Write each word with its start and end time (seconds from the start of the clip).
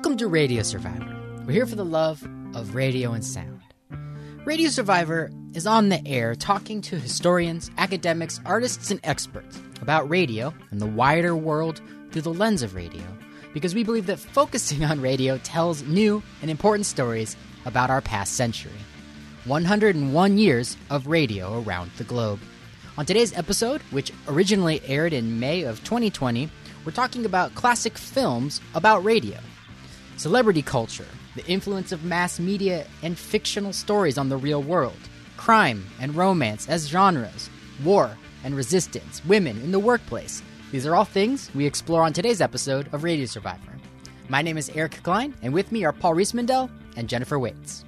Welcome 0.00 0.16
to 0.16 0.28
Radio 0.28 0.62
Survivor. 0.62 1.14
We're 1.44 1.52
here 1.52 1.66
for 1.66 1.76
the 1.76 1.84
love 1.84 2.26
of 2.54 2.74
radio 2.74 3.12
and 3.12 3.22
sound. 3.22 3.60
Radio 4.46 4.70
Survivor 4.70 5.30
is 5.52 5.66
on 5.66 5.90
the 5.90 6.00
air 6.08 6.34
talking 6.34 6.80
to 6.80 6.98
historians, 6.98 7.70
academics, 7.76 8.40
artists, 8.46 8.90
and 8.90 8.98
experts 9.04 9.60
about 9.82 10.08
radio 10.08 10.54
and 10.70 10.80
the 10.80 10.86
wider 10.86 11.36
world 11.36 11.82
through 12.10 12.22
the 12.22 12.32
lens 12.32 12.62
of 12.62 12.74
radio 12.74 13.02
because 13.52 13.74
we 13.74 13.84
believe 13.84 14.06
that 14.06 14.18
focusing 14.18 14.84
on 14.84 15.02
radio 15.02 15.36
tells 15.36 15.82
new 15.82 16.22
and 16.40 16.50
important 16.50 16.86
stories 16.86 17.36
about 17.66 17.90
our 17.90 18.00
past 18.00 18.36
century. 18.36 18.72
101 19.44 20.38
years 20.38 20.78
of 20.88 21.08
radio 21.08 21.62
around 21.62 21.90
the 21.98 22.04
globe. 22.04 22.40
On 22.96 23.04
today's 23.04 23.36
episode, 23.36 23.82
which 23.90 24.14
originally 24.28 24.80
aired 24.86 25.12
in 25.12 25.38
May 25.38 25.64
of 25.64 25.84
2020, 25.84 26.50
we're 26.86 26.92
talking 26.92 27.26
about 27.26 27.54
classic 27.54 27.98
films 27.98 28.62
about 28.74 29.04
radio 29.04 29.36
celebrity 30.20 30.60
culture, 30.60 31.06
the 31.34 31.46
influence 31.46 31.92
of 31.92 32.04
mass 32.04 32.38
media 32.38 32.86
and 33.02 33.18
fictional 33.18 33.72
stories 33.72 34.18
on 34.18 34.28
the 34.28 34.36
real 34.36 34.62
world, 34.62 34.98
crime 35.38 35.82
and 35.98 36.14
romance 36.14 36.68
as 36.68 36.86
genres, 36.86 37.48
war 37.82 38.14
and 38.44 38.54
resistance, 38.54 39.24
women 39.24 39.58
in 39.62 39.72
the 39.72 39.78
workplace. 39.78 40.42
These 40.72 40.86
are 40.86 40.94
all 40.94 41.06
things 41.06 41.50
we 41.54 41.64
explore 41.64 42.02
on 42.02 42.12
today's 42.12 42.42
episode 42.42 42.92
of 42.92 43.02
Radio 43.02 43.24
Survivor. 43.24 43.72
My 44.28 44.42
name 44.42 44.58
is 44.58 44.68
Eric 44.74 45.02
Klein, 45.02 45.34
and 45.40 45.54
with 45.54 45.72
me 45.72 45.84
are 45.84 45.92
Paul 45.92 46.14
Riismandel 46.14 46.70
and 46.96 47.08
Jennifer 47.08 47.38
Waits. 47.38 47.86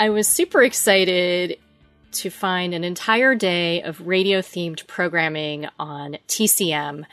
I 0.00 0.08
was 0.08 0.26
super 0.26 0.62
excited 0.62 1.58
to 2.12 2.30
find 2.30 2.72
an 2.72 2.82
entire 2.82 3.34
day 3.34 3.82
of 3.82 4.00
radio 4.00 4.38
themed 4.38 4.86
programming 4.86 5.68
on 5.78 6.16
TCM, 6.28 7.04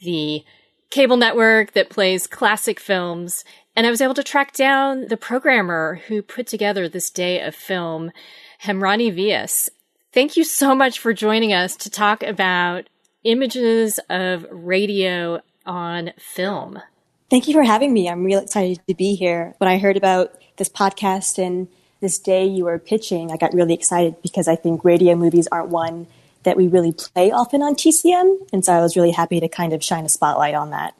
the 0.00 0.44
cable 0.90 1.16
network 1.16 1.72
that 1.72 1.88
plays 1.88 2.26
classic 2.26 2.80
films. 2.80 3.44
And 3.76 3.86
I 3.86 3.90
was 3.90 4.00
able 4.00 4.14
to 4.14 4.24
track 4.24 4.52
down 4.52 5.06
the 5.08 5.16
programmer 5.16 6.00
who 6.08 6.22
put 6.22 6.46
together 6.46 6.88
this 6.88 7.10
day 7.10 7.40
of 7.40 7.54
film, 7.54 8.10
Hemrani 8.64 9.14
Vyas. 9.14 9.70
Thank 10.12 10.36
you 10.36 10.44
so 10.44 10.74
much 10.74 10.98
for 10.98 11.12
joining 11.12 11.52
us 11.52 11.76
to 11.76 11.90
talk 11.90 12.22
about 12.22 12.88
images 13.22 14.00
of 14.10 14.44
radio 14.50 15.40
on 15.64 16.12
film. 16.18 16.80
Thank 17.30 17.46
you 17.46 17.54
for 17.54 17.62
having 17.62 17.92
me. 17.92 18.08
I'm 18.08 18.24
real 18.24 18.40
excited 18.40 18.80
to 18.88 18.94
be 18.94 19.14
here. 19.14 19.54
When 19.58 19.68
I 19.68 19.78
heard 19.78 19.96
about 19.96 20.32
this 20.56 20.68
podcast 20.68 21.38
and 21.38 21.68
this 22.00 22.18
day 22.18 22.44
you 22.44 22.64
were 22.64 22.78
pitching, 22.78 23.30
I 23.30 23.36
got 23.36 23.54
really 23.54 23.74
excited 23.74 24.20
because 24.20 24.48
I 24.48 24.56
think 24.56 24.84
radio 24.84 25.14
movies 25.14 25.46
aren't 25.52 25.68
one 25.68 26.08
that 26.44 26.56
we 26.56 26.68
really 26.68 26.92
play 26.92 27.30
often 27.30 27.62
on 27.62 27.74
TCM. 27.74 28.48
And 28.52 28.64
so 28.64 28.72
I 28.72 28.80
was 28.80 28.96
really 28.96 29.10
happy 29.10 29.40
to 29.40 29.48
kind 29.48 29.72
of 29.72 29.84
shine 29.84 30.04
a 30.04 30.08
spotlight 30.08 30.54
on 30.54 30.70
that. 30.70 30.94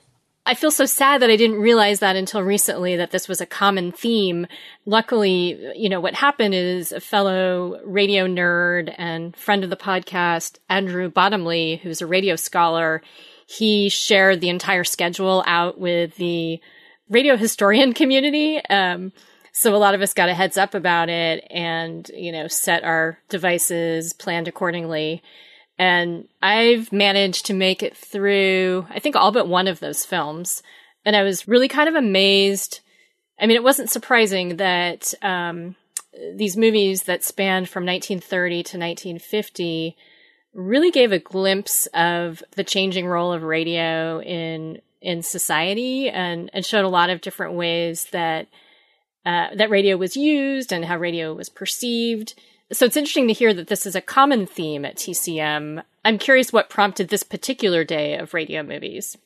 I 0.46 0.54
feel 0.54 0.70
so 0.70 0.86
sad 0.86 1.22
that 1.22 1.30
I 1.30 1.36
didn't 1.36 1.60
realize 1.60 2.00
that 2.00 2.16
until 2.16 2.42
recently 2.42 2.96
that 2.96 3.10
this 3.10 3.28
was 3.28 3.40
a 3.40 3.46
common 3.46 3.92
theme. 3.92 4.46
Luckily, 4.86 5.72
you 5.76 5.88
know, 5.88 6.00
what 6.00 6.14
happened 6.14 6.54
is 6.54 6.92
a 6.92 7.00
fellow 7.00 7.78
radio 7.84 8.26
nerd 8.26 8.92
and 8.96 9.36
friend 9.36 9.62
of 9.62 9.70
the 9.70 9.76
podcast, 9.76 10.58
Andrew 10.68 11.10
Bottomley, 11.10 11.76
who's 11.76 12.00
a 12.00 12.06
radio 12.06 12.36
scholar, 12.36 13.02
he 13.46 13.88
shared 13.88 14.40
the 14.40 14.48
entire 14.48 14.84
schedule 14.84 15.44
out 15.46 15.78
with 15.78 16.16
the 16.16 16.60
radio 17.08 17.36
historian 17.36 17.92
community. 17.92 18.64
Um, 18.64 19.12
so 19.52 19.74
a 19.74 19.78
lot 19.78 19.94
of 19.94 20.02
us 20.02 20.14
got 20.14 20.28
a 20.28 20.34
heads 20.34 20.56
up 20.56 20.74
about 20.74 21.08
it 21.08 21.46
and, 21.50 22.08
you 22.14 22.32
know, 22.32 22.48
set 22.48 22.84
our 22.84 23.18
devices, 23.28 24.12
planned 24.12 24.48
accordingly. 24.48 25.22
And 25.78 26.28
I've 26.42 26.92
managed 26.92 27.46
to 27.46 27.54
make 27.54 27.82
it 27.82 27.96
through, 27.96 28.86
I 28.90 28.98
think, 28.98 29.16
all 29.16 29.32
but 29.32 29.48
one 29.48 29.66
of 29.66 29.80
those 29.80 30.04
films. 30.04 30.62
And 31.04 31.16
I 31.16 31.22
was 31.22 31.48
really 31.48 31.68
kind 31.68 31.88
of 31.88 31.94
amazed. 31.94 32.80
I 33.40 33.46
mean, 33.46 33.56
it 33.56 33.64
wasn't 33.64 33.90
surprising 33.90 34.56
that 34.56 35.14
um, 35.22 35.76
these 36.34 36.56
movies 36.56 37.04
that 37.04 37.24
spanned 37.24 37.68
from 37.68 37.86
1930 37.86 38.54
to 38.54 38.78
1950 38.78 39.96
really 40.52 40.90
gave 40.90 41.12
a 41.12 41.18
glimpse 41.18 41.86
of 41.94 42.42
the 42.56 42.64
changing 42.64 43.06
role 43.06 43.32
of 43.32 43.42
radio 43.42 44.20
in 44.20 44.80
in 45.00 45.22
society 45.22 46.10
and, 46.10 46.50
and 46.52 46.66
showed 46.66 46.84
a 46.84 46.88
lot 46.88 47.08
of 47.08 47.22
different 47.22 47.54
ways 47.54 48.06
that 48.12 48.46
uh, 49.24 49.48
that 49.54 49.70
radio 49.70 49.96
was 49.96 50.16
used 50.16 50.72
and 50.72 50.84
how 50.84 50.96
radio 50.96 51.34
was 51.34 51.48
perceived. 51.48 52.34
So 52.72 52.86
it's 52.86 52.96
interesting 52.96 53.28
to 53.28 53.34
hear 53.34 53.52
that 53.52 53.66
this 53.66 53.84
is 53.84 53.96
a 53.96 54.00
common 54.00 54.46
theme 54.46 54.84
at 54.84 54.96
TCM. 54.96 55.82
I'm 56.04 56.18
curious 56.18 56.52
what 56.52 56.70
prompted 56.70 57.08
this 57.08 57.22
particular 57.22 57.84
day 57.84 58.16
of 58.16 58.32
radio 58.32 58.62
movies. 58.62 59.18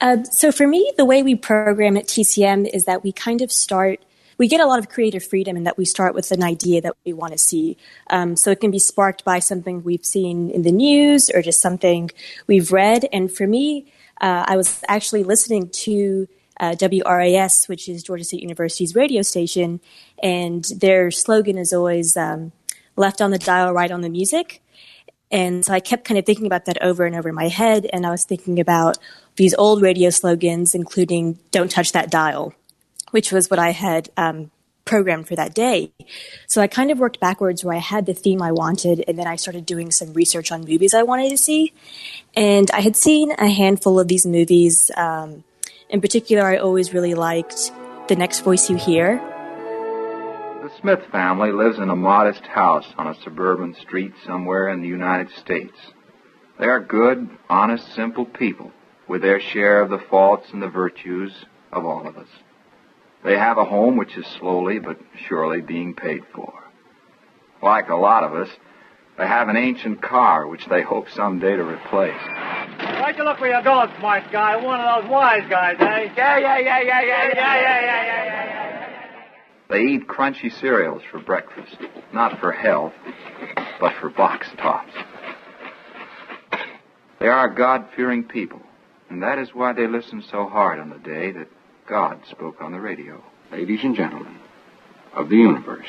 Uh, 0.00 0.22
so 0.24 0.50
for 0.52 0.66
me, 0.66 0.92
the 0.96 1.04
way 1.04 1.22
we 1.22 1.34
program 1.34 1.96
at 1.96 2.06
TCM 2.06 2.68
is 2.72 2.84
that 2.84 3.02
we 3.02 3.12
kind 3.12 3.42
of 3.42 3.52
start. 3.52 4.00
We 4.38 4.48
get 4.48 4.60
a 4.60 4.66
lot 4.66 4.78
of 4.78 4.88
creative 4.88 5.24
freedom 5.24 5.56
in 5.56 5.64
that 5.64 5.76
we 5.76 5.84
start 5.84 6.14
with 6.14 6.30
an 6.30 6.42
idea 6.42 6.80
that 6.80 6.94
we 7.04 7.12
want 7.12 7.32
to 7.32 7.38
see. 7.38 7.76
Um, 8.08 8.36
so 8.36 8.50
it 8.50 8.60
can 8.60 8.70
be 8.70 8.78
sparked 8.78 9.24
by 9.24 9.40
something 9.40 9.82
we've 9.82 10.06
seen 10.06 10.50
in 10.50 10.62
the 10.62 10.72
news 10.72 11.30
or 11.30 11.42
just 11.42 11.60
something 11.60 12.10
we've 12.46 12.72
read. 12.72 13.08
And 13.12 13.30
for 13.30 13.46
me, 13.46 13.92
uh, 14.20 14.44
I 14.46 14.56
was 14.56 14.82
actually 14.88 15.24
listening 15.24 15.68
to 15.70 16.28
uh, 16.60 16.74
WRAS, 16.74 17.68
which 17.68 17.88
is 17.88 18.02
Georgia 18.02 18.24
State 18.24 18.42
University's 18.42 18.94
radio 18.94 19.22
station, 19.22 19.80
and 20.22 20.64
their 20.76 21.10
slogan 21.10 21.58
is 21.58 21.72
always 21.72 22.16
um, 22.16 22.52
"Left 22.96 23.20
on 23.20 23.30
the 23.30 23.38
dial, 23.38 23.72
right 23.72 23.90
on 23.90 24.00
the 24.00 24.08
music." 24.08 24.62
And 25.30 25.64
so 25.64 25.74
I 25.74 25.80
kept 25.80 26.04
kind 26.04 26.18
of 26.18 26.24
thinking 26.24 26.46
about 26.46 26.64
that 26.64 26.82
over 26.82 27.04
and 27.04 27.14
over 27.14 27.28
in 27.28 27.34
my 27.34 27.48
head, 27.48 27.86
and 27.92 28.06
I 28.06 28.10
was 28.10 28.24
thinking 28.24 28.58
about 28.60 28.98
these 29.36 29.54
old 29.54 29.82
radio 29.82 30.10
slogans, 30.10 30.74
including 30.74 31.38
"Don't 31.50 31.70
touch 31.70 31.92
that 31.92 32.10
dial," 32.10 32.54
which 33.10 33.32
was 33.32 33.50
what 33.50 33.58
I 33.58 33.70
had 33.70 34.08
um, 34.16 34.50
programmed 34.88 35.28
for 35.28 35.36
that 35.36 35.54
day. 35.54 35.92
So 36.46 36.62
I 36.62 36.66
kind 36.66 36.90
of 36.90 36.98
worked 36.98 37.20
backwards 37.20 37.62
where 37.62 37.74
I 37.74 37.78
had 37.78 38.06
the 38.06 38.14
theme 38.14 38.42
I 38.42 38.52
wanted, 38.52 39.04
and 39.06 39.18
then 39.18 39.26
I 39.26 39.36
started 39.36 39.66
doing 39.66 39.90
some 39.90 40.14
research 40.14 40.50
on 40.50 40.62
movies 40.62 40.94
I 40.94 41.02
wanted 41.02 41.30
to 41.30 41.38
see. 41.38 41.72
And 42.34 42.70
I 42.72 42.80
had 42.80 42.96
seen 42.96 43.32
a 43.38 43.48
handful 43.48 44.00
of 44.00 44.08
these 44.08 44.26
movies. 44.26 44.90
Um, 44.96 45.44
in 45.90 46.00
particular, 46.00 46.44
I 46.44 46.58
always 46.58 46.92
really 46.92 47.14
liked 47.14 47.72
The 48.08 48.16
Next 48.16 48.40
Voice 48.40 48.68
You 48.68 48.76
Hear. 48.76 49.16
The 50.62 50.70
Smith 50.80 51.00
family 51.10 51.50
lives 51.50 51.78
in 51.78 51.88
a 51.88 51.96
modest 51.96 52.42
house 52.42 52.86
on 52.98 53.06
a 53.06 53.18
suburban 53.22 53.74
street 53.74 54.12
somewhere 54.26 54.68
in 54.68 54.82
the 54.82 54.88
United 54.88 55.30
States. 55.30 55.76
They 56.58 56.66
are 56.66 56.80
good, 56.80 57.30
honest, 57.48 57.94
simple 57.94 58.26
people 58.26 58.72
with 59.08 59.22
their 59.22 59.40
share 59.40 59.80
of 59.80 59.88
the 59.88 60.04
faults 60.10 60.48
and 60.52 60.62
the 60.62 60.68
virtues 60.68 61.32
of 61.72 61.86
all 61.86 62.06
of 62.06 62.16
us. 62.18 62.28
They 63.24 63.38
have 63.38 63.56
a 63.56 63.64
home 63.64 63.96
which 63.96 64.16
is 64.16 64.26
slowly 64.38 64.78
but 64.78 64.98
surely 65.26 65.60
being 65.60 65.94
paid 65.94 66.22
for. 66.34 66.52
Like 67.62 67.88
a 67.88 67.96
lot 67.96 68.24
of 68.24 68.34
us, 68.34 68.50
they 69.16 69.26
have 69.26 69.48
an 69.48 69.56
ancient 69.56 70.02
car 70.02 70.46
which 70.46 70.66
they 70.66 70.82
hope 70.82 71.08
someday 71.10 71.56
to 71.56 71.64
replace. 71.64 72.47
Why'd 73.08 73.16
you 73.16 73.24
look 73.24 73.40
where 73.40 73.48
you're 73.52 73.62
going, 73.62 73.88
smart 74.00 74.24
guy? 74.30 74.54
One 74.56 74.80
of 74.80 75.02
those 75.02 75.10
wise 75.10 75.48
guys, 75.48 75.76
eh? 75.80 76.12
Yeah, 76.14 76.36
yeah, 76.36 76.58
yeah, 76.58 76.58
yeah, 76.58 76.82
yeah, 76.82 77.02
yeah, 77.02 77.32
yeah, 77.32 77.80
yeah, 77.80 78.04
yeah, 78.04 78.44
yeah. 78.44 79.10
They 79.70 79.80
eat 79.80 80.06
crunchy 80.06 80.52
cereals 80.60 81.00
for 81.10 81.18
breakfast, 81.18 81.74
not 82.12 82.38
for 82.38 82.52
health, 82.52 82.92
but 83.80 83.94
for 83.98 84.10
box 84.10 84.48
tops. 84.58 84.92
They 87.18 87.28
are 87.28 87.48
God-fearing 87.48 88.24
people, 88.24 88.60
and 89.08 89.22
that 89.22 89.38
is 89.38 89.54
why 89.54 89.72
they 89.72 89.86
listened 89.86 90.24
so 90.30 90.46
hard 90.46 90.78
on 90.78 90.90
the 90.90 90.98
day 90.98 91.30
that 91.30 91.48
God 91.88 92.20
spoke 92.30 92.60
on 92.60 92.72
the 92.72 92.80
radio. 92.80 93.24
Ladies 93.50 93.84
and 93.84 93.96
gentlemen 93.96 94.36
of 95.14 95.30
the 95.30 95.36
universe, 95.36 95.88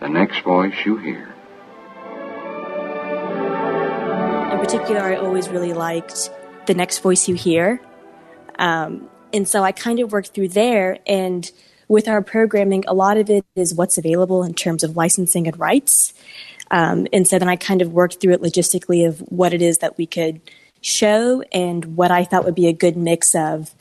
the 0.00 0.08
next 0.08 0.42
voice 0.42 0.74
you 0.84 0.96
hear. 0.96 1.33
Particular, 4.64 5.02
I 5.02 5.16
always 5.16 5.50
really 5.50 5.74
liked 5.74 6.30
The 6.64 6.72
Next 6.72 7.00
Voice 7.00 7.28
You 7.28 7.34
Hear. 7.34 7.82
Um, 8.58 9.10
and 9.30 9.46
so 9.46 9.62
I 9.62 9.72
kind 9.72 10.00
of 10.00 10.10
worked 10.10 10.28
through 10.28 10.48
there. 10.48 11.00
And 11.06 11.50
with 11.86 12.08
our 12.08 12.22
programming, 12.22 12.82
a 12.88 12.94
lot 12.94 13.18
of 13.18 13.28
it 13.28 13.44
is 13.56 13.74
what's 13.74 13.98
available 13.98 14.42
in 14.42 14.54
terms 14.54 14.82
of 14.82 14.96
licensing 14.96 15.46
and 15.46 15.58
rights. 15.60 16.14
Um, 16.70 17.06
and 17.12 17.28
so 17.28 17.38
then 17.38 17.46
I 17.50 17.56
kind 17.56 17.82
of 17.82 17.92
worked 17.92 18.22
through 18.22 18.32
it 18.32 18.40
logistically 18.40 19.06
of 19.06 19.20
what 19.20 19.52
it 19.52 19.60
is 19.60 19.78
that 19.78 19.98
we 19.98 20.06
could 20.06 20.40
show 20.80 21.42
and 21.52 21.96
what 21.96 22.10
I 22.10 22.24
thought 22.24 22.46
would 22.46 22.54
be 22.54 22.68
a 22.68 22.72
good 22.72 22.96
mix 22.96 23.34
of 23.34 23.74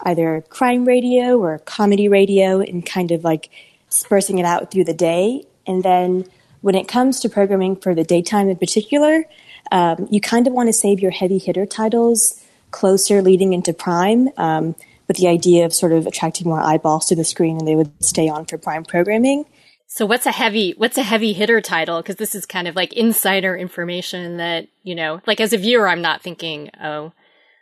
either 0.00 0.44
crime 0.50 0.84
radio 0.84 1.38
or 1.38 1.58
comedy 1.60 2.06
radio 2.06 2.60
and 2.60 2.84
kind 2.84 3.12
of 3.12 3.24
like 3.24 3.48
sparsing 3.88 4.38
it 4.38 4.44
out 4.44 4.70
through 4.70 4.84
the 4.84 4.92
day. 4.92 5.44
And 5.66 5.82
then 5.82 6.26
when 6.60 6.74
it 6.74 6.86
comes 6.86 7.20
to 7.20 7.30
programming 7.30 7.76
for 7.76 7.94
the 7.94 8.04
daytime 8.04 8.50
in 8.50 8.56
particular, 8.58 9.24
um, 9.70 10.08
you 10.10 10.20
kind 10.20 10.46
of 10.46 10.52
want 10.52 10.68
to 10.68 10.72
save 10.72 11.00
your 11.00 11.10
heavy 11.10 11.38
hitter 11.38 11.66
titles 11.66 12.42
closer 12.70 13.22
leading 13.22 13.52
into 13.52 13.72
prime 13.72 14.28
um, 14.36 14.74
with 15.06 15.16
the 15.16 15.28
idea 15.28 15.64
of 15.64 15.72
sort 15.72 15.92
of 15.92 16.06
attracting 16.06 16.46
more 16.46 16.60
eyeballs 16.60 17.06
to 17.06 17.16
the 17.16 17.24
screen 17.24 17.58
and 17.58 17.66
they 17.66 17.74
would 17.74 17.90
stay 18.02 18.28
on 18.28 18.44
for 18.44 18.58
prime 18.58 18.84
programming. 18.84 19.44
So 19.86 20.04
what's 20.04 20.26
a 20.26 20.32
heavy 20.32 20.74
what's 20.76 20.98
a 20.98 21.02
heavy 21.02 21.32
hitter 21.32 21.60
title? 21.60 22.02
Because 22.02 22.16
this 22.16 22.34
is 22.34 22.44
kind 22.44 22.68
of 22.68 22.76
like 22.76 22.92
insider 22.92 23.56
information 23.56 24.36
that 24.36 24.68
you 24.82 24.94
know, 24.94 25.20
like 25.26 25.40
as 25.40 25.52
a 25.52 25.58
viewer, 25.58 25.88
I'm 25.88 26.02
not 26.02 26.22
thinking, 26.22 26.70
oh, 26.80 27.12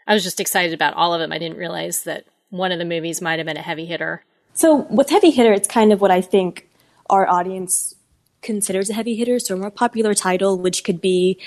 I 0.07 0.15
was 0.15 0.25
just 0.25 0.41
excited 0.41 0.75
about 0.75 0.95
all 0.95 1.15
of 1.15 1.21
them. 1.21 1.33
I 1.33 1.39
didn't 1.39 1.59
realize 1.59 2.03
that 2.03 2.25
one 2.51 2.73
of 2.73 2.79
the 2.79 2.85
movies 2.85 3.23
might 3.23 3.39
have 3.39 3.47
been 3.47 3.57
a 3.57 3.63
heavy 3.63 3.87
hitter. 3.87 4.25
So 4.55 4.87
with 4.91 5.11
heavy 5.11 5.31
hitter, 5.31 5.53
it's 5.53 5.69
kind 5.69 5.93
of 5.93 6.01
what 6.01 6.11
I 6.11 6.21
think 6.21 6.69
our 7.11 7.29
audience 7.29 7.95
considers 8.43 8.91
a 8.91 8.95
heavy 8.95 9.17
hitter. 9.17 9.39
So 9.39 9.55
a 9.55 9.59
more 9.59 9.71
popular 9.71 10.15
title, 10.15 10.59
which 10.59 10.85
could 10.85 11.01
be 11.01 11.39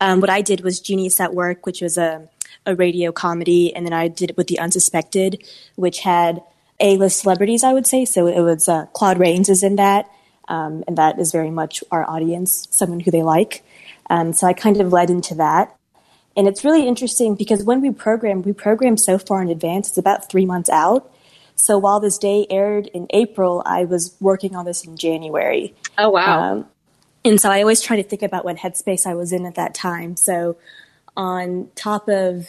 um, 0.00 0.20
what 0.20 0.30
I 0.30 0.40
did 0.42 0.62
was 0.62 0.80
Genius 0.80 1.20
at 1.20 1.34
Work, 1.34 1.66
which 1.66 1.80
was 1.80 1.98
a 1.98 2.28
a 2.66 2.74
radio 2.74 3.12
comedy, 3.12 3.74
and 3.74 3.84
then 3.84 3.92
I 3.92 4.08
did 4.08 4.30
it 4.30 4.36
with 4.36 4.46
The 4.46 4.58
Unsuspected, 4.58 5.42
which 5.76 6.00
had 6.00 6.42
A-list 6.80 7.20
celebrities, 7.20 7.64
I 7.64 7.72
would 7.72 7.86
say. 7.86 8.04
So 8.04 8.26
it 8.26 8.40
was 8.40 8.68
uh, 8.68 8.86
Claude 8.86 9.18
Rains 9.18 9.48
is 9.48 9.62
in 9.62 9.76
that, 9.76 10.10
um, 10.48 10.84
and 10.86 10.96
that 10.96 11.18
is 11.18 11.32
very 11.32 11.50
much 11.50 11.84
our 11.90 12.08
audience, 12.08 12.68
someone 12.70 13.00
who 13.00 13.10
they 13.10 13.22
like. 13.22 13.64
Um, 14.10 14.32
so 14.32 14.46
I 14.46 14.52
kind 14.52 14.80
of 14.80 14.92
led 14.92 15.10
into 15.10 15.34
that. 15.36 15.76
And 16.36 16.48
it's 16.48 16.64
really 16.64 16.88
interesting 16.88 17.36
because 17.36 17.62
when 17.62 17.80
we 17.80 17.90
program, 17.90 18.42
we 18.42 18.52
program 18.52 18.96
so 18.96 19.18
far 19.18 19.40
in 19.40 19.48
advance. 19.48 19.88
It's 19.88 19.98
about 19.98 20.28
three 20.28 20.46
months 20.46 20.68
out. 20.68 21.10
So 21.56 21.78
while 21.78 22.00
this 22.00 22.18
day 22.18 22.46
aired 22.50 22.88
in 22.88 23.06
April, 23.10 23.62
I 23.64 23.84
was 23.84 24.16
working 24.20 24.56
on 24.56 24.64
this 24.64 24.84
in 24.84 24.96
January. 24.96 25.74
Oh, 25.96 26.10
wow. 26.10 26.52
Um, 26.52 26.66
and 27.24 27.40
so 27.40 27.50
I 27.50 27.60
always 27.60 27.80
try 27.80 27.96
to 27.96 28.02
think 28.02 28.22
about 28.22 28.44
what 28.44 28.56
headspace 28.56 29.06
I 29.06 29.14
was 29.14 29.32
in 29.32 29.46
at 29.46 29.54
that 29.54 29.74
time. 29.74 30.16
So 30.16 30.56
on 31.16 31.70
top 31.74 32.08
of 32.08 32.48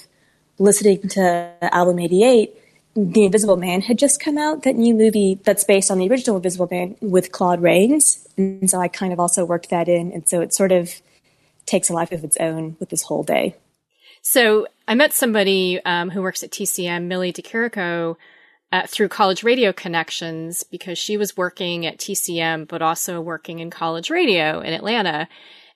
listening 0.57 1.07
to 1.09 1.53
album 1.61 1.99
88, 1.99 2.53
The 2.95 3.25
Invisible 3.25 3.57
Man 3.57 3.81
had 3.81 3.97
just 3.97 4.19
come 4.19 4.37
out, 4.37 4.63
that 4.63 4.75
new 4.75 4.93
movie 4.93 5.39
that's 5.43 5.63
based 5.63 5.91
on 5.91 5.99
the 5.99 6.09
original 6.09 6.37
Invisible 6.37 6.67
Man 6.69 6.97
with 7.01 7.31
Claude 7.31 7.61
Rains. 7.61 8.27
And 8.37 8.69
so 8.69 8.79
I 8.81 8.87
kind 8.87 9.13
of 9.13 9.19
also 9.19 9.45
worked 9.45 9.69
that 9.69 9.87
in. 9.87 10.11
And 10.11 10.27
so 10.27 10.41
it 10.41 10.53
sort 10.53 10.71
of 10.71 11.01
takes 11.65 11.89
a 11.89 11.93
life 11.93 12.11
of 12.11 12.23
its 12.23 12.37
own 12.37 12.75
with 12.79 12.89
this 12.89 13.03
whole 13.03 13.23
day. 13.23 13.55
So 14.21 14.67
I 14.87 14.95
met 14.95 15.13
somebody 15.13 15.79
um, 15.85 16.09
who 16.09 16.21
works 16.21 16.43
at 16.43 16.51
TCM, 16.51 17.03
Millie 17.03 17.31
De 17.31 17.41
Chirico, 17.41 18.17
uh, 18.71 18.85
through 18.87 19.09
college 19.09 19.43
radio 19.43 19.71
connections 19.71 20.63
because 20.63 20.97
she 20.97 21.17
was 21.17 21.37
working 21.37 21.85
at 21.85 21.97
TCM, 21.97 22.67
but 22.67 22.81
also 22.81 23.21
working 23.21 23.59
in 23.59 23.69
college 23.69 24.09
radio 24.09 24.59
in 24.59 24.73
Atlanta. 24.73 25.27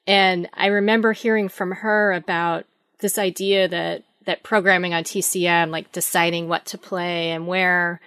And 0.07 0.49
I 0.53 0.67
remember 0.67 1.13
hearing 1.13 1.49
from 1.49 1.71
her 1.71 2.13
about 2.13 2.65
this 2.99 3.17
idea 3.17 3.67
that, 3.67 4.03
that 4.25 4.43
programming 4.43 4.93
on 4.93 5.03
TCM, 5.03 5.69
like 5.69 5.91
deciding 5.91 6.47
what 6.47 6.65
to 6.67 6.77
play 6.77 7.31
and 7.31 7.47
where 7.47 8.01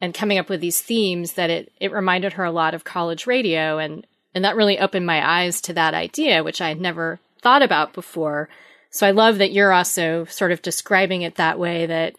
and 0.00 0.12
coming 0.12 0.38
up 0.38 0.50
with 0.50 0.60
these 0.60 0.82
themes 0.82 1.34
that 1.34 1.48
it, 1.48 1.72
it 1.80 1.92
reminded 1.92 2.34
her 2.34 2.44
a 2.44 2.50
lot 2.50 2.74
of 2.74 2.84
college 2.84 3.26
radio. 3.26 3.78
And, 3.78 4.06
and 4.34 4.44
that 4.44 4.56
really 4.56 4.78
opened 4.78 5.06
my 5.06 5.26
eyes 5.26 5.60
to 5.62 5.72
that 5.72 5.94
idea, 5.94 6.44
which 6.44 6.60
I 6.60 6.68
had 6.68 6.80
never 6.80 7.18
thought 7.40 7.62
about 7.62 7.94
before. 7.94 8.50
So 8.90 9.06
I 9.06 9.12
love 9.12 9.38
that 9.38 9.52
you're 9.52 9.72
also 9.72 10.26
sort 10.26 10.52
of 10.52 10.60
describing 10.60 11.22
it 11.22 11.36
that 11.36 11.58
way 11.58 11.86
that, 11.86 12.16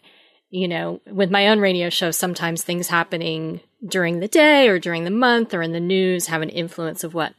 you 0.50 0.68
know, 0.68 1.00
with 1.06 1.30
my 1.30 1.48
own 1.48 1.60
radio 1.60 1.90
show, 1.90 2.10
sometimes 2.10 2.62
things 2.62 2.88
happening 2.88 3.60
during 3.86 4.20
the 4.20 4.28
day 4.28 4.68
or 4.68 4.78
during 4.78 5.04
the 5.04 5.10
month 5.10 5.54
or 5.54 5.62
in 5.62 5.72
the 5.72 5.80
news 5.80 6.26
have 6.26 6.42
an 6.42 6.48
influence 6.48 7.04
of 7.04 7.14
what 7.14 7.34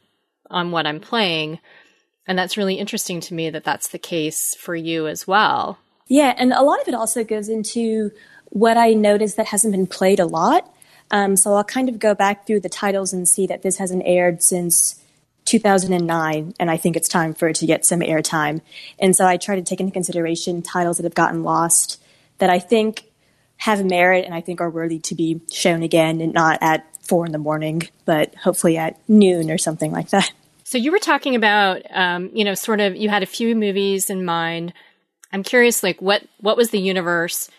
on 0.48 0.70
what 0.70 0.86
I'm 0.86 1.00
playing. 1.00 1.58
And 2.26 2.38
that's 2.38 2.56
really 2.56 2.74
interesting 2.74 3.20
to 3.20 3.34
me 3.34 3.50
that 3.50 3.64
that's 3.64 3.88
the 3.88 3.98
case 3.98 4.54
for 4.54 4.74
you 4.74 5.06
as 5.06 5.26
well. 5.26 5.78
Yeah, 6.06 6.34
and 6.36 6.52
a 6.52 6.62
lot 6.62 6.80
of 6.80 6.88
it 6.88 6.94
also 6.94 7.24
goes 7.24 7.48
into 7.48 8.10
what 8.46 8.76
I 8.76 8.94
noticed 8.94 9.36
that 9.36 9.46
hasn't 9.46 9.72
been 9.72 9.86
played 9.86 10.20
a 10.20 10.26
lot. 10.26 10.72
Um, 11.10 11.36
so 11.36 11.54
I'll 11.54 11.64
kind 11.64 11.88
of 11.88 11.98
go 11.98 12.14
back 12.14 12.46
through 12.46 12.60
the 12.60 12.68
titles 12.68 13.12
and 13.12 13.28
see 13.28 13.46
that 13.46 13.62
this 13.62 13.78
hasn't 13.78 14.02
aired 14.04 14.42
since 14.42 15.00
2009, 15.44 16.54
and 16.58 16.70
I 16.70 16.76
think 16.76 16.96
it's 16.96 17.08
time 17.08 17.34
for 17.34 17.48
it 17.48 17.56
to 17.56 17.66
get 17.66 17.84
some 17.84 18.00
airtime. 18.00 18.60
And 18.98 19.16
so 19.16 19.26
I 19.26 19.36
try 19.36 19.56
to 19.56 19.62
take 19.62 19.80
into 19.80 19.92
consideration 19.92 20.62
titles 20.62 20.98
that 20.98 21.04
have 21.04 21.14
gotten 21.14 21.42
lost 21.42 21.99
that 22.40 22.50
I 22.50 22.58
think 22.58 23.04
have 23.56 23.84
merit 23.84 24.24
and 24.24 24.34
I 24.34 24.40
think 24.40 24.60
are 24.60 24.70
worthy 24.70 24.98
to 25.00 25.14
be 25.14 25.40
shown 25.52 25.82
again, 25.82 26.20
and 26.20 26.32
not 26.32 26.58
at 26.60 26.86
four 27.06 27.26
in 27.26 27.32
the 27.32 27.38
morning, 27.38 27.82
but 28.04 28.34
hopefully 28.34 28.76
at 28.76 28.98
noon 29.08 29.50
or 29.50 29.58
something 29.58 29.92
like 29.92 30.10
that. 30.10 30.30
So 30.64 30.78
you 30.78 30.92
were 30.92 30.98
talking 30.98 31.34
about, 31.34 31.82
um, 31.90 32.30
you 32.32 32.44
know, 32.44 32.54
sort 32.54 32.80
of, 32.80 32.94
you 32.94 33.08
had 33.08 33.22
a 33.22 33.26
few 33.26 33.56
movies 33.56 34.08
in 34.08 34.24
mind. 34.24 34.72
I'm 35.32 35.42
curious, 35.42 35.82
like, 35.82 36.00
what 36.00 36.22
what 36.38 36.56
was 36.56 36.70
the 36.70 36.80
universe? 36.80 37.50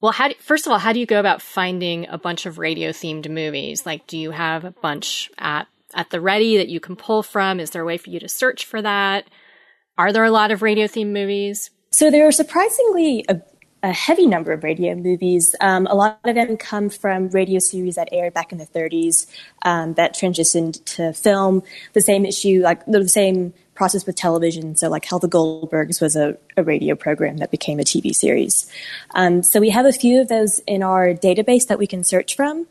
Well, 0.00 0.12
how 0.12 0.28
do, 0.28 0.34
first 0.40 0.66
of 0.66 0.72
all, 0.72 0.78
how 0.78 0.92
do 0.92 1.00
you 1.00 1.06
go 1.06 1.20
about 1.20 1.42
finding 1.42 2.08
a 2.08 2.18
bunch 2.18 2.46
of 2.46 2.58
radio 2.58 2.90
themed 2.90 3.28
movies? 3.28 3.86
Like, 3.86 4.06
do 4.06 4.18
you 4.18 4.30
have 4.30 4.64
a 4.64 4.70
bunch 4.70 5.30
at 5.38 5.66
at 5.94 6.10
the 6.10 6.20
ready 6.20 6.56
that 6.56 6.68
you 6.68 6.80
can 6.80 6.96
pull 6.96 7.22
from? 7.22 7.60
Is 7.60 7.70
there 7.70 7.82
a 7.82 7.84
way 7.84 7.98
for 7.98 8.10
you 8.10 8.20
to 8.20 8.28
search 8.28 8.64
for 8.64 8.80
that? 8.80 9.28
Are 9.98 10.12
there 10.12 10.24
a 10.24 10.30
lot 10.30 10.50
of 10.50 10.62
radio 10.62 10.86
themed 10.86 11.12
movies? 11.12 11.70
So 11.90 12.10
there 12.10 12.26
are 12.26 12.32
surprisingly 12.32 13.24
a, 13.28 13.42
a 13.82 13.92
heavy 13.92 14.26
number 14.26 14.52
of 14.52 14.62
radio 14.62 14.94
movies. 14.94 15.54
Um, 15.60 15.86
a 15.86 15.94
lot 15.94 16.20
of 16.24 16.34
them 16.34 16.56
come 16.56 16.88
from 16.88 17.28
radio 17.30 17.58
series 17.58 17.96
that 17.96 18.08
aired 18.12 18.32
back 18.32 18.52
in 18.52 18.58
the 18.58 18.66
30s 18.66 19.26
um, 19.62 19.94
that 19.94 20.14
transitioned 20.14 20.84
to 20.96 21.12
film. 21.12 21.62
The 21.92 22.00
same 22.00 22.24
issue, 22.24 22.60
like 22.62 22.84
the 22.86 23.08
same 23.08 23.52
process 23.74 24.06
with 24.06 24.14
television. 24.14 24.76
So, 24.76 24.88
like 24.88 25.08
the 25.08 25.28
Goldbergs 25.28 26.00
was 26.00 26.14
a, 26.14 26.36
a 26.56 26.62
radio 26.62 26.94
program 26.94 27.38
that 27.38 27.50
became 27.50 27.80
a 27.80 27.84
TV 27.84 28.14
series. 28.14 28.70
Um, 29.14 29.42
so, 29.42 29.58
we 29.58 29.70
have 29.70 29.86
a 29.86 29.92
few 29.92 30.20
of 30.20 30.28
those 30.28 30.60
in 30.60 30.82
our 30.82 31.14
database 31.14 31.66
that 31.66 31.78
we 31.78 31.86
can 31.86 32.04
search 32.04 32.36
from, 32.36 32.66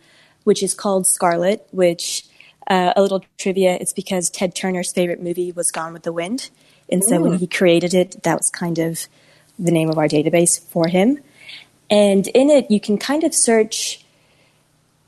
which 0.46 0.64
is 0.64 0.74
called 0.74 1.08
Scarlet, 1.08 1.68
which 1.72 2.26
uh, 2.68 2.94
a 2.96 3.02
little 3.02 3.26
trivia 3.38 3.76
it's 3.82 3.94
because 3.94 4.30
Ted 4.30 4.56
Turner's 4.56 4.94
favorite 4.94 5.22
movie 5.22 5.52
was 5.52 5.72
Gone 5.72 5.92
with 5.92 6.04
the 6.04 6.14
Wind. 6.14 6.50
And 6.90 7.04
so 7.04 7.18
Ooh. 7.18 7.22
when 7.24 7.40
he 7.40 7.48
created 7.48 7.94
it, 7.94 8.24
that 8.24 8.38
was 8.38 8.50
kind 8.50 8.78
of 8.78 9.08
the 9.62 9.72
name 9.72 9.90
of 9.90 9.98
our 9.98 10.08
database 10.08 10.60
for 10.60 10.88
him. 10.88 11.20
And 11.90 12.28
in 12.28 12.50
it, 12.50 12.72
you 12.72 12.80
can 12.80 12.98
kind 12.98 13.24
of 13.24 13.34
search 13.34 14.04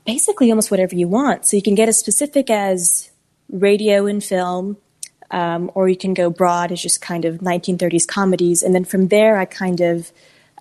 basically 0.06 0.50
almost 0.50 0.70
whatever 0.70 0.94
you 0.94 1.08
want. 1.08 1.46
So 1.46 1.56
you 1.56 1.62
can 1.62 1.74
get 1.74 1.88
as 1.88 1.98
specific 1.98 2.50
as 2.50 3.10
radio 3.50 4.06
and 4.06 4.22
film, 4.22 4.76
um, 5.30 5.70
or 5.74 5.88
you 5.88 5.96
can 5.96 6.14
go 6.14 6.30
broad 6.30 6.70
as 6.70 6.80
just 6.80 7.00
kind 7.00 7.24
of 7.24 7.36
1930s 7.38 8.06
comedies. 8.06 8.62
And 8.62 8.74
then 8.74 8.84
from 8.84 9.08
there, 9.08 9.38
I 9.38 9.44
kind 9.46 9.80
of 9.80 10.12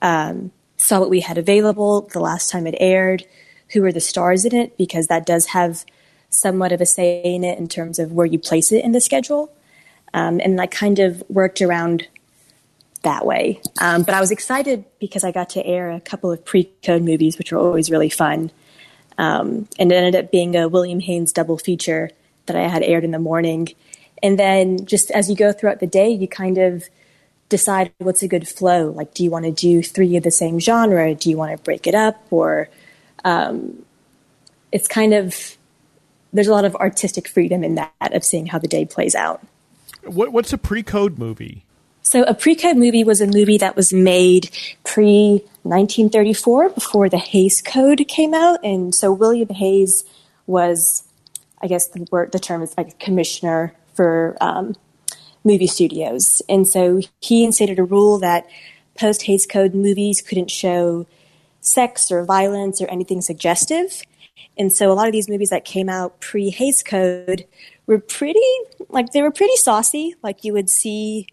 um, 0.02 0.52
saw 0.78 1.00
what 1.00 1.10
we 1.10 1.20
had 1.20 1.38
available 1.38 2.10
the 2.14 2.20
last 2.20 2.50
time 2.50 2.66
it 2.68 2.76
aired, 2.80 3.26
who 3.74 3.82
were 3.82 3.92
the 3.92 4.00
stars 4.00 4.46
in 4.46 4.56
it, 4.56 4.78
because 4.78 5.08
that 5.08 5.26
does 5.26 5.48
have 5.48 5.86
somewhat 6.30 6.72
of 6.72 6.82
a 6.82 6.86
say 6.86 7.22
in 7.22 7.44
it 7.44 7.60
in 7.60 7.68
terms 7.68 8.00
of 8.00 8.12
where 8.12 8.26
you 8.26 8.40
place 8.40 8.72
it 8.72 8.84
in 8.84 8.92
the 8.92 9.02
schedule. 9.02 9.54
Um, 10.14 10.40
and 10.40 10.60
I 10.60 10.68
kind 10.68 11.00
of 11.00 11.24
worked 11.30 11.62
around 11.62 12.08
that 13.04 13.26
way. 13.26 13.62
Um, 13.82 14.04
but 14.04 14.16
I 14.16 14.20
was 14.20 14.32
excited 14.32 14.86
because 15.00 15.24
I 15.24 15.32
got 15.32 15.50
to 15.52 15.66
air 15.66 15.92
a 15.92 16.02
couple 16.02 16.32
of 16.32 16.44
pre 16.44 16.66
code 16.84 17.04
movies, 17.04 17.38
which 17.38 17.52
were 17.52 17.60
always 17.60 17.92
really 17.92 18.10
fun. 18.10 18.52
Um, 19.18 19.68
and 19.78 19.92
it 19.92 19.96
ended 19.96 20.16
up 20.16 20.32
being 20.32 20.56
a 20.56 20.68
William 20.68 21.00
Haines 21.00 21.32
double 21.32 21.58
feature 21.58 22.10
that 22.48 22.56
I 22.56 22.68
had 22.68 22.84
aired 22.84 23.04
in 23.04 23.12
the 23.12 23.20
morning. 23.20 23.70
And 24.22 24.40
then 24.40 24.86
just 24.86 25.12
as 25.12 25.30
you 25.30 25.36
go 25.36 25.52
throughout 25.52 25.80
the 25.80 25.88
day, 25.88 26.10
you 26.10 26.28
kind 26.28 26.58
of 26.58 26.84
decide 27.50 27.92
what's 28.00 28.24
a 28.24 28.28
good 28.28 28.48
flow. 28.48 28.90
Like, 28.90 29.14
do 29.14 29.24
you 29.24 29.30
want 29.30 29.46
to 29.46 29.52
do 29.52 29.84
three 29.84 30.16
of 30.18 30.24
the 30.24 30.32
same 30.32 30.60
genre? 30.60 31.14
Do 31.14 31.30
you 31.30 31.38
want 31.38 31.56
to 31.56 31.64
break 31.64 31.86
it 31.86 31.94
up? 31.94 32.26
Or 32.32 32.70
um, 33.24 33.86
it's 34.72 34.88
kind 34.88 35.14
of 35.14 35.58
there's 36.34 36.48
a 36.48 36.52
lot 36.52 36.66
of 36.66 36.76
artistic 36.76 37.28
freedom 37.28 37.64
in 37.64 37.76
that 37.76 37.94
of 38.02 38.24
seeing 38.24 38.48
how 38.48 38.58
the 38.58 38.68
day 38.68 38.86
plays 38.86 39.14
out. 39.14 39.46
What, 40.04 40.34
what's 40.34 40.52
a 40.52 40.58
pre-code 40.58 41.20
movie? 41.20 41.64
So 42.04 42.24
a 42.24 42.34
pre-code 42.34 42.78
movie 42.78 43.04
was 43.04 43.22
a 43.22 43.28
movie 43.28 43.58
that 43.58 43.76
was 43.76 43.92
made 43.92 44.52
pre 44.84 45.42
1934 45.64 46.70
before 46.70 47.10
the 47.10 47.18
Hays 47.18 47.62
Code 47.62 48.06
came 48.08 48.34
out, 48.34 48.60
and 48.64 48.94
so 48.94 49.12
William 49.12 49.50
Hays 49.50 50.04
was, 50.46 51.04
I 51.62 51.68
guess 51.68 51.88
the 51.88 52.06
word 52.12 52.34
the 52.34 52.40
term 52.40 52.62
is 52.62 52.76
like 52.78 53.00
commissioner 53.00 53.74
for 53.96 54.38
um, 54.42 54.76
movie 55.44 55.68
studios, 55.68 56.42
and 56.50 56.68
so 56.68 57.02
he 57.22 57.46
instated 57.46 57.80
a 57.80 57.84
rule 57.84 58.20
that 58.20 58.48
post 58.96 59.24
Hays 59.24 59.46
Code 59.46 59.74
movies 59.74 60.22
couldn't 60.22 60.52
show 60.52 61.08
sex 61.62 62.12
or 62.12 62.26
violence 62.26 62.82
or 62.82 62.90
anything 62.90 63.22
suggestive. 63.22 64.04
And 64.58 64.72
so 64.72 64.92
a 64.92 64.94
lot 64.94 65.08
of 65.08 65.14
these 65.14 65.30
movies 65.30 65.50
that 65.50 65.66
came 65.66 65.90
out 65.90 66.20
pre 66.20 66.50
Hays 66.50 66.84
Code 66.84 67.46
were 67.88 68.00
pretty, 68.00 68.40
like, 68.90 69.12
they 69.12 69.22
were 69.22 69.32
pretty 69.32 69.56
saucy. 69.56 70.16
Like, 70.22 70.44
you 70.44 70.54
would 70.54 70.70
see, 70.70 71.28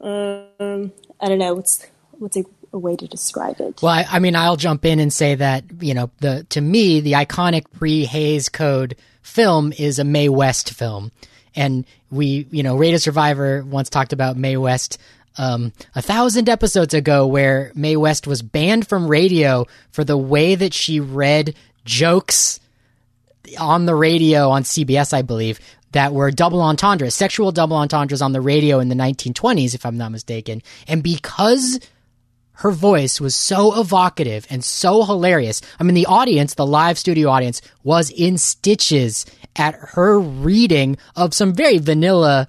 um, 0.00 0.92
I 1.20 1.28
don't 1.28 1.38
know, 1.38 1.54
what's, 1.54 1.86
what's 2.12 2.36
a, 2.36 2.44
a 2.72 2.78
way 2.78 2.96
to 2.96 3.06
describe 3.06 3.60
it? 3.60 3.82
Well, 3.82 3.92
I, 3.92 4.06
I, 4.10 4.18
mean, 4.18 4.36
I'll 4.36 4.56
jump 4.56 4.84
in 4.84 4.98
and 5.00 5.12
say 5.12 5.34
that, 5.36 5.64
you 5.80 5.94
know, 5.94 6.10
the, 6.20 6.44
to 6.50 6.60
me, 6.60 7.00
the 7.00 7.12
iconic 7.12 7.64
pre 7.72 8.04
Hays 8.04 8.48
Code 8.48 8.96
film 9.22 9.72
is 9.76 9.98
a 9.98 10.04
Mae 10.04 10.28
West 10.28 10.74
film. 10.74 11.12
And 11.56 11.84
we, 12.10 12.46
you 12.50 12.62
know, 12.62 12.76
Radio 12.76 12.98
Survivor 12.98 13.62
once 13.62 13.88
talked 13.88 14.12
about 14.12 14.36
Mae 14.36 14.56
West 14.56 14.98
um, 15.36 15.72
a 15.94 16.02
thousand 16.02 16.48
episodes 16.48 16.94
ago 16.94 17.26
where 17.26 17.72
Mae 17.74 17.96
West 17.96 18.26
was 18.26 18.42
banned 18.42 18.86
from 18.86 19.08
radio 19.08 19.66
for 19.90 20.04
the 20.04 20.16
way 20.16 20.54
that 20.54 20.72
she 20.72 21.00
read 21.00 21.54
jokes 21.84 22.60
on 23.58 23.86
the 23.86 23.94
radio 23.94 24.50
on 24.50 24.62
CBS, 24.62 25.12
I 25.12 25.22
believe, 25.22 25.60
that 25.94 26.12
were 26.12 26.30
double 26.30 26.60
entendres, 26.60 27.14
sexual 27.14 27.52
double 27.52 27.76
entendres 27.76 28.20
on 28.20 28.32
the 28.32 28.40
radio 28.40 28.80
in 28.80 28.88
the 28.88 28.94
1920s, 28.94 29.74
if 29.74 29.86
I'm 29.86 29.96
not 29.96 30.12
mistaken. 30.12 30.60
And 30.86 31.02
because 31.02 31.80
her 32.58 32.70
voice 32.70 33.20
was 33.20 33.36
so 33.36 33.80
evocative 33.80 34.46
and 34.50 34.64
so 34.64 35.04
hilarious. 35.04 35.60
I 35.78 35.84
mean, 35.84 35.94
the 35.94 36.06
audience, 36.06 36.54
the 36.54 36.66
live 36.66 36.98
studio 36.98 37.28
audience, 37.28 37.60
was 37.82 38.10
in 38.10 38.38
stitches 38.38 39.26
at 39.56 39.74
her 39.74 40.20
reading 40.20 40.96
of 41.16 41.34
some 41.34 41.52
very 41.52 41.78
vanilla 41.78 42.48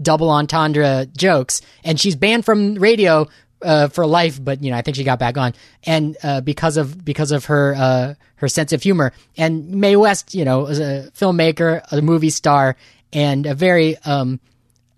double 0.00 0.30
entendre 0.30 1.06
jokes. 1.16 1.60
And 1.84 1.98
she's 1.98 2.16
banned 2.16 2.44
from 2.44 2.74
radio 2.74 3.28
uh, 3.64 3.88
for 3.88 4.06
life, 4.06 4.42
but 4.42 4.62
you 4.62 4.70
know, 4.70 4.76
I 4.76 4.82
think 4.82 4.96
she 4.96 5.04
got 5.04 5.18
back 5.18 5.36
on, 5.36 5.54
and 5.84 6.16
uh, 6.22 6.40
because 6.40 6.76
of 6.76 7.04
because 7.04 7.32
of 7.32 7.46
her 7.46 7.74
uh, 7.74 8.14
her 8.36 8.48
sense 8.48 8.72
of 8.72 8.82
humor. 8.82 9.12
And 9.36 9.70
Mae 9.70 9.96
West, 9.96 10.34
you 10.34 10.44
know, 10.44 10.60
was 10.60 10.80
a 10.80 11.10
filmmaker, 11.14 11.82
a 11.90 12.02
movie 12.02 12.30
star, 12.30 12.76
and 13.12 13.46
a 13.46 13.54
very 13.54 13.96
um, 13.98 14.40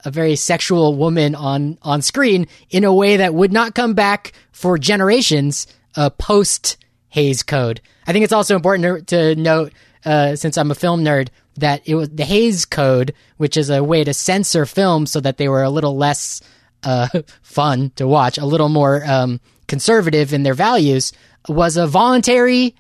a 0.05 0.11
very 0.11 0.37
sexual 0.37 0.95
woman 0.97 1.35
on 1.35 1.79
on 1.83 2.03
screen 2.03 2.47
in 2.71 2.85
a 2.85 2.93
way 2.93 3.19
that 3.19 3.35
would 3.35 3.53
not 3.53 3.75
come 3.75 3.95
back 3.95 4.33
for 4.53 4.79
generations 4.79 5.67
uh, 5.97 6.11
post 6.11 6.77
Hays 7.09 7.43
Code. 7.43 7.81
I 8.07 8.13
think 8.13 8.25
it's 8.25 8.33
also 8.33 8.57
important 8.57 9.09
to, 9.09 9.35
to 9.35 9.41
note, 9.41 9.73
uh, 10.05 10.37
since 10.37 10.59
I'm 10.59 10.71
a 10.71 10.75
film 10.75 11.05
nerd, 11.05 11.29
that 11.57 11.83
it 11.87 11.95
was 11.95 12.11
the 12.11 12.25
Hays 12.25 12.65
Code, 12.65 13.15
which 13.37 13.57
is 13.57 13.71
a 13.71 13.85
way 13.85 14.05
to 14.05 14.13
censor 14.13 14.67
films 14.67 15.13
so 15.13 15.21
that 15.21 15.37
they 15.37 15.49
were 15.49 15.63
a 15.63 15.71
little 15.71 15.97
less 15.97 16.41
uh, 16.85 17.09
fun 17.43 17.91
to 17.97 18.07
watch, 18.07 18.39
a 18.39 18.47
little 18.47 18.69
more 18.69 19.05
um, 19.05 19.41
conservative 19.67 20.33
in 20.33 20.43
their 20.43 20.55
values, 20.55 21.13
was 21.49 21.77
a 21.77 21.87
voluntary 21.87 22.75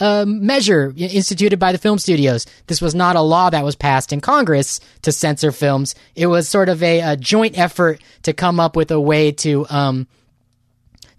um, 0.00 0.44
measure 0.44 0.92
instituted 0.96 1.58
by 1.58 1.72
the 1.72 1.78
film 1.78 1.98
studios. 1.98 2.46
This 2.66 2.80
was 2.80 2.94
not 2.94 3.16
a 3.16 3.20
law 3.20 3.50
that 3.50 3.64
was 3.64 3.76
passed 3.76 4.12
in 4.12 4.20
Congress 4.20 4.80
to 5.02 5.12
censor 5.12 5.52
films. 5.52 5.94
It 6.14 6.26
was 6.26 6.48
sort 6.48 6.68
of 6.68 6.82
a, 6.82 7.00
a 7.00 7.16
joint 7.16 7.58
effort 7.58 8.00
to 8.22 8.32
come 8.32 8.60
up 8.60 8.76
with 8.76 8.90
a 8.90 9.00
way 9.00 9.32
to 9.32 9.66
um, 9.70 10.06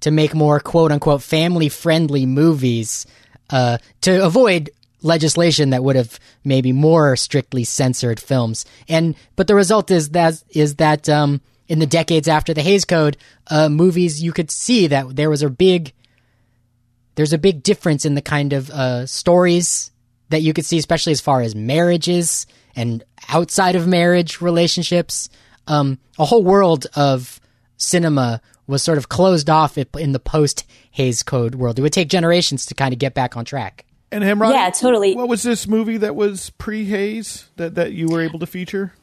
to 0.02 0.12
make 0.12 0.36
more 0.36 0.60
quote 0.60 0.92
unquote 0.92 1.24
family 1.24 1.70
friendly 1.70 2.26
movies 2.26 3.06
uh, 3.50 3.78
to 4.02 4.24
avoid 4.24 4.70
legislation 5.02 5.72
that 5.72 5.84
would 5.84 5.96
have 5.96 6.20
maybe 6.44 6.72
more 6.72 7.16
strictly 7.16 7.64
censored 7.64 8.20
films. 8.20 8.66
And 8.88 9.16
but 9.36 9.48
the 9.48 9.56
result 9.56 9.92
is 9.92 10.10
that 10.10 10.42
is 10.50 10.76
that 10.76 11.10
um, 11.10 11.42
in 11.68 11.80
the 11.80 11.86
decades 11.86 12.28
after 12.28 12.54
the 12.54 12.62
Hays 12.62 12.86
Code, 12.86 13.18
uh, 13.48 13.70
movies 13.70 14.22
you 14.22 14.32
could 14.32 14.52
see 14.52 14.88
that 14.88 15.16
there 15.16 15.30
was 15.30 15.42
a 15.42 15.50
big 15.50 15.94
there's 17.16 17.34
a 17.34 17.40
big 17.40 17.64
difference 17.64 18.06
in 18.06 18.14
the 18.14 18.22
kind 18.22 18.54
of 18.54 18.70
uh, 18.70 19.06
stories 19.08 19.90
that 20.30 20.42
you 20.42 20.54
could 20.54 20.66
see, 20.66 20.78
especially 20.78 21.12
as 21.12 21.22
far 21.22 21.42
as 21.42 21.56
marriages 21.56 22.46
and 22.76 23.04
outside 23.30 23.76
of 23.76 23.88
marriage 23.88 24.40
relationships. 24.40 25.28
Um, 25.66 25.98
a 26.20 26.26
whole 26.26 26.44
world 26.44 26.86
of 26.96 27.42
cinema 27.78 28.40
was 28.68 28.84
sort 28.84 29.00
of 29.00 29.10
closed 29.10 29.50
off 29.50 29.78
in 29.78 30.12
the 30.12 30.20
post 30.20 30.64
Hays 30.92 31.24
Code 31.24 31.56
world. 31.56 31.80
It 31.80 31.82
would 31.82 31.94
take 31.94 32.10
generations 32.10 32.68
to 32.68 32.76
kind 32.76 32.94
of 32.94 33.00
get 33.00 33.16
back 33.16 33.36
on 33.36 33.46
track. 33.46 33.86
And 34.12 34.24
Hemrod, 34.24 34.54
yeah, 34.54 34.70
totally. 34.70 35.16
What 35.16 35.28
was 35.28 35.44
this 35.44 35.68
movie 35.68 35.98
that 35.98 36.16
was 36.16 36.52
pre 36.52 36.86
Hays 36.86 37.50
that 37.56 37.76
that 37.76 37.94
you 37.94 38.08
were 38.08 38.22
able 38.22 38.40
to 38.40 38.46
feature? 38.46 38.94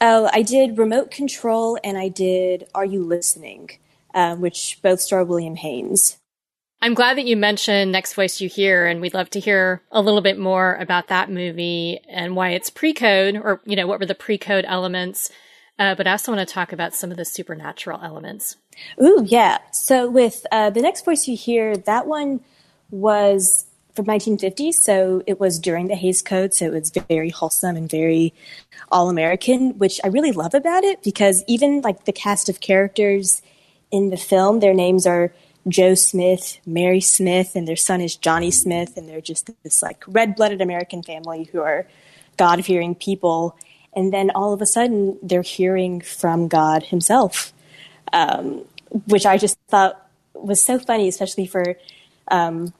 Oh, 0.00 0.30
I 0.32 0.42
did 0.42 0.78
Remote 0.78 1.10
Control 1.10 1.78
and 1.84 1.98
I 1.98 2.08
did 2.08 2.66
Are 2.74 2.84
You 2.84 3.04
Listening, 3.04 3.70
uh, 4.14 4.34
which 4.36 4.78
both 4.82 5.00
star 5.00 5.24
William 5.24 5.56
Haines. 5.56 6.16
I'm 6.82 6.94
glad 6.94 7.18
that 7.18 7.26
you 7.26 7.36
mentioned 7.36 7.92
Next 7.92 8.14
Voice 8.14 8.40
You 8.40 8.48
Hear, 8.48 8.86
and 8.86 9.02
we'd 9.02 9.12
love 9.12 9.28
to 9.30 9.40
hear 9.40 9.82
a 9.92 10.00
little 10.00 10.22
bit 10.22 10.38
more 10.38 10.76
about 10.76 11.08
that 11.08 11.30
movie 11.30 12.00
and 12.08 12.34
why 12.34 12.50
it's 12.50 12.70
pre-code, 12.70 13.36
or 13.36 13.60
you 13.66 13.76
know, 13.76 13.86
what 13.86 14.00
were 14.00 14.06
the 14.06 14.14
pre-code 14.14 14.64
elements. 14.66 15.30
Uh, 15.78 15.94
but 15.94 16.06
I 16.06 16.12
also 16.12 16.32
want 16.32 16.46
to 16.46 16.52
talk 16.52 16.72
about 16.72 16.94
some 16.94 17.10
of 17.10 17.18
the 17.18 17.26
supernatural 17.26 18.00
elements. 18.02 18.56
Ooh, 19.02 19.22
yeah. 19.26 19.58
So 19.72 20.08
with 20.08 20.46
uh, 20.50 20.70
the 20.70 20.80
Next 20.80 21.04
Voice 21.04 21.28
You 21.28 21.36
Hear, 21.36 21.76
that 21.76 22.06
one 22.06 22.40
was 22.90 23.66
from 23.94 24.06
1950, 24.06 24.72
so 24.72 25.22
it 25.26 25.40
was 25.40 25.58
during 25.58 25.88
the 25.88 25.94
Hays 25.94 26.22
Code, 26.22 26.54
so 26.54 26.66
it 26.66 26.72
was 26.72 26.90
very 27.08 27.30
wholesome 27.30 27.76
and 27.76 27.90
very 27.90 28.32
all-American, 28.90 29.78
which 29.78 30.00
I 30.04 30.08
really 30.08 30.32
love 30.32 30.54
about 30.54 30.84
it 30.84 31.02
because 31.02 31.44
even 31.46 31.80
like 31.80 32.04
the 32.04 32.12
cast 32.12 32.48
of 32.48 32.60
characters 32.60 33.42
in 33.90 34.10
the 34.10 34.16
film, 34.16 34.60
their 34.60 34.74
names 34.74 35.06
are 35.06 35.32
Joe 35.68 35.94
Smith, 35.94 36.58
Mary 36.66 37.00
Smith, 37.00 37.54
and 37.54 37.68
their 37.68 37.76
son 37.76 38.00
is 38.00 38.16
Johnny 38.16 38.50
Smith, 38.50 38.96
and 38.96 39.08
they're 39.08 39.20
just 39.20 39.50
this 39.62 39.82
like 39.82 40.02
red 40.06 40.34
blooded 40.34 40.60
American 40.60 41.02
family 41.02 41.44
who 41.44 41.60
are 41.60 41.86
God 42.36 42.64
fearing 42.64 42.94
people. 42.94 43.56
And 43.92 44.12
then 44.12 44.30
all 44.30 44.52
of 44.52 44.62
a 44.62 44.66
sudden, 44.66 45.18
they're 45.22 45.42
hearing 45.42 46.00
from 46.00 46.48
God 46.48 46.84
Himself, 46.84 47.52
um, 48.12 48.64
which 49.06 49.26
I 49.26 49.36
just 49.36 49.58
thought 49.68 50.08
was 50.32 50.64
so 50.64 50.78
funny, 50.78 51.08
especially 51.08 51.46
for 51.46 51.76
um, 52.28 52.72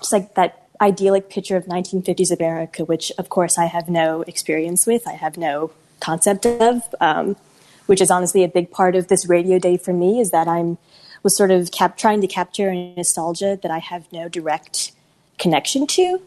just 0.00 0.12
like 0.12 0.34
that 0.34 0.68
idyllic 0.80 1.28
picture 1.28 1.56
of 1.56 1.64
1950s 1.66 2.30
America, 2.30 2.84
which 2.84 3.10
of 3.18 3.28
course 3.28 3.58
I 3.58 3.66
have 3.66 3.88
no 3.88 4.22
experience 4.22 4.86
with, 4.86 5.06
I 5.06 5.12
have 5.12 5.36
no 5.36 5.72
concept 6.00 6.46
of, 6.46 6.82
um, 7.00 7.36
which 7.86 8.00
is 8.00 8.10
honestly 8.10 8.44
a 8.44 8.48
big 8.48 8.70
part 8.70 8.94
of 8.94 9.08
this 9.08 9.28
radio 9.28 9.58
day 9.58 9.76
for 9.76 9.92
me, 9.92 10.20
is 10.20 10.30
that 10.30 10.46
I'm 10.46 10.78
was 11.22 11.36
sort 11.36 11.50
of 11.50 11.70
cap- 11.70 11.96
trying 11.96 12.20
to 12.20 12.26
capture 12.26 12.70
a 12.70 12.94
nostalgia 12.94 13.58
that 13.62 13.70
I 13.70 13.78
have 13.78 14.10
no 14.12 14.28
direct 14.28 14.92
connection 15.36 15.86
to. 15.88 16.22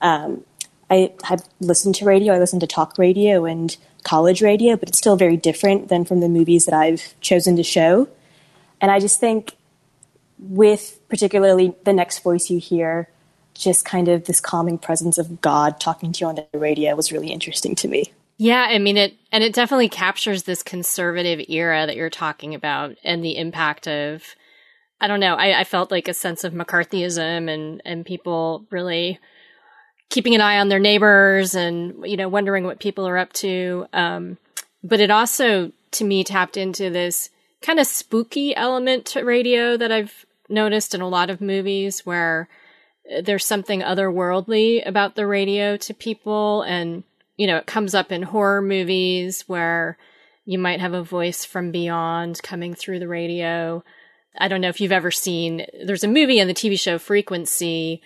Um, 0.00 0.44
I 0.90 1.12
have 1.24 1.46
listened 1.60 1.94
to 1.96 2.04
radio, 2.04 2.34
I 2.34 2.38
listened 2.38 2.60
to 2.62 2.66
talk 2.66 2.98
radio 2.98 3.44
and 3.44 3.76
college 4.04 4.42
radio, 4.42 4.76
but 4.76 4.88
it's 4.88 4.98
still 4.98 5.16
very 5.16 5.36
different 5.36 5.88
than 5.88 6.04
from 6.04 6.20
the 6.20 6.28
movies 6.28 6.64
that 6.66 6.74
I've 6.74 7.14
chosen 7.20 7.56
to 7.56 7.62
show. 7.62 8.08
And 8.80 8.90
I 8.90 8.98
just 8.98 9.20
think, 9.20 9.56
with 10.48 11.00
particularly 11.08 11.74
the 11.84 11.92
next 11.92 12.20
voice 12.20 12.50
you 12.50 12.58
hear, 12.58 13.08
just 13.54 13.84
kind 13.84 14.08
of 14.08 14.24
this 14.24 14.40
calming 14.40 14.78
presence 14.78 15.18
of 15.18 15.40
God 15.40 15.78
talking 15.78 16.12
to 16.12 16.20
you 16.20 16.26
on 16.26 16.34
the 16.36 16.58
radio 16.58 16.94
was 16.94 17.12
really 17.12 17.28
interesting 17.28 17.74
to 17.76 17.88
me. 17.88 18.12
Yeah, 18.38 18.66
I 18.68 18.78
mean 18.78 18.96
it 18.96 19.14
and 19.30 19.44
it 19.44 19.54
definitely 19.54 19.88
captures 19.88 20.42
this 20.42 20.62
conservative 20.62 21.44
era 21.48 21.86
that 21.86 21.96
you're 21.96 22.10
talking 22.10 22.54
about 22.54 22.96
and 23.04 23.24
the 23.24 23.36
impact 23.36 23.86
of 23.86 24.24
I 25.00 25.08
don't 25.08 25.20
know, 25.20 25.34
I, 25.34 25.60
I 25.60 25.64
felt 25.64 25.90
like 25.90 26.08
a 26.08 26.14
sense 26.14 26.44
of 26.44 26.52
McCarthyism 26.52 27.48
and 27.48 27.82
and 27.84 28.06
people 28.06 28.66
really 28.70 29.20
keeping 30.08 30.34
an 30.34 30.40
eye 30.40 30.58
on 30.58 30.68
their 30.68 30.78
neighbors 30.78 31.54
and 31.54 32.04
you 32.04 32.16
know 32.16 32.28
wondering 32.28 32.64
what 32.64 32.80
people 32.80 33.06
are 33.06 33.18
up 33.18 33.32
to. 33.34 33.86
Um, 33.92 34.38
but 34.82 35.00
it 35.00 35.10
also 35.10 35.70
to 35.92 36.04
me 36.04 36.24
tapped 36.24 36.56
into 36.56 36.90
this 36.90 37.30
kind 37.60 37.78
of 37.78 37.86
spooky 37.86 38.56
element 38.56 39.06
to 39.06 39.22
radio 39.22 39.76
that 39.76 39.92
I've 39.92 40.26
noticed 40.52 40.94
in 40.94 41.00
a 41.00 41.08
lot 41.08 41.30
of 41.30 41.40
movies 41.40 42.06
where 42.06 42.48
uh, 43.10 43.22
there's 43.22 43.44
something 43.44 43.80
otherworldly 43.80 44.86
about 44.86 45.16
the 45.16 45.26
radio 45.26 45.76
to 45.78 45.94
people 45.94 46.62
and 46.62 47.04
you 47.36 47.46
know, 47.46 47.56
it 47.56 47.66
comes 47.66 47.94
up 47.94 48.12
in 48.12 48.22
horror 48.22 48.62
movies 48.62 49.42
where 49.48 49.98
you 50.44 50.58
might 50.58 50.80
have 50.80 50.92
a 50.92 51.02
voice 51.02 51.44
from 51.44 51.70
beyond 51.70 52.42
coming 52.42 52.74
through 52.74 52.98
the 52.98 53.08
radio. 53.08 53.82
I 54.38 54.48
don't 54.48 54.60
know 54.60 54.68
if 54.68 54.80
you've 54.80 54.92
ever 54.92 55.10
seen, 55.10 55.66
there's 55.84 56.04
a 56.04 56.08
movie 56.08 56.38
in 56.38 56.48
the 56.48 56.54
TV 56.54 56.78
show 56.78 56.98
Frequency 56.98 58.02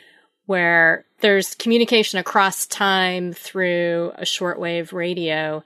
where 0.46 1.04
there's 1.20 1.54
communication 1.54 2.18
across 2.18 2.66
time 2.66 3.32
through 3.32 4.12
a 4.16 4.22
shortwave 4.22 4.92
radio. 4.92 5.62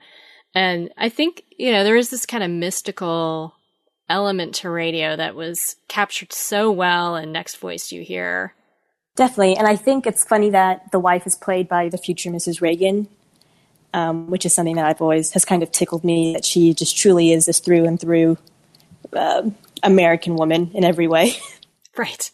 And 0.55 0.91
I 0.97 1.09
think, 1.09 1.43
you 1.57 1.71
know, 1.71 1.83
there 1.83 1.95
is 1.97 2.09
this 2.09 2.25
kind 2.25 2.43
of 2.43 2.49
mystical 2.49 3.55
element 4.11 4.55
to 4.55 4.69
radio 4.69 5.15
that 5.15 5.35
was 5.35 5.75
captured 5.87 6.33
so 6.33 6.71
well 6.71 7.15
in 7.15 7.31
Next 7.31 7.57
Voice 7.57 7.91
You 7.91 8.03
Hear. 8.03 8.53
Definitely. 9.15 9.57
And 9.57 9.67
I 9.67 9.75
think 9.75 10.05
it's 10.05 10.23
funny 10.23 10.49
that 10.51 10.91
the 10.91 10.99
wife 10.99 11.25
is 11.25 11.35
played 11.35 11.67
by 11.67 11.89
the 11.89 11.97
future 11.97 12.29
Mrs. 12.29 12.61
Reagan 12.61 13.07
um, 13.93 14.29
which 14.29 14.45
is 14.45 14.53
something 14.53 14.75
that 14.75 14.85
I've 14.85 15.01
always 15.01 15.31
has 15.31 15.45
kind 15.45 15.63
of 15.63 15.71
tickled 15.71 16.03
me 16.03 16.33
that 16.33 16.45
she 16.45 16.73
just 16.73 16.97
truly 16.97 17.31
is 17.31 17.45
this 17.45 17.59
through 17.59 17.85
and 17.85 17.99
through 17.99 18.37
uh, 19.13 19.49
American 19.83 20.35
woman 20.35 20.71
in 20.73 20.83
every 20.83 21.07
way. 21.07 21.33
Right. 21.97 22.31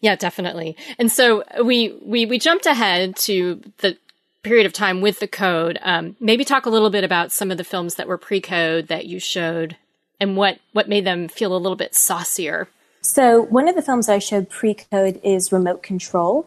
Yeah, 0.00 0.16
definitely. 0.16 0.76
And 0.98 1.12
so 1.12 1.44
we 1.64 1.96
we 2.02 2.26
we 2.26 2.40
jumped 2.40 2.66
ahead 2.66 3.14
to 3.18 3.62
the 3.78 3.96
period 4.42 4.66
of 4.66 4.72
time 4.72 5.00
with 5.00 5.20
the 5.20 5.28
code. 5.28 5.78
Um, 5.80 6.16
maybe 6.18 6.44
talk 6.44 6.66
a 6.66 6.68
little 6.68 6.90
bit 6.90 7.04
about 7.04 7.30
some 7.30 7.52
of 7.52 7.56
the 7.56 7.62
films 7.62 7.94
that 7.94 8.08
were 8.08 8.18
pre-code 8.18 8.88
that 8.88 9.06
you 9.06 9.20
showed, 9.20 9.76
and 10.20 10.36
what 10.36 10.58
what 10.72 10.88
made 10.88 11.04
them 11.04 11.28
feel 11.28 11.54
a 11.54 11.58
little 11.58 11.76
bit 11.76 11.94
saucier. 11.94 12.68
So 13.00 13.42
one 13.42 13.68
of 13.68 13.74
the 13.74 13.82
films 13.82 14.08
I 14.08 14.18
showed 14.18 14.50
pre-code 14.50 15.20
is 15.22 15.52
Remote 15.52 15.82
Control, 15.82 16.46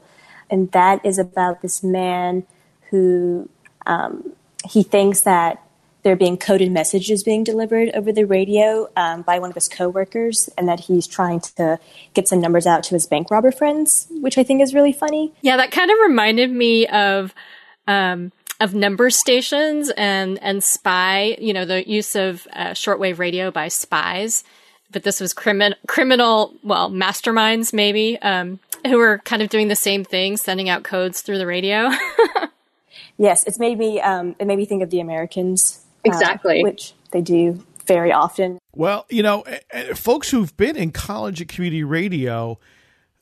and 0.50 0.72
that 0.72 1.04
is 1.06 1.18
about 1.18 1.62
this 1.62 1.84
man 1.84 2.46
who 2.90 3.50
um, 3.86 4.34
he 4.70 4.84
thinks 4.84 5.22
that 5.22 5.64
there 6.04 6.14
are 6.14 6.18
being 6.18 6.38
coded 6.38 6.72
messages 6.72 7.24
being 7.24 7.44
delivered 7.44 7.90
over 7.94 8.12
the 8.12 8.26
radio 8.26 8.90
um, 8.96 9.22
by 9.22 9.40
one 9.40 9.50
of 9.50 9.56
his 9.56 9.70
coworkers, 9.70 10.50
and 10.58 10.68
that 10.68 10.82
he's 10.82 11.08
trying 11.08 11.40
to 11.40 11.80
get 12.14 12.28
some 12.28 12.42
numbers 12.42 12.66
out 12.66 12.84
to 12.84 12.96
his 12.96 13.08
bank 13.08 13.30
robber 13.32 13.52
friends, 13.52 14.08
which 14.10 14.38
I 14.38 14.44
think 14.44 14.62
is 14.62 14.74
really 14.74 14.94
funny. 14.94 15.32
Yeah, 15.42 15.58
that 15.58 15.72
kind 15.72 15.92
of 15.92 15.98
reminded 16.02 16.52
me 16.52 16.88
of 16.88 17.34
um, 17.88 18.32
of 18.62 18.74
number 18.74 19.10
stations 19.10 19.92
and 19.98 20.42
and 20.42 20.64
spy. 20.64 21.36
You 21.40 21.54
know, 21.54 21.66
the 21.66 21.88
use 21.88 22.16
of 22.16 22.48
uh, 22.54 22.70
shortwave 22.70 23.18
radio 23.20 23.52
by 23.52 23.68
spies 23.68 24.44
but 24.92 25.04
this 25.04 25.20
was 25.20 25.34
crimin- 25.34 25.76
criminal, 25.88 26.54
well, 26.64 26.90
masterminds 26.92 27.74
maybe, 27.74 28.20
um, 28.22 28.60
who 28.86 28.98
were 28.98 29.20
kind 29.20 29.42
of 29.42 29.50
doing 29.50 29.68
the 29.68 29.76
same 29.76 30.04
thing, 30.04 30.38
sending 30.38 30.70
out 30.70 30.84
codes 30.84 31.22
through 31.22 31.38
the 31.38 31.48
radio. 31.48 31.90
yes, 33.18 33.44
it's 33.46 33.60
made 33.60 33.78
me. 33.78 34.02
Um, 34.02 34.36
it 34.40 34.48
made 34.48 34.58
me 34.58 34.66
think 34.66 34.84
of 34.84 34.90
the 34.90 35.00
Americans. 35.00 35.82
uh, 36.06 36.10
Exactly. 36.10 36.64
which 36.64 36.94
they 37.12 37.22
do 37.22 37.64
very 37.86 38.12
often. 38.12 38.60
Well, 38.76 39.06
you 39.10 39.24
know, 39.24 39.42
eh, 39.42 39.60
eh, 39.72 39.94
folks 39.94 40.30
who've 40.30 40.56
been 40.58 40.76
in 40.76 40.92
college 40.92 41.42
and 41.42 41.50
community 41.50 41.84
radio 41.84 42.60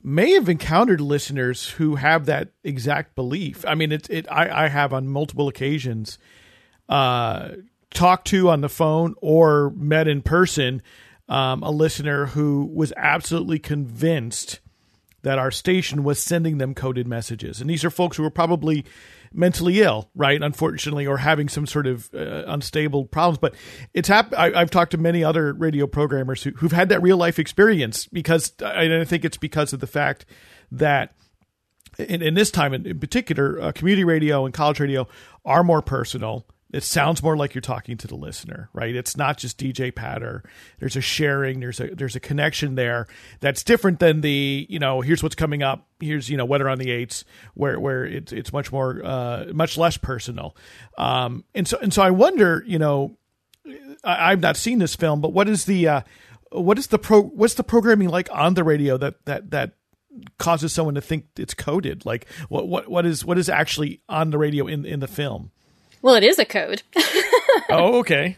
may 0.01 0.31
have 0.31 0.49
encountered 0.49 1.01
listeners 1.01 1.69
who 1.71 1.95
have 1.95 2.25
that 2.25 2.49
exact 2.63 3.15
belief. 3.15 3.65
I 3.67 3.75
mean, 3.75 3.91
it, 3.91 4.09
it 4.09 4.27
I, 4.31 4.65
I 4.65 4.67
have 4.67 4.93
on 4.93 5.07
multiple 5.07 5.47
occasions 5.47 6.17
uh, 6.87 7.49
talked 7.93 8.27
to 8.27 8.49
on 8.49 8.61
the 8.61 8.69
phone 8.69 9.15
or 9.21 9.71
met 9.75 10.07
in 10.07 10.21
person 10.21 10.81
um, 11.27 11.61
a 11.63 11.71
listener 11.71 12.27
who 12.27 12.69
was 12.73 12.93
absolutely 12.97 13.59
convinced 13.59 14.59
that 15.21 15.39
our 15.39 15.51
station 15.51 16.03
was 16.03 16.19
sending 16.19 16.57
them 16.57 16.73
coded 16.73 17.07
messages. 17.07 17.61
And 17.61 17.69
these 17.69 17.83
are 17.83 17.89
folks 17.89 18.17
who 18.17 18.23
were 18.23 18.29
probably 18.29 18.85
mentally 19.33 19.81
ill, 19.81 20.09
right? 20.15 20.41
Unfortunately, 20.41 21.05
or 21.05 21.17
having 21.17 21.49
some 21.49 21.67
sort 21.67 21.88
of 21.88 22.09
uh, 22.13 22.43
unstable 22.47 23.05
problems. 23.05 23.38
But 23.38 23.55
it's 23.93 24.07
hap- 24.07 24.33
I, 24.38 24.53
I've 24.53 24.71
talked 24.71 24.91
to 24.91 24.97
many 24.97 25.23
other 25.23 25.53
radio 25.53 25.88
programmers 25.88 26.43
who, 26.43 26.51
who've 26.51 26.71
had 26.71 26.89
that 26.89 27.01
real 27.01 27.17
life 27.17 27.39
experience 27.39 28.07
because 28.07 28.53
I, 28.63 29.01
I 29.01 29.05
think 29.05 29.25
it's 29.25 29.38
because 29.38 29.73
of 29.73 29.79
the 29.79 29.88
fact 29.88 30.25
that 30.71 31.13
in, 31.97 32.21
in 32.21 32.33
this 32.33 32.51
time 32.51 32.73
in, 32.73 32.85
in 32.85 32.99
particular, 32.99 33.61
uh, 33.61 33.71
community 33.71 34.03
radio 34.03 34.45
and 34.45 34.53
college 34.53 34.79
radio 34.79 35.07
are 35.45 35.63
more 35.63 35.81
personal. 35.81 36.45
It 36.71 36.83
sounds 36.83 37.23
more 37.23 37.35
like 37.35 37.55
you're 37.55 37.61
talking 37.61 37.97
to 37.97 38.07
the 38.07 38.15
listener, 38.15 38.69
right? 38.73 38.95
It's 38.95 39.17
not 39.17 39.39
just 39.39 39.57
DJ 39.57 39.93
patter. 39.93 40.43
There's 40.79 40.95
a 40.95 41.01
sharing. 41.01 41.61
There's 41.61 41.79
a 41.79 41.95
there's 41.95 42.15
a 42.15 42.19
connection 42.19 42.75
there 42.75 43.07
that's 43.39 43.63
different 43.63 43.99
than 43.99 44.21
the 44.21 44.67
you 44.69 44.77
know 44.77 45.01
here's 45.01 45.23
what's 45.23 45.35
coming 45.35 45.63
up. 45.63 45.88
Here's 45.99 46.29
you 46.29 46.38
know 46.38 46.45
weather 46.45 46.69
on 46.69 46.77
the 46.77 46.91
eights 46.91 47.25
where 47.55 47.79
where 47.79 48.05
it's 48.05 48.31
it's 48.31 48.53
much 48.53 48.71
more 48.71 49.01
uh, 49.03 49.45
much 49.51 49.79
less 49.79 49.97
personal. 49.97 50.55
Um, 50.97 51.43
and 51.55 51.67
so 51.67 51.79
and 51.81 51.91
so 51.91 52.03
I 52.03 52.11
wonder 52.11 52.63
you 52.67 52.77
know 52.77 53.17
I, 54.03 54.31
I've 54.31 54.39
not 54.39 54.55
seen 54.55 54.77
this 54.77 54.95
film, 54.95 55.21
but 55.21 55.33
what 55.33 55.49
is 55.49 55.65
the 55.65 55.88
uh, 55.88 56.01
what 56.51 56.77
is 56.77 56.88
the 56.88 56.99
pro 56.99 57.21
what's 57.21 57.55
the 57.55 57.63
programming 57.63 58.09
like 58.09 58.29
on 58.31 58.53
the 58.53 58.63
radio 58.63 58.95
that 58.97 59.25
that 59.25 59.49
that 59.51 59.71
causes 60.38 60.71
someone 60.73 60.95
to 60.95 61.01
think 61.01 61.25
it's 61.35 61.55
coded? 61.55 62.05
Like 62.05 62.27
what 62.47 62.67
what 62.67 62.89
what 62.89 63.07
is 63.07 63.25
what 63.25 63.39
is 63.39 63.49
actually 63.49 64.01
on 64.07 64.29
the 64.29 64.38
radio 64.38 64.67
in 64.67 64.85
in 64.85 64.99
the 64.99 65.07
film? 65.07 65.51
Well, 66.01 66.15
it 66.15 66.23
is 66.23 66.39
a 66.39 66.45
code. 66.45 66.83
Oh, 67.71 67.99
okay. 67.99 68.35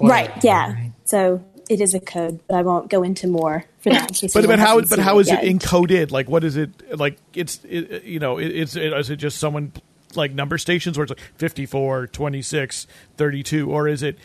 right. 0.00 0.30
Yeah. 0.42 0.74
So 1.04 1.44
it 1.68 1.80
is 1.80 1.92
a 1.94 2.00
code, 2.00 2.40
but 2.48 2.56
I 2.56 2.62
won't 2.62 2.88
go 2.88 3.02
into 3.02 3.26
more 3.26 3.64
for 3.80 3.90
that. 3.90 4.18
But 4.32 4.46
but 4.46 4.58
how 4.58 4.80
but 4.80 4.98
how 4.98 5.18
is 5.18 5.28
it 5.30 5.42
yet. 5.42 5.44
encoded? 5.44 6.10
Like 6.10 6.28
what 6.28 6.44
is 6.44 6.56
it 6.56 6.70
like? 6.98 7.18
It's 7.34 7.60
it, 7.64 8.04
you 8.04 8.18
know 8.20 8.38
it, 8.38 8.46
it's 8.46 8.76
it, 8.76 8.92
is 8.92 9.10
it 9.10 9.16
just 9.16 9.38
someone 9.38 9.72
like 10.14 10.32
number 10.32 10.56
stations 10.58 10.96
where 10.96 11.04
it's 11.04 11.10
like 11.10 11.20
54, 11.36 12.06
26, 12.08 12.86
32 13.16 13.70
or 13.70 13.88
is 13.88 14.02
it 14.02 14.18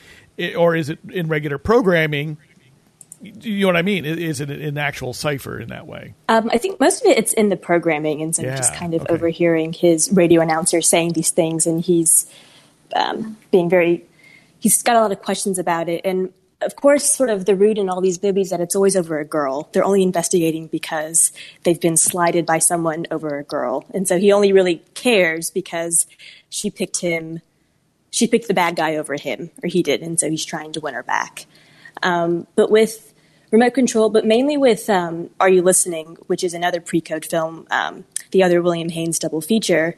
or 0.58 0.76
is 0.76 0.90
it 0.90 1.00
in 1.12 1.28
regular 1.28 1.58
programming? 1.58 2.38
You 3.22 3.62
know 3.62 3.68
what 3.68 3.76
I 3.76 3.82
mean? 3.82 4.06
Is 4.06 4.40
it 4.40 4.50
an 4.50 4.78
actual 4.78 5.12
cipher 5.14 5.60
in 5.60 5.70
that 5.70 5.88
way? 5.88 6.14
Um, 6.30 6.50
I 6.54 6.58
think 6.58 6.80
most 6.80 7.04
of 7.04 7.12
it 7.12 7.18
it's 7.18 7.34
in 7.34 7.50
the 7.50 7.58
programming, 7.58 8.22
and 8.22 8.34
so 8.34 8.44
Yeah, 8.44 8.56
just 8.56 8.74
kind 8.74 8.94
of 8.94 9.02
okay. 9.02 9.14
overhearing 9.14 9.74
his 9.74 10.10
radio 10.14 10.40
announcer 10.40 10.82
saying 10.82 11.14
these 11.14 11.30
things, 11.30 11.68
and 11.68 11.82
he's 11.82 12.32
um, 12.96 13.38
being 13.52 13.70
very. 13.70 14.06
He's 14.60 14.82
got 14.82 14.98
a 14.98 15.02
lot 15.02 15.12
of 15.12 15.22
questions 15.22 15.58
about 15.58 15.88
it, 15.88 16.02
and 16.04 16.34
of 16.62 16.76
course, 16.76 17.10
sort 17.10 17.30
of 17.30 17.46
the 17.46 17.56
root 17.56 17.78
in 17.78 17.90
all 17.90 18.02
these 18.02 18.22
movies 18.22 18.50
that 18.50 18.60
it's 18.60 18.76
always 18.76 18.96
over 18.96 19.20
a 19.20 19.26
girl. 19.26 19.70
They're 19.72 19.86
only 19.86 20.04
investigating 20.04 20.68
because 20.68 21.32
they've 21.64 21.80
been 21.80 21.98
slighted 21.98 22.46
by 22.46 22.60
someone 22.60 23.06
over 23.12 23.38
a 23.38 23.44
girl, 23.44 23.86
and 23.94 24.08
so 24.08 24.18
he 24.18 24.32
only 24.32 24.52
really 24.52 24.84
cares 24.94 25.50
because 25.50 26.08
she 26.50 26.70
picked 26.70 27.02
him. 27.02 27.42
She 28.12 28.28
picked 28.28 28.48
the 28.48 28.54
bad 28.54 28.76
guy 28.76 28.96
over 28.96 29.16
him, 29.16 29.52
or 29.64 29.70
he 29.70 29.84
did, 29.84 30.02
and 30.02 30.20
so 30.20 30.30
he's 30.30 30.46
trying 30.46 30.74
to 30.74 30.80
win 30.80 30.96
her 30.96 31.04
back. 31.04 31.46
Um, 32.02 32.48
but 32.56 32.72
with 32.72 33.14
remote 33.52 33.74
control, 33.74 34.10
but 34.10 34.26
mainly 34.26 34.58
with 34.58 34.90
um, 34.90 35.30
Are 35.40 35.50
You 35.50 35.62
Listening, 35.62 36.18
which 36.28 36.44
is 36.44 36.54
another 36.54 36.82
pre 36.82 37.02
code 37.02 37.26
film, 37.26 37.68
um, 37.72 38.06
the 38.32 38.44
other 38.44 38.62
William 38.62 38.90
Haines 38.90 39.20
double 39.20 39.42
feature. 39.42 39.96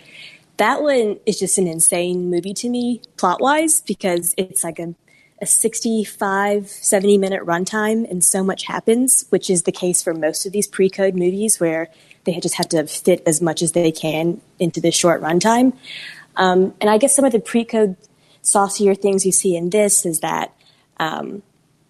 That 0.61 0.83
one 0.83 1.19
is 1.25 1.39
just 1.39 1.57
an 1.57 1.65
insane 1.65 2.29
movie 2.29 2.53
to 2.53 2.69
me, 2.69 3.01
plot 3.17 3.41
wise, 3.41 3.81
because 3.81 4.35
it's 4.37 4.63
like 4.63 4.77
a, 4.77 4.93
a 5.41 5.47
65, 5.47 6.69
70 6.69 7.17
minute 7.17 7.43
runtime 7.43 8.07
and 8.07 8.23
so 8.23 8.43
much 8.43 8.65
happens, 8.65 9.25
which 9.29 9.49
is 9.49 9.63
the 9.63 9.71
case 9.71 10.03
for 10.03 10.13
most 10.13 10.45
of 10.45 10.51
these 10.51 10.67
pre 10.67 10.87
code 10.87 11.15
movies 11.15 11.59
where 11.59 11.87
they 12.25 12.39
just 12.39 12.53
have 12.57 12.69
to 12.69 12.85
fit 12.85 13.23
as 13.25 13.41
much 13.41 13.63
as 13.63 13.71
they 13.71 13.91
can 13.91 14.39
into 14.59 14.79
this 14.79 14.93
short 14.93 15.19
runtime. 15.19 15.75
Um, 16.35 16.75
and 16.79 16.91
I 16.91 16.99
guess 16.99 17.15
some 17.15 17.25
of 17.25 17.31
the 17.31 17.39
pre 17.39 17.65
code 17.65 17.97
saucier 18.43 18.93
things 18.93 19.25
you 19.25 19.31
see 19.31 19.55
in 19.55 19.71
this 19.71 20.05
is 20.05 20.19
that 20.19 20.53
um, 20.97 21.41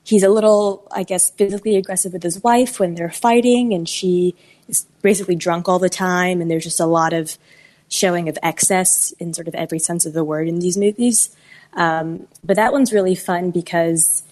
he's 0.06 0.24
a 0.24 0.30
little, 0.30 0.88
I 0.94 1.04
guess, 1.04 1.30
physically 1.30 1.76
aggressive 1.76 2.14
with 2.14 2.24
his 2.24 2.42
wife 2.42 2.80
when 2.80 2.96
they're 2.96 3.12
fighting, 3.12 3.74
and 3.74 3.90
she 3.90 4.34
is 4.70 4.86
basically 5.02 5.36
drunk 5.36 5.68
all 5.68 5.78
the 5.78 5.90
time, 5.90 6.40
and 6.40 6.50
there's 6.50 6.64
just 6.64 6.80
a 6.80 6.86
lot 6.86 7.12
of 7.12 7.38
showing 7.92 8.30
of 8.30 8.38
excess 8.42 9.12
in 9.20 9.34
sort 9.34 9.50
of 9.50 9.54
every 9.54 9.78
sense 9.78 10.06
of 10.06 10.14
the 10.14 10.24
word 10.24 10.48
in 10.48 10.60
these 10.60 10.78
movies. 10.78 11.36
Um, 11.74 12.26
but 12.44 12.56
that 12.56 12.72
one's 12.72 12.94
really 12.94 13.16
fun 13.16 13.52
because 13.52 14.24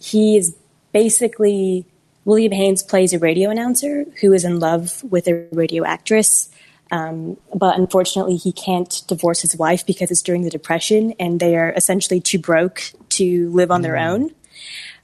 he 0.00 0.36
is 0.36 0.54
basically 0.92 1.86
William 2.24 2.52
Haines 2.52 2.82
plays 2.82 3.12
a 3.12 3.18
radio 3.18 3.50
announcer 3.50 4.04
who 4.20 4.32
is 4.32 4.44
in 4.44 4.58
love 4.58 5.02
with 5.04 5.28
a 5.28 5.46
radio 5.52 5.84
actress. 5.84 6.50
Um, 6.90 7.36
but 7.54 7.78
unfortunately, 7.78 8.36
he 8.36 8.50
can't 8.50 9.02
divorce 9.06 9.42
his 9.42 9.56
wife 9.56 9.86
because 9.86 10.10
it's 10.10 10.22
during 10.22 10.42
the 10.42 10.50
Depression 10.50 11.14
and 11.20 11.38
they 11.38 11.56
are 11.56 11.70
essentially 11.70 12.20
too 12.20 12.38
broke 12.38 12.82
to 13.10 13.48
live 13.50 13.70
on 13.70 13.82
their 13.82 13.96
own. 13.96 14.30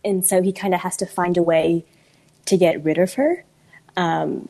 And 0.05 0.27
so 0.27 0.43
he 0.43 0.53
kind 0.53 0.75
of 0.75 0.81
has 0.81 0.97
to 0.97 1.07
find 1.07 1.37
a 1.37 1.43
way 1.43 1.85
to 2.47 2.57
get 2.57 2.83
rid 2.83 2.99
of 2.99 3.15
her. 3.15 3.45
Um, 3.97 4.49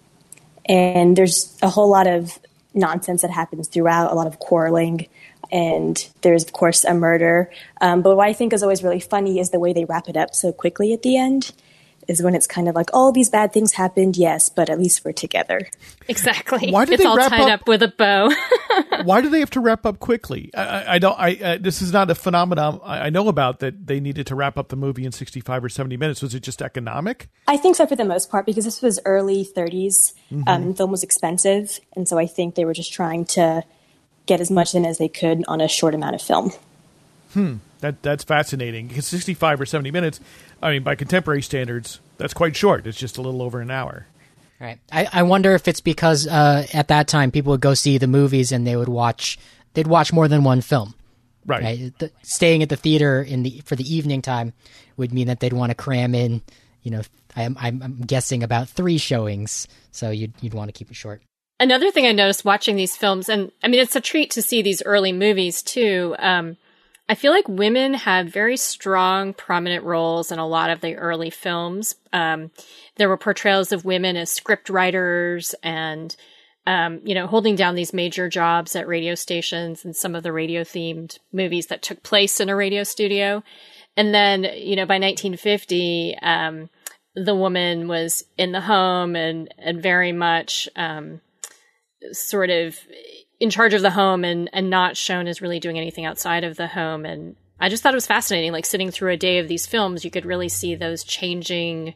and 0.67 1.15
there's 1.15 1.57
a 1.61 1.69
whole 1.69 1.91
lot 1.91 2.07
of 2.07 2.39
nonsense 2.75 3.23
that 3.23 3.31
happens 3.31 3.69
throughout, 3.69 4.13
a 4.13 4.15
lot 4.15 4.27
of 4.27 4.39
quarreling. 4.39 5.09
And 5.53 6.09
there's, 6.23 6.45
of 6.45 6.53
course, 6.53 6.85
a 6.85 6.95
murder. 6.95 7.51
Um, 7.81 8.03
but 8.03 8.17
what 8.17 8.27
I 8.27 8.33
think 8.33 8.53
is 8.53 8.63
always 8.63 8.83
really 8.83 9.01
funny 9.01 9.39
is 9.39 9.51
the 9.51 9.61
way 9.61 9.73
they 9.73 9.85
wrap 9.85 10.09
it 10.09 10.17
up 10.17 10.35
so 10.35 10.53
quickly 10.53 10.93
at 10.93 11.03
the 11.03 11.17
end. 11.17 11.53
Is 12.07 12.23
when 12.23 12.35
it's 12.35 12.47
kind 12.47 12.69
of 12.69 12.75
like, 12.75 12.90
all 12.93 13.12
these 13.12 13.31
bad 13.31 13.53
things 13.53 13.73
happened, 13.73 14.17
yes, 14.17 14.49
but 14.49 14.69
at 14.69 14.79
least 14.79 15.05
we're 15.05 15.12
together. 15.12 15.69
exactly. 16.09 16.71
Why 16.71 16.85
did 16.85 16.95
it's 16.95 17.03
they 17.03 17.09
all 17.09 17.17
wrap 17.17 17.31
tied 17.31 17.51
up- 17.51 17.62
up 17.62 17.69
with 17.69 17.83
a 17.83 17.88
bow. 17.88 18.31
Why 19.05 19.21
do 19.21 19.29
they 19.31 19.40
have 19.40 19.51
to 19.51 19.61
wrap 19.61 19.87
up 19.87 20.01
quickly? 20.01 20.51
I, 20.55 20.62
I, 20.62 20.95
I 20.95 20.99
don't. 20.99 21.19
I 21.19 21.35
uh, 21.37 21.59
this 21.61 21.81
is 21.81 21.93
not 21.93 22.11
a 22.11 22.14
phenomenon 22.14 22.81
I, 22.85 23.07
I 23.07 23.11
know 23.11 23.29
about 23.29 23.61
that 23.61 23.87
they 23.87 24.01
needed 24.01 24.27
to 24.29 24.35
wrap 24.35 24.59
up 24.59 24.69
the 24.69 24.77
movie 24.77 25.05
in 25.05 25.12
sixty 25.12 25.40
five 25.40 25.64
or 25.64 25.69
seventy 25.69 25.97
minutes. 25.97 26.23
Was 26.23 26.35
it 26.35 26.40
just 26.40 26.62
economic? 26.62 27.29
I 27.47 27.57
think 27.57 27.77
so 27.77 27.87
for 27.87 27.97
the 27.97 28.05
most 28.05 28.31
part 28.31 28.47
because 28.47 28.64
this 28.64 28.83
was 28.83 29.01
early 29.05 29.45
30s. 29.45 30.14
Um, 30.47 30.75
film 30.75 30.90
was 30.90 31.03
expensive, 31.03 31.81
and 31.95 32.09
so 32.09 32.19
I 32.19 32.27
think 32.27 32.55
they 32.55 32.64
were 32.64 32.75
just 32.75 32.93
trying 32.93 33.25
to 33.27 33.62
get 34.27 34.40
as 34.40 34.51
much 34.51 34.75
in 34.75 34.85
as 34.85 34.99
they 34.99 35.09
could 35.09 35.45
on 35.47 35.61
a 35.61 35.69
short 35.69 35.95
amount 35.95 36.14
of 36.14 36.23
film. 36.23 36.53
Hmm. 37.33 37.57
That 37.81 38.03
that's 38.03 38.25
fascinating. 38.25 38.88
Because 38.88 39.07
sixty 39.07 39.35
five 39.35 39.61
or 39.61 39.67
seventy 39.67 39.90
minutes. 39.90 40.21
I 40.64 40.70
mean, 40.70 40.83
by 40.83 40.94
contemporary 40.94 41.42
standards, 41.42 42.00
that's 42.16 42.33
quite 42.33 42.57
short. 42.57 42.87
It's 42.87 42.98
just 42.98 43.18
a 43.18 43.22
little 43.22 43.42
over 43.42 43.61
an 43.61 43.70
hour. 43.70 44.07
Right. 44.59 44.79
I, 44.90 45.07
I 45.12 45.22
wonder 45.24 45.55
if 45.55 45.68
it's 45.68 45.83
because 45.83 46.27
uh, 46.27 46.66
at 46.72 46.88
that 46.88 47.07
time 47.07 47.31
people 47.31 47.50
would 47.50 47.61
go 47.61 47.74
see 47.74 47.98
the 47.98 48.07
movies 48.07 48.50
and 48.50 48.66
they 48.66 48.74
would 48.74 48.88
watch 48.88 49.38
they'd 49.74 49.87
watch 49.87 50.11
more 50.11 50.27
than 50.27 50.42
one 50.42 50.62
film. 50.62 50.94
Right. 51.44 51.62
Right. 51.62 51.98
The, 51.98 52.11
staying 52.22 52.62
at 52.62 52.70
the 52.70 52.77
theater 52.77 53.20
in 53.20 53.42
the 53.42 53.61
for 53.66 53.77
the 53.77 53.85
evening 53.94 54.22
time 54.22 54.55
would 54.96 55.12
mean 55.12 55.27
that 55.27 55.40
they'd 55.40 55.53
want 55.53 55.68
to 55.68 55.74
cram 55.74 56.14
in. 56.14 56.40
You 56.83 56.92
know, 56.92 57.03
I'm 57.37 57.59
I'm, 57.61 57.83
I'm 57.83 58.00
guessing 58.00 58.42
about 58.42 58.68
three 58.68 58.96
showings, 58.96 59.68
so 59.90 60.09
you'd 60.11 60.33
you'd 60.40 60.55
want 60.55 60.68
to 60.68 60.72
keep 60.72 60.90
it 60.90 60.96
short. 60.96 61.20
Another 61.61 61.90
thing 61.90 62.07
I 62.07 62.12
noticed 62.12 62.44
watching 62.44 62.77
these 62.77 62.96
films, 62.96 63.29
and 63.29 63.53
I 63.62 63.68
mean, 63.68 63.81
it's 63.81 63.96
a 63.96 64.00
treat 64.00 64.31
to 64.33 64.42
see 64.42 64.62
these 64.62 64.83
early 64.83 65.12
movies 65.12 65.62
too. 65.62 66.16
Um, 66.18 66.57
I 67.09 67.14
feel 67.14 67.33
like 67.33 67.49
women 67.49 67.95
have 67.95 68.29
very 68.29 68.57
strong, 68.57 69.35
prominent 69.35 69.85
roles 69.85 70.33
in 70.33 70.38
a 70.38 70.47
lot 70.47 70.71
of 70.71 70.81
the 70.81 70.97
early 70.97 71.29
films. 71.29 71.97
Um, 72.12 72.51
there 72.97 73.11
were 73.11 73.19
portrayals 73.19 73.73
of 73.73 73.85
women 73.85 74.17
as 74.17 74.31
script 74.33 74.71
writers 74.71 75.55
and, 75.62 76.17
um, 76.67 77.01
you 77.05 77.14
know, 77.14 77.27
holding 77.27 77.57
down 77.57 77.75
these 77.75 77.93
major 77.93 78.31
jobs 78.31 78.75
at 78.75 78.88
radio 78.88 79.14
stations 79.14 79.85
and 79.85 79.95
some 79.95 80.14
of 80.14 80.23
the 80.23 80.33
radio 80.33 80.62
themed 80.62 81.19
movies 81.31 81.67
that 81.67 81.83
took 81.83 82.03
place 82.03 82.40
in 82.40 82.49
a 82.49 82.57
radio 82.57 82.83
studio. 82.85 83.43
And 83.99 84.14
then, 84.14 84.45
you 84.45 84.75
know, 84.75 84.87
by 84.87 84.95
1950, 84.95 86.17
um, 86.23 86.71
the 87.14 87.35
woman 87.35 87.87
was 87.87 88.25
in 88.38 88.53
the 88.53 88.62
home 88.62 89.14
and, 89.14 89.53
and 89.59 89.83
very 89.83 90.12
much, 90.12 90.71
um, 90.75 91.21
sort 92.12 92.51
of 92.51 92.79
in 93.45 93.51
charge 93.51 93.75
of 93.75 93.83
the 93.83 93.91
home 93.91 94.25
and, 94.25 94.49
and 94.55 94.71
not 94.71 94.97
shown 94.97 95.27
as 95.27 95.43
really 95.43 95.61
doing 95.61 95.77
anything 95.77 96.07
outside 96.07 96.45
of 96.45 96.57
the 96.57 96.67
home. 96.67 97.05
And 97.05 97.37
I 97.61 97.69
just 97.69 97.83
thought 97.83 97.93
it 97.93 97.97
was 97.97 98.07
fascinating. 98.07 98.53
Like 98.53 98.65
sitting 98.65 98.91
through 98.91 99.13
a 99.13 99.19
day 99.19 99.39
of 99.39 99.49
these 99.49 99.67
films, 99.67 100.03
you 100.03 100.11
could 100.11 100.25
really 100.25 100.49
see 100.49 100.75
those 100.75 101.05
changing 101.05 101.95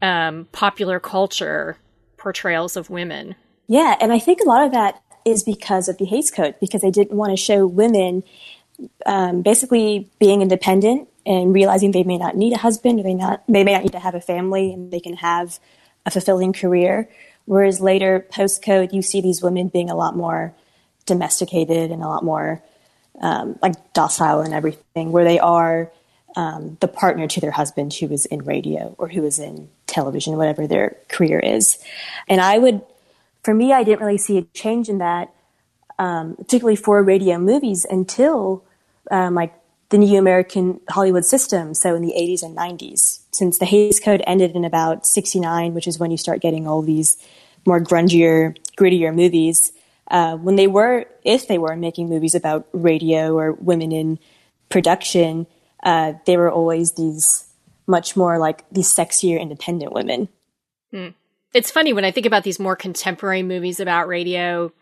um, 0.00 0.48
popular 0.50 0.98
culture 0.98 1.76
portrayals 2.16 2.74
of 2.74 2.88
women. 2.88 3.34
Yeah, 3.66 3.96
and 4.00 4.12
I 4.14 4.18
think 4.18 4.40
a 4.40 4.48
lot 4.48 4.64
of 4.64 4.72
that 4.72 5.02
is 5.26 5.42
because 5.42 5.90
of 5.90 5.98
the 5.98 6.06
Hays 6.06 6.30
Code, 6.30 6.54
because 6.58 6.80
they 6.80 6.90
didn't 6.90 7.16
want 7.16 7.32
to 7.32 7.36
show 7.36 7.66
women 7.66 8.22
um, 9.04 9.42
basically 9.42 10.08
being 10.18 10.40
independent 10.40 11.06
and 11.26 11.52
realizing 11.52 11.92
they 11.92 12.02
may 12.02 12.16
not 12.16 12.34
need 12.34 12.54
a 12.54 12.58
husband, 12.58 12.98
or 12.98 13.02
they 13.02 13.12
not 13.12 13.42
they 13.46 13.62
may 13.62 13.74
not 13.74 13.82
need 13.82 13.92
to 13.92 13.98
have 13.98 14.14
a 14.14 14.22
family, 14.22 14.72
and 14.72 14.90
they 14.90 15.00
can 15.00 15.16
have 15.16 15.58
a 16.06 16.10
fulfilling 16.10 16.54
career. 16.54 17.10
Whereas 17.44 17.78
later, 17.78 18.26
post 18.30 18.62
code, 18.62 18.94
you 18.94 19.02
see 19.02 19.20
these 19.20 19.42
women 19.42 19.68
being 19.68 19.90
a 19.90 19.96
lot 19.96 20.16
more 20.16 20.54
domesticated 21.08 21.90
and 21.90 22.02
a 22.02 22.06
lot 22.06 22.24
more 22.24 22.62
um, 23.20 23.58
like 23.60 23.92
docile 23.94 24.40
and 24.40 24.54
everything, 24.54 25.10
where 25.10 25.24
they 25.24 25.38
are 25.38 25.90
um, 26.36 26.76
the 26.80 26.88
partner 26.88 27.26
to 27.26 27.40
their 27.40 27.50
husband 27.50 27.92
who 27.94 28.10
is 28.12 28.26
in 28.26 28.44
radio 28.44 28.94
or 28.98 29.08
who 29.08 29.24
is 29.24 29.38
in 29.38 29.68
television, 29.86 30.36
whatever 30.36 30.66
their 30.66 30.96
career 31.08 31.40
is. 31.40 31.78
And 32.28 32.40
I 32.40 32.58
would, 32.58 32.82
for 33.42 33.54
me, 33.54 33.72
I 33.72 33.82
didn't 33.82 34.00
really 34.00 34.18
see 34.18 34.38
a 34.38 34.42
change 34.54 34.88
in 34.88 34.98
that, 34.98 35.32
um, 35.98 36.36
particularly 36.36 36.76
for 36.76 37.02
radio 37.02 37.38
movies 37.38 37.84
until 37.90 38.64
um, 39.10 39.34
like 39.34 39.52
the 39.88 39.98
new 39.98 40.18
American 40.18 40.80
Hollywood 40.90 41.24
system. 41.24 41.74
So 41.74 41.94
in 41.96 42.02
the 42.02 42.12
80s 42.16 42.42
and 42.42 42.56
90s, 42.56 43.20
since 43.32 43.58
the 43.58 43.64
Hays 43.64 43.98
Code 43.98 44.22
ended 44.26 44.54
in 44.54 44.64
about 44.64 45.06
69, 45.06 45.74
which 45.74 45.88
is 45.88 45.98
when 45.98 46.10
you 46.10 46.16
start 46.16 46.40
getting 46.40 46.68
all 46.68 46.82
these 46.82 47.16
more 47.66 47.80
grungier, 47.80 48.56
grittier 48.76 49.14
movies. 49.14 49.72
Uh, 50.10 50.36
when 50.36 50.56
they 50.56 50.66
were, 50.66 51.06
if 51.24 51.48
they 51.48 51.58
were 51.58 51.76
making 51.76 52.08
movies 52.08 52.34
about 52.34 52.66
radio 52.72 53.36
or 53.36 53.52
women 53.52 53.92
in 53.92 54.18
production, 54.68 55.46
uh, 55.82 56.14
they 56.26 56.36
were 56.36 56.50
always 56.50 56.92
these 56.92 57.48
much 57.86 58.16
more 58.16 58.38
like 58.38 58.68
these 58.70 58.92
sexier, 58.92 59.40
independent 59.40 59.92
women. 59.92 60.28
Hmm. 60.90 61.08
It's 61.54 61.70
funny 61.70 61.92
when 61.92 62.04
I 62.04 62.10
think 62.10 62.26
about 62.26 62.44
these 62.44 62.58
more 62.58 62.76
contemporary 62.76 63.42
movies 63.42 63.80
about 63.80 64.08
radio. 64.08 64.72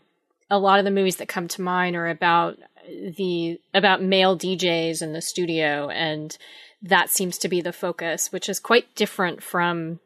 A 0.51 0.59
lot 0.59 0.79
of 0.79 0.85
the 0.85 0.91
movies 0.91 1.17
that 1.17 1.29
come 1.29 1.49
to 1.49 1.63
mind 1.63 1.97
are 1.97 2.09
about 2.09 2.59
the 2.89 3.61
about 3.75 4.03
male 4.03 4.37
DJs 4.37 5.03
in 5.03 5.13
the 5.13 5.23
studio, 5.23 5.89
and 5.89 6.37
that 6.83 7.11
seems 7.11 7.39
to 7.39 7.49
be 7.49 7.61
the 7.61 7.73
focus, 7.73 8.33
which 8.33 8.49
is 8.49 8.61
quite 8.61 8.95
different 8.95 9.43
from 9.43 10.01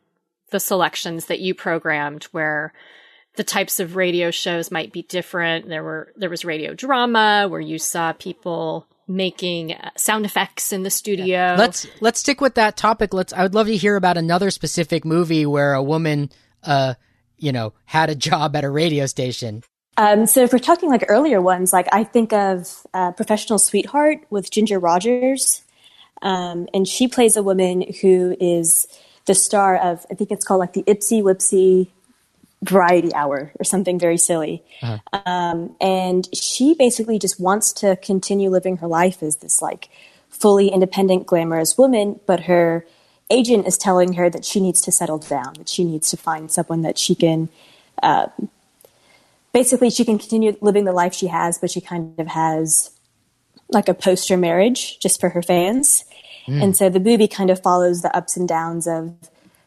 the 0.51 0.61
selections 0.61 1.27
that 1.27 1.41
you 1.41 1.55
programmed, 1.55 2.25
where 2.25 2.73
the 3.37 3.45
types 3.45 3.81
of 3.81 3.97
radio 3.97 4.31
shows 4.31 4.71
might 4.71 4.93
be 4.93 5.03
different. 5.03 5.69
There 5.69 5.83
were 5.83 6.13
there 6.17 6.31
was 6.31 6.45
radio 6.45 6.75
drama 6.75 7.47
where 7.49 7.61
you 7.61 7.79
saw 7.79 8.13
people 8.13 8.87
making 9.07 9.73
uh, 9.73 9.91
sound 9.97 10.25
effects 10.25 10.73
in 10.73 10.83
the 10.83 10.91
studio. 10.91 11.57
Let's 11.59 11.87
let's 12.01 12.21
stick 12.21 12.41
with 12.41 12.55
that 12.55 12.77
topic. 12.77 13.13
Let's. 13.13 13.33
I 13.33 13.43
would 13.43 13.55
love 13.55 13.67
to 13.67 13.77
hear 13.77 13.97
about 13.97 14.17
another 14.17 14.51
specific 14.51 15.05
movie 15.05 15.47
where 15.47 15.75
a 15.75 15.83
woman, 15.83 16.31
uh, 16.63 16.95
you 17.39 17.53
know, 17.53 17.73
had 17.85 18.11
a 18.11 18.15
job 18.15 18.57
at 18.57 18.65
a 18.65 18.71
radio 18.71 19.07
station. 19.07 19.63
Um, 19.97 20.27
so 20.27 20.43
if 20.43 20.53
we're 20.53 20.61
talking 20.61 20.89
like 20.89 21.05
earlier 21.09 21.43
ones, 21.43 21.73
like 21.73 21.89
I 21.93 22.05
think 22.05 22.33
of 22.33 22.87
uh, 22.95 23.13
Professional 23.13 23.59
Sweetheart 23.59 24.25
with 24.31 24.51
Ginger 24.51 24.79
Rogers, 24.79 25.63
um, 26.23 26.69
and 26.73 26.87
she 26.87 27.07
plays 27.07 27.37
a 27.37 27.43
woman 27.43 27.85
who 28.01 28.37
is 28.41 28.87
the 29.27 29.35
star 29.35 29.77
of 29.77 30.07
I 30.11 30.15
think 30.15 30.31
it's 30.31 30.45
called 30.45 30.61
like 30.61 30.73
the 30.73 30.85
Ipsy 30.85 31.23
Wipsy 31.23 31.89
variety 32.63 33.15
hour 33.15 33.53
or 33.59 33.65
something 33.65 33.99
very 33.99 34.19
silly. 34.19 34.63
Uh-huh. 34.83 35.23
Um, 35.25 35.77
and 35.81 36.29
she 36.35 36.75
basically 36.75 37.19
just 37.19 37.41
wants 37.41 37.73
to 37.75 37.97
continue 37.97 38.51
living 38.51 38.79
her 38.79 38.87
life 38.87 39.23
as 39.23 39.37
this 39.37 39.63
like 39.63 39.89
fully 40.29 40.69
independent, 40.69 41.27
glamorous 41.27 41.79
woman, 41.79 42.21
but 42.27 42.41
her 42.41 42.87
agent 43.31 43.67
is 43.67 43.79
telling 43.79 44.15
her 44.15 44.29
that 44.29 44.45
she 44.45 44.61
needs 44.61 44.81
to 44.83 44.93
settle 44.93 45.19
down, 45.19 45.55
that 45.55 45.69
she 45.69 45.85
needs 45.85 46.11
to 46.11 46.17
find 46.17 46.51
someone 46.51 46.83
that 46.83 46.99
she 46.99 47.15
can, 47.15 47.49
uh, 48.03 48.27
basically, 49.53 49.89
she 49.91 50.05
can 50.05 50.19
continue 50.19 50.57
living 50.61 50.85
the 50.85 50.93
life 50.93 51.15
she 51.15 51.29
has, 51.29 51.59
but 51.59 51.71
she 51.71 51.81
kind 51.81 52.19
of 52.19 52.27
has 52.27 52.91
like 53.71 53.89
a 53.89 53.95
poster 53.95 54.37
marriage 54.37 54.99
just 54.99 55.21
for 55.21 55.31
her 55.31 55.43
fans. 55.43 56.05
Mm. 56.47 56.63
And 56.63 56.77
so 56.77 56.89
the 56.89 57.01
movie 57.01 57.29
kind 57.29 57.51
of 57.51 57.63
follows 57.63 58.03
the 58.03 58.15
ups 58.17 58.37
and 58.37 58.49
downs 58.49 58.87
of 58.87 59.15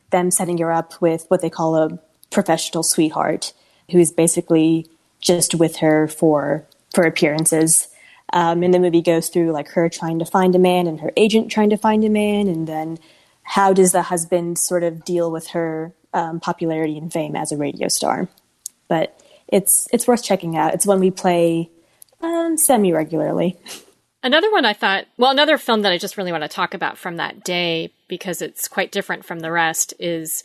them 0.09 0.29
setting 0.29 0.57
her 0.59 0.71
up 0.71 1.01
with 1.01 1.25
what 1.29 1.41
they 1.41 1.49
call 1.49 1.75
a 1.75 1.99
professional 2.33 2.83
sweetheart 2.83 3.53
who 3.91 3.99
is 3.99 4.11
basically 4.11 4.89
just 5.21 5.55
with 5.55 5.77
her 5.77 6.07
for 6.07 6.65
for 6.93 7.05
appearances. 7.05 7.87
Um, 8.31 8.63
and 8.63 8.73
the 8.73 8.79
movie 8.79 9.01
goes 9.01 9.29
through 9.29 9.51
like 9.51 9.69
her 9.69 9.89
trying 9.89 10.19
to 10.19 10.25
find 10.25 10.55
a 10.55 10.59
man 10.59 10.87
and 10.87 10.99
her 11.01 11.11
agent 11.15 11.51
trying 11.51 11.69
to 11.69 11.77
find 11.77 12.03
a 12.03 12.09
man, 12.09 12.47
and 12.47 12.67
then 12.67 12.97
how 13.43 13.73
does 13.73 13.91
the 13.91 14.03
husband 14.03 14.57
sort 14.57 14.83
of 14.83 15.05
deal 15.05 15.31
with 15.31 15.49
her 15.49 15.93
um, 16.13 16.39
popularity 16.39 16.97
and 16.97 17.11
fame 17.11 17.35
as 17.35 17.51
a 17.51 17.57
radio 17.57 17.87
star? 17.87 18.27
But 18.87 19.19
it's 19.47 19.87
it's 19.93 20.07
worth 20.07 20.23
checking 20.23 20.57
out. 20.57 20.73
It's 20.73 20.85
one 20.85 20.99
we 20.99 21.11
play 21.11 21.69
um, 22.21 22.57
semi 22.57 22.91
regularly. 22.93 23.57
Another 24.23 24.49
one 24.51 24.63
I 24.63 24.71
thought, 24.71 25.05
well, 25.17 25.31
another 25.31 25.57
film 25.57 25.81
that 25.81 25.91
I 25.91 25.97
just 25.97 26.15
really 26.15 26.31
want 26.31 26.43
to 26.43 26.47
talk 26.47 26.73
about 26.73 26.97
from 26.97 27.17
that 27.17 27.43
day 27.43 27.91
because 28.07 28.41
it's 28.41 28.69
quite 28.69 28.91
different 28.91 29.25
from 29.25 29.41
the 29.41 29.51
rest 29.51 29.93
is 29.99 30.43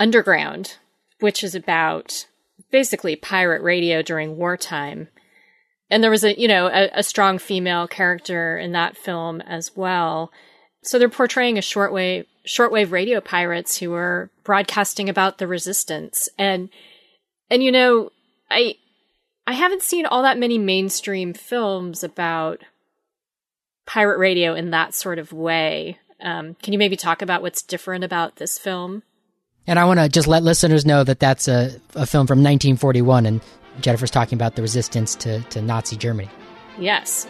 Underground, 0.00 0.76
which 1.20 1.42
is 1.42 1.54
about 1.54 2.26
basically 2.70 3.16
pirate 3.16 3.62
radio 3.62 4.02
during 4.02 4.36
wartime. 4.36 5.08
And 5.90 6.02
there 6.02 6.10
was 6.10 6.24
a, 6.24 6.38
you 6.38 6.48
know, 6.48 6.66
a, 6.66 6.90
a 6.94 7.02
strong 7.02 7.38
female 7.38 7.88
character 7.88 8.58
in 8.58 8.72
that 8.72 8.96
film 8.96 9.40
as 9.42 9.74
well. 9.74 10.30
So 10.82 10.98
they're 10.98 11.08
portraying 11.08 11.58
a 11.58 11.62
shortwave 11.62 12.26
shortwave 12.46 12.90
radio 12.90 13.20
pirates 13.20 13.78
who 13.78 13.92
are 13.94 14.30
broadcasting 14.44 15.08
about 15.08 15.38
the 15.38 15.46
resistance. 15.46 16.28
And 16.38 16.68
and 17.50 17.62
you 17.62 17.72
know, 17.72 18.10
I 18.50 18.76
I 19.46 19.52
haven't 19.52 19.82
seen 19.82 20.06
all 20.06 20.22
that 20.22 20.38
many 20.38 20.58
mainstream 20.58 21.32
films 21.32 22.04
about 22.04 22.62
pirate 23.86 24.18
radio 24.18 24.54
in 24.54 24.70
that 24.70 24.94
sort 24.94 25.18
of 25.18 25.32
way. 25.32 25.98
Um, 26.20 26.54
can 26.62 26.72
you 26.72 26.78
maybe 26.78 26.96
talk 26.96 27.22
about 27.22 27.42
what's 27.42 27.62
different 27.62 28.04
about 28.04 28.36
this 28.36 28.58
film? 28.58 29.02
And 29.68 29.78
I 29.78 29.84
want 29.84 30.00
to 30.00 30.08
just 30.08 30.26
let 30.26 30.42
listeners 30.42 30.86
know 30.86 31.04
that 31.04 31.20
that's 31.20 31.46
a, 31.46 31.66
a 31.94 32.06
film 32.06 32.26
from 32.26 32.38
1941, 32.38 33.26
and 33.26 33.42
Jennifer's 33.82 34.10
talking 34.10 34.34
about 34.34 34.56
the 34.56 34.62
resistance 34.62 35.14
to, 35.16 35.42
to 35.42 35.60
Nazi 35.60 35.94
Germany. 35.94 36.30
Yes. 36.78 37.26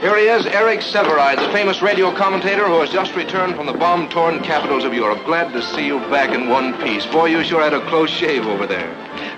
Here 0.00 0.16
he 0.16 0.28
is, 0.28 0.46
Eric 0.46 0.80
Sevareid, 0.80 1.36
the 1.36 1.52
famous 1.52 1.82
radio 1.82 2.10
commentator 2.16 2.66
who 2.66 2.80
has 2.80 2.88
just 2.88 3.14
returned 3.14 3.54
from 3.54 3.66
the 3.66 3.74
bomb 3.74 4.08
torn 4.08 4.40
capitals 4.42 4.84
of 4.84 4.94
Europe. 4.94 5.22
Glad 5.26 5.52
to 5.52 5.60
see 5.60 5.84
you 5.84 5.98
back 6.08 6.30
in 6.30 6.48
one 6.48 6.72
piece. 6.82 7.04
Boy, 7.04 7.26
you 7.26 7.44
sure 7.44 7.60
had 7.60 7.74
a 7.74 7.86
close 7.88 8.08
shave 8.08 8.46
over 8.46 8.66
there. 8.66 8.90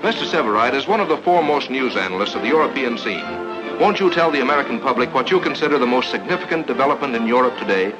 Mr. 0.02 0.24
Sevareid 0.24 0.74
is 0.74 0.86
one 0.86 1.00
of 1.00 1.08
the 1.08 1.16
foremost 1.18 1.68
news 1.68 1.96
analysts 1.96 2.36
of 2.36 2.42
the 2.42 2.48
European 2.48 2.96
scene. 2.96 3.24
Won't 3.80 3.98
you 3.98 4.08
tell 4.08 4.30
the 4.30 4.42
American 4.42 4.78
public 4.78 5.12
what 5.14 5.32
you 5.32 5.40
consider 5.40 5.78
the 5.78 5.86
most 5.86 6.12
significant 6.12 6.68
development 6.68 7.16
in 7.16 7.26
Europe 7.26 7.58
today? 7.58 7.92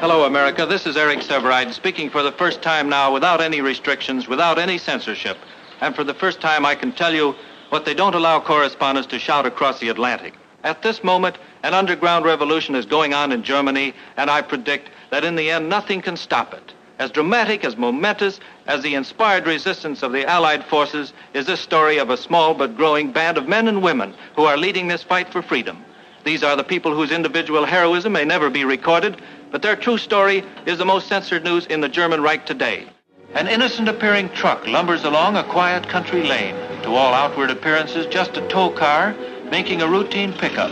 Hello, 0.00 0.24
America. 0.24 0.64
This 0.64 0.86
is 0.86 0.96
Eric 0.96 1.18
Sevareid 1.18 1.74
speaking 1.74 2.08
for 2.08 2.22
the 2.22 2.32
first 2.32 2.62
time 2.62 2.88
now 2.88 3.12
without 3.12 3.42
any 3.42 3.60
restrictions, 3.60 4.26
without 4.26 4.58
any 4.58 4.78
censorship. 4.78 5.36
And 5.82 5.94
for 5.94 6.04
the 6.04 6.14
first 6.14 6.40
time, 6.40 6.64
I 6.64 6.74
can 6.74 6.90
tell 6.90 7.14
you 7.14 7.34
what 7.68 7.84
they 7.84 7.92
don't 7.92 8.14
allow 8.14 8.40
correspondents 8.40 9.06
to 9.08 9.18
shout 9.18 9.44
across 9.44 9.78
the 9.78 9.90
Atlantic. 9.90 10.32
At 10.64 10.80
this 10.80 11.04
moment, 11.04 11.36
an 11.64 11.74
underground 11.74 12.24
revolution 12.24 12.74
is 12.74 12.86
going 12.86 13.12
on 13.12 13.30
in 13.30 13.42
Germany, 13.42 13.92
and 14.16 14.30
I 14.30 14.40
predict 14.40 14.88
that 15.10 15.22
in 15.22 15.36
the 15.36 15.50
end, 15.50 15.68
nothing 15.68 16.00
can 16.00 16.16
stop 16.16 16.54
it. 16.54 16.72
As 16.98 17.10
dramatic, 17.10 17.62
as 17.62 17.76
momentous, 17.76 18.40
as 18.68 18.82
the 18.82 18.94
inspired 18.94 19.46
resistance 19.46 20.02
of 20.02 20.12
the 20.12 20.24
Allied 20.24 20.64
forces 20.64 21.12
is 21.34 21.44
this 21.44 21.60
story 21.60 21.98
of 21.98 22.08
a 22.08 22.16
small 22.16 22.54
but 22.54 22.74
growing 22.74 23.12
band 23.12 23.36
of 23.36 23.48
men 23.48 23.68
and 23.68 23.82
women 23.82 24.14
who 24.34 24.44
are 24.44 24.56
leading 24.56 24.88
this 24.88 25.02
fight 25.02 25.30
for 25.30 25.42
freedom. 25.42 25.84
These 26.24 26.42
are 26.42 26.56
the 26.56 26.64
people 26.64 26.94
whose 26.94 27.12
individual 27.12 27.64
heroism 27.64 28.12
may 28.12 28.24
never 28.24 28.50
be 28.50 28.64
recorded, 28.64 29.20
but 29.50 29.62
their 29.62 29.76
true 29.76 29.98
story 29.98 30.44
is 30.66 30.78
the 30.78 30.84
most 30.84 31.08
censored 31.08 31.44
news 31.44 31.66
in 31.66 31.80
the 31.80 31.88
German 31.88 32.22
Reich 32.22 32.46
today. 32.46 32.86
An 33.34 33.48
innocent 33.48 33.88
appearing 33.88 34.28
truck 34.30 34.66
lumbers 34.66 35.04
along 35.04 35.36
a 35.36 35.44
quiet 35.44 35.88
country 35.88 36.24
lane. 36.24 36.56
To 36.82 36.94
all 36.94 37.14
outward 37.14 37.50
appearances, 37.50 38.06
just 38.06 38.36
a 38.36 38.48
tow 38.48 38.70
car 38.70 39.14
making 39.50 39.82
a 39.82 39.88
routine 39.88 40.32
pickup. 40.32 40.70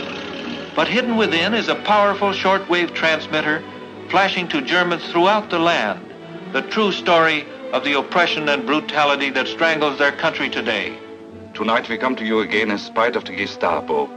But 0.75 0.87
hidden 0.87 1.17
within 1.17 1.53
is 1.53 1.67
a 1.67 1.75
powerful 1.75 2.31
shortwave 2.31 2.93
transmitter 2.93 3.63
flashing 4.09 4.47
to 4.49 4.61
Germans 4.61 5.05
throughout 5.11 5.49
the 5.49 5.59
land 5.59 6.05
the 6.51 6.61
true 6.63 6.91
story 6.91 7.45
of 7.73 7.83
the 7.83 7.97
oppression 7.97 8.49
and 8.49 8.65
brutality 8.65 9.29
that 9.29 9.47
strangles 9.47 9.99
their 9.99 10.11
country 10.11 10.49
today. 10.49 10.97
Tonight 11.53 11.87
we 11.87 11.97
come 11.97 12.15
to 12.15 12.25
you 12.25 12.39
again 12.39 12.71
in 12.71 12.77
spite 12.79 13.15
of 13.15 13.25
the 13.25 13.35
Gestapo 13.35 14.09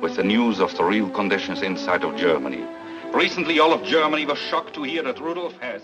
with 0.00 0.16
the 0.16 0.22
news 0.22 0.60
of 0.60 0.76
the 0.76 0.84
real 0.84 1.08
conditions 1.10 1.62
inside 1.62 2.04
of 2.04 2.14
Germany. 2.16 2.62
Recently, 3.12 3.58
all 3.58 3.72
of 3.72 3.82
Germany 3.84 4.26
was 4.26 4.38
shocked 4.38 4.74
to 4.74 4.82
hear 4.82 5.02
that 5.02 5.18
Rudolf 5.20 5.58
Hess 5.58 5.82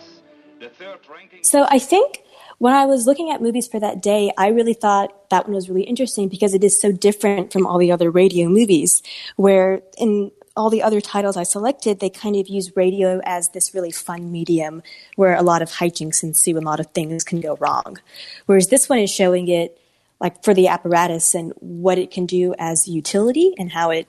So 1.43 1.67
I 1.69 1.79
think 1.79 2.23
when 2.59 2.75
I 2.75 2.87
was 2.87 3.07
looking 3.07 3.31
at 3.31 3.43
movies 3.43 3.67
for 3.67 3.81
that 3.81 4.03
day, 4.03 4.33
I 4.39 4.49
really 4.49 4.75
thought 4.75 5.31
that 5.31 5.47
one 5.47 5.55
was 5.55 5.69
really 5.69 5.83
interesting 5.83 6.29
because 6.29 6.55
it 6.55 6.63
is 6.63 6.81
so 6.81 6.93
different 6.93 7.53
from 7.53 7.67
all 7.67 7.79
the 7.79 7.93
other 7.93 8.11
radio 8.11 8.49
movies, 8.49 9.03
where 9.37 9.83
in 9.99 10.31
all 10.57 10.71
the 10.71 10.83
other 10.83 11.01
titles 11.01 11.37
I 11.37 11.43
selected, 11.43 11.99
they 11.99 12.11
kind 12.11 12.37
of 12.37 12.49
use 12.49 12.77
radio 12.77 13.21
as 13.25 13.49
this 13.49 13.75
really 13.75 13.91
fun 13.91 14.31
medium 14.31 14.83
where 15.17 15.35
a 15.35 15.43
lot 15.43 15.63
of 15.63 15.71
hijinks 15.71 16.23
ensue 16.23 16.57
and 16.57 16.65
a 16.65 16.69
lot 16.69 16.81
of 16.81 16.87
things 16.89 17.25
can 17.25 17.41
go 17.41 17.57
wrong. 17.57 17.99
Whereas 18.47 18.69
this 18.69 18.89
one 18.89 19.01
is 19.01 19.11
showing 19.11 19.49
it 19.49 19.81
like 20.21 20.45
for 20.45 20.55
the 20.55 20.69
apparatus 20.69 21.35
and 21.35 21.53
what 21.59 21.99
it 21.99 22.13
can 22.13 22.25
do 22.25 22.55
as 22.59 22.87
utility 22.87 23.53
and 23.59 23.73
how 23.73 23.91
it 23.91 24.07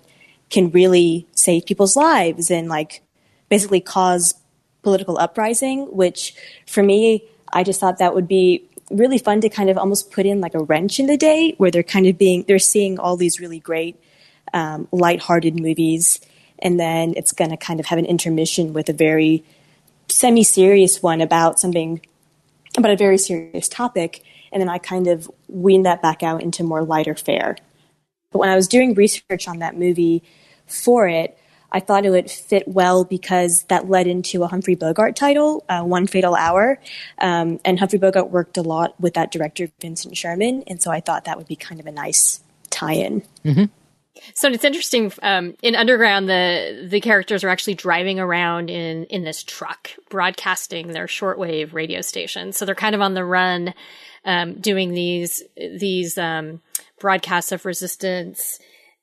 can 0.51 0.69
really 0.69 1.27
save 1.31 1.65
people's 1.65 1.95
lives 1.95 2.51
and 2.51 2.69
like 2.69 3.01
basically 3.49 3.81
cause 3.81 4.33
political 4.81 5.17
uprising, 5.17 5.85
which 5.95 6.35
for 6.67 6.83
me, 6.83 7.23
I 7.51 7.63
just 7.63 7.79
thought 7.79 7.97
that 7.99 8.13
would 8.13 8.27
be 8.27 8.69
really 8.91 9.17
fun 9.17 9.41
to 9.41 9.49
kind 9.49 9.69
of 9.69 9.77
almost 9.77 10.11
put 10.11 10.25
in 10.25 10.41
like 10.41 10.53
a 10.53 10.63
wrench 10.63 10.99
in 10.99 11.07
the 11.07 11.17
day 11.17 11.55
where 11.57 11.71
they're 11.71 11.83
kind 11.83 12.05
of 12.05 12.17
being, 12.17 12.43
they're 12.47 12.59
seeing 12.59 12.99
all 12.99 13.17
these 13.17 13.39
really 13.39 13.59
great, 13.59 13.99
um, 14.53 14.87
lighthearted 14.91 15.59
movies. 15.59 16.19
And 16.59 16.79
then 16.79 17.13
it's 17.17 17.31
going 17.31 17.49
to 17.49 17.57
kind 17.57 17.79
of 17.79 17.87
have 17.87 17.99
an 17.99 18.05
intermission 18.05 18.73
with 18.73 18.87
a 18.89 18.93
very 18.93 19.43
semi 20.07 20.43
serious 20.43 21.01
one 21.01 21.19
about 21.21 21.59
something, 21.59 21.99
about 22.77 22.91
a 22.91 22.97
very 22.97 23.17
serious 23.17 23.67
topic. 23.67 24.23
And 24.51 24.61
then 24.61 24.69
I 24.69 24.77
kind 24.77 25.07
of 25.07 25.29
wean 25.47 25.83
that 25.83 26.01
back 26.01 26.23
out 26.23 26.41
into 26.41 26.63
more 26.63 26.83
lighter 26.83 27.15
fare. 27.15 27.57
But 28.31 28.39
when 28.39 28.49
I 28.49 28.55
was 28.55 28.67
doing 28.67 28.93
research 28.93 29.47
on 29.47 29.59
that 29.59 29.77
movie 29.77 30.23
for 30.67 31.07
it, 31.07 31.37
I 31.75 31.81
thought 31.81 32.05
it 32.05 32.09
would 32.09 32.31
fit 32.31 32.69
well 32.69 33.03
because 33.03 33.63
that 33.63 33.89
led 33.89 34.07
into 34.07 34.43
a 34.43 34.47
Humphrey 34.47 34.75
Bogart 34.75 35.17
title, 35.17 35.65
uh, 35.67 35.81
One 35.81 36.07
Fatal 36.07 36.33
Hour. 36.33 36.79
Um, 37.19 37.59
and 37.65 37.77
Humphrey 37.77 37.99
Bogart 37.99 38.29
worked 38.29 38.55
a 38.55 38.61
lot 38.61 38.97
with 38.97 39.15
that 39.15 39.29
director, 39.29 39.67
Vincent 39.81 40.15
Sherman. 40.15 40.63
And 40.67 40.81
so 40.81 40.89
I 40.89 41.01
thought 41.01 41.25
that 41.25 41.37
would 41.37 41.49
be 41.49 41.57
kind 41.57 41.81
of 41.81 41.85
a 41.85 41.91
nice 41.91 42.39
tie 42.69 42.93
in. 42.93 43.23
Mm-hmm. 43.43 43.65
So 44.35 44.47
it's 44.47 44.63
interesting. 44.63 45.11
Um, 45.21 45.55
in 45.61 45.75
Underground, 45.75 46.29
the 46.29 46.87
the 46.89 47.01
characters 47.01 47.43
are 47.43 47.49
actually 47.49 47.73
driving 47.73 48.21
around 48.21 48.69
in 48.69 49.03
in 49.07 49.25
this 49.25 49.43
truck, 49.43 49.91
broadcasting 50.09 50.87
their 50.93 51.07
shortwave 51.07 51.73
radio 51.73 51.99
station. 51.99 52.53
So 52.53 52.63
they're 52.63 52.75
kind 52.75 52.95
of 52.95 53.01
on 53.01 53.15
the 53.15 53.25
run, 53.25 53.73
um, 54.23 54.53
doing 54.61 54.93
these 54.93 55.43
these 55.57 56.17
um, 56.17 56.61
broadcasts 57.01 57.51
of 57.51 57.65
resistance. 57.65 58.59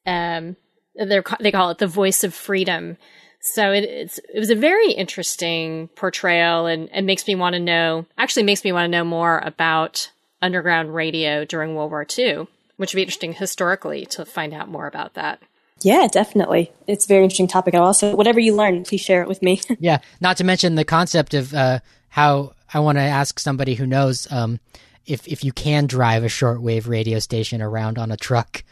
Um, 0.06 0.56
they're 0.94 1.24
they 1.40 1.52
call 1.52 1.70
it 1.70 1.78
the 1.78 1.86
voice 1.86 2.24
of 2.24 2.34
freedom. 2.34 2.96
So 3.40 3.72
it, 3.72 3.84
it's 3.84 4.18
it 4.32 4.38
was 4.38 4.50
a 4.50 4.54
very 4.54 4.92
interesting 4.92 5.88
portrayal, 5.96 6.66
and 6.66 6.88
it 6.92 7.02
makes 7.02 7.26
me 7.26 7.34
want 7.34 7.54
to 7.54 7.60
know. 7.60 8.06
Actually, 8.16 8.44
makes 8.44 8.64
me 8.64 8.72
want 8.72 8.84
to 8.84 8.96
know 8.96 9.04
more 9.04 9.38
about 9.44 10.10
underground 10.40 10.94
radio 10.94 11.44
during 11.44 11.74
World 11.74 11.90
War 11.90 12.06
II, 12.16 12.46
which 12.76 12.92
would 12.92 12.98
be 12.98 13.02
interesting 13.02 13.32
historically 13.32 14.06
to 14.06 14.24
find 14.24 14.54
out 14.54 14.68
more 14.68 14.86
about 14.86 15.14
that. 15.14 15.40
Yeah, 15.80 16.06
definitely. 16.10 16.72
It's 16.86 17.06
a 17.06 17.08
very 17.08 17.24
interesting 17.24 17.48
topic. 17.48 17.74
And 17.74 17.82
also, 17.82 18.14
whatever 18.14 18.38
you 18.38 18.54
learn, 18.54 18.84
please 18.84 19.00
share 19.00 19.22
it 19.22 19.28
with 19.28 19.42
me. 19.42 19.60
yeah, 19.80 19.98
not 20.20 20.36
to 20.36 20.44
mention 20.44 20.76
the 20.76 20.84
concept 20.84 21.34
of 21.34 21.52
uh, 21.54 21.80
how 22.08 22.52
I 22.72 22.80
want 22.80 22.98
to 22.98 23.02
ask 23.02 23.38
somebody 23.38 23.74
who 23.74 23.86
knows 23.86 24.30
um, 24.30 24.60
if 25.06 25.26
if 25.26 25.44
you 25.44 25.52
can 25.52 25.86
drive 25.86 26.22
a 26.22 26.28
shortwave 26.28 26.86
radio 26.86 27.18
station 27.18 27.60
around 27.60 27.98
on 27.98 28.12
a 28.12 28.16
truck 28.16 28.62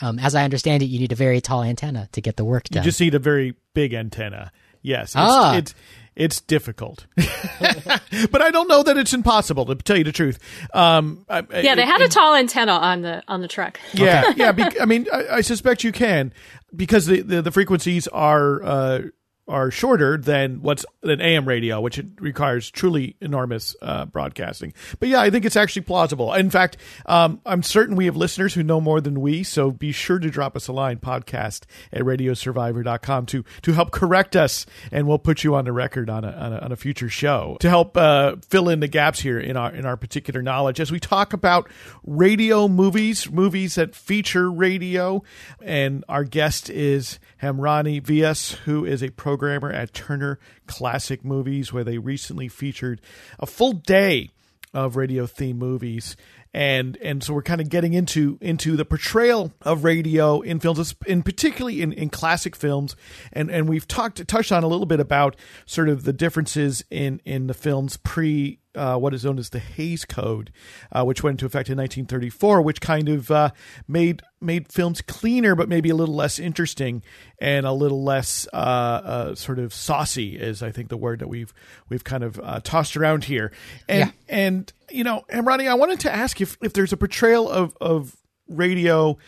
um, 0.00 0.18
as 0.18 0.34
I 0.34 0.44
understand 0.44 0.82
it, 0.82 0.86
you 0.86 0.98
need 0.98 1.12
a 1.12 1.16
very 1.16 1.40
tall 1.40 1.62
antenna 1.62 2.08
to 2.12 2.20
get 2.20 2.36
the 2.36 2.44
work 2.44 2.64
done. 2.64 2.82
You 2.82 2.88
just 2.88 3.00
need 3.00 3.14
a 3.14 3.18
very 3.18 3.54
big 3.74 3.94
antenna. 3.94 4.52
Yes, 4.82 5.10
it's, 5.10 5.16
ah. 5.16 5.56
it's 5.56 5.74
it's 6.14 6.40
difficult, 6.40 7.06
but 7.16 8.40
I 8.40 8.50
don't 8.50 8.68
know 8.68 8.82
that 8.82 8.96
it's 8.96 9.12
impossible. 9.12 9.66
To 9.66 9.74
tell 9.74 9.98
you 9.98 10.04
the 10.04 10.12
truth, 10.12 10.38
um, 10.74 11.26
I, 11.28 11.44
yeah, 11.60 11.74
they 11.74 11.84
had 11.84 12.00
a 12.00 12.08
tall 12.08 12.34
antenna 12.34 12.72
on 12.72 13.02
the 13.02 13.22
on 13.28 13.42
the 13.42 13.48
truck. 13.48 13.80
Yeah, 13.92 14.32
yeah. 14.36 14.52
Be, 14.52 14.64
I 14.80 14.84
mean, 14.84 15.06
I, 15.12 15.26
I, 15.28 15.40
suspect 15.40 15.82
you 15.82 15.92
can 15.92 16.32
because 16.74 17.06
the 17.06 17.20
the, 17.22 17.42
the 17.42 17.50
frequencies 17.50 18.06
are 18.08 18.62
uh, 18.62 19.00
are 19.48 19.70
shorter 19.70 20.18
than 20.18 20.60
what's 20.60 20.84
an 21.02 21.20
AM 21.20 21.46
radio, 21.46 21.80
which 21.80 22.00
requires 22.18 22.70
truly 22.70 23.16
enormous 23.20 23.76
uh, 23.80 24.04
broadcasting. 24.04 24.74
But 24.98 25.08
yeah, 25.08 25.20
I 25.20 25.30
think 25.30 25.44
it's 25.44 25.56
actually 25.56 25.82
plausible. 25.82 26.34
In 26.34 26.50
fact, 26.50 26.76
um, 27.06 27.40
I'm 27.46 27.62
certain 27.62 27.94
we 27.94 28.06
have 28.06 28.16
listeners 28.16 28.54
who 28.54 28.62
know 28.62 28.80
more 28.80 29.00
than 29.00 29.20
we, 29.20 29.44
so 29.44 29.70
be 29.70 29.92
sure 29.92 30.18
to 30.18 30.30
drop 30.30 30.56
us 30.56 30.66
a 30.66 30.72
line, 30.72 30.98
podcast 30.98 31.62
at 31.92 32.02
radiosurvivor.com 32.02 33.26
to, 33.26 33.44
to 33.62 33.72
help 33.72 33.92
correct 33.92 34.34
us, 34.34 34.66
and 34.90 35.06
we'll 35.06 35.18
put 35.18 35.44
you 35.44 35.54
on 35.54 35.64
the 35.64 35.72
record 35.72 36.10
on 36.10 36.24
a, 36.24 36.32
on 36.32 36.52
a, 36.52 36.58
on 36.58 36.72
a 36.72 36.76
future 36.76 37.08
show 37.08 37.56
to 37.60 37.68
help 37.68 37.96
uh, 37.96 38.36
fill 38.48 38.68
in 38.68 38.80
the 38.80 38.88
gaps 38.88 39.20
here 39.20 39.38
in 39.38 39.56
our, 39.56 39.72
in 39.72 39.86
our 39.86 39.96
particular 39.96 40.42
knowledge 40.42 40.80
as 40.80 40.90
we 40.90 40.98
talk 40.98 41.32
about 41.32 41.70
radio 42.04 42.66
movies, 42.66 43.30
movies 43.30 43.76
that 43.76 43.94
feature 43.94 44.50
radio. 44.50 45.22
And 45.62 46.04
our 46.08 46.24
guest 46.24 46.68
is 46.68 47.18
Hamrani 47.42 48.02
Vyas, 48.02 48.54
who 48.54 48.84
is 48.84 49.02
a 49.02 49.10
programmer 49.36 49.70
at 49.70 49.92
Turner 49.92 50.38
Classic 50.66 51.22
Movies, 51.22 51.70
where 51.70 51.84
they 51.84 51.98
recently 51.98 52.48
featured 52.48 53.02
a 53.38 53.44
full 53.44 53.72
day 53.72 54.30
of 54.72 54.96
radio 54.96 55.26
theme 55.26 55.58
movies. 55.58 56.16
And 56.54 56.96
and 57.02 57.22
so 57.22 57.34
we're 57.34 57.42
kind 57.42 57.60
of 57.60 57.68
getting 57.68 57.92
into 57.92 58.38
into 58.40 58.76
the 58.76 58.86
portrayal 58.86 59.52
of 59.60 59.84
radio 59.84 60.40
in 60.40 60.58
films, 60.58 60.94
in 61.06 61.22
particularly 61.22 61.82
in, 61.82 61.92
in 61.92 62.08
classic 62.08 62.56
films, 62.56 62.96
and 63.30 63.50
and 63.50 63.68
we've 63.68 63.86
talked 63.86 64.26
touched 64.26 64.52
on 64.52 64.64
a 64.64 64.66
little 64.66 64.86
bit 64.86 64.98
about 64.98 65.36
sort 65.66 65.90
of 65.90 66.04
the 66.04 66.14
differences 66.14 66.82
in 66.90 67.20
in 67.26 67.46
the 67.46 67.52
films 67.52 67.98
pre 67.98 68.58
uh, 68.76 68.96
what 68.96 69.14
is 69.14 69.24
known 69.24 69.38
as 69.38 69.50
the 69.50 69.58
Hays 69.58 70.04
Code, 70.04 70.52
uh, 70.92 71.04
which 71.04 71.22
went 71.22 71.34
into 71.34 71.46
effect 71.46 71.68
in 71.68 71.78
1934, 71.78 72.62
which 72.62 72.80
kind 72.80 73.08
of 73.08 73.30
uh, 73.30 73.50
made 73.88 74.22
made 74.40 74.70
films 74.70 75.00
cleaner, 75.02 75.54
but 75.54 75.68
maybe 75.68 75.88
a 75.88 75.94
little 75.94 76.14
less 76.14 76.38
interesting 76.38 77.02
and 77.40 77.66
a 77.66 77.72
little 77.72 78.04
less 78.04 78.46
uh, 78.52 78.56
uh, 78.56 79.34
sort 79.34 79.58
of 79.58 79.72
saucy, 79.72 80.36
is 80.36 80.62
I 80.62 80.70
think 80.70 80.88
the 80.88 80.96
word 80.96 81.20
that 81.20 81.28
we've 81.28 81.52
we've 81.88 82.04
kind 82.04 82.22
of 82.22 82.38
uh, 82.42 82.60
tossed 82.60 82.96
around 82.96 83.24
here. 83.24 83.52
And 83.88 83.98
yeah. 83.98 84.10
and 84.28 84.72
you 84.90 85.04
know, 85.04 85.24
and 85.28 85.46
Ronnie, 85.46 85.68
I 85.68 85.74
wanted 85.74 86.00
to 86.00 86.14
ask 86.14 86.40
if 86.40 86.56
if 86.62 86.72
there's 86.72 86.92
a 86.92 86.96
portrayal 86.96 87.48
of 87.48 87.76
of 87.80 88.16
radio 88.48 89.18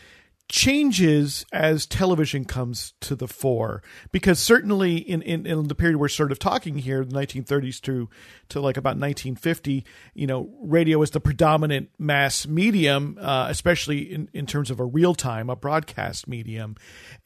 changes 0.48 1.44
as 1.52 1.84
television 1.84 2.44
comes 2.44 2.94
to 3.00 3.14
the 3.14 3.28
fore. 3.28 3.82
Because 4.12 4.38
certainly 4.38 4.96
in, 4.96 5.20
in, 5.22 5.46
in, 5.46 5.68
the 5.68 5.74
period 5.74 5.98
we're 5.98 6.08
sort 6.08 6.32
of 6.32 6.38
talking 6.38 6.78
here 6.78 7.04
the 7.04 7.14
1930s 7.14 7.80
to 7.82 8.08
to 8.48 8.60
like 8.60 8.78
about 8.78 8.96
1950 8.96 9.84
you 10.14 10.26
know 10.26 10.48
radio 10.62 11.02
is 11.02 11.10
the 11.10 11.20
predominant 11.20 11.90
mass 11.98 12.46
medium 12.46 13.18
uh, 13.20 13.46
especially 13.50 13.98
in, 13.98 14.30
in 14.32 14.46
terms 14.46 14.70
of 14.70 14.80
a 14.80 14.84
real 14.84 15.14
time 15.14 15.50
a 15.50 15.56
broadcast 15.56 16.26
medium. 16.26 16.76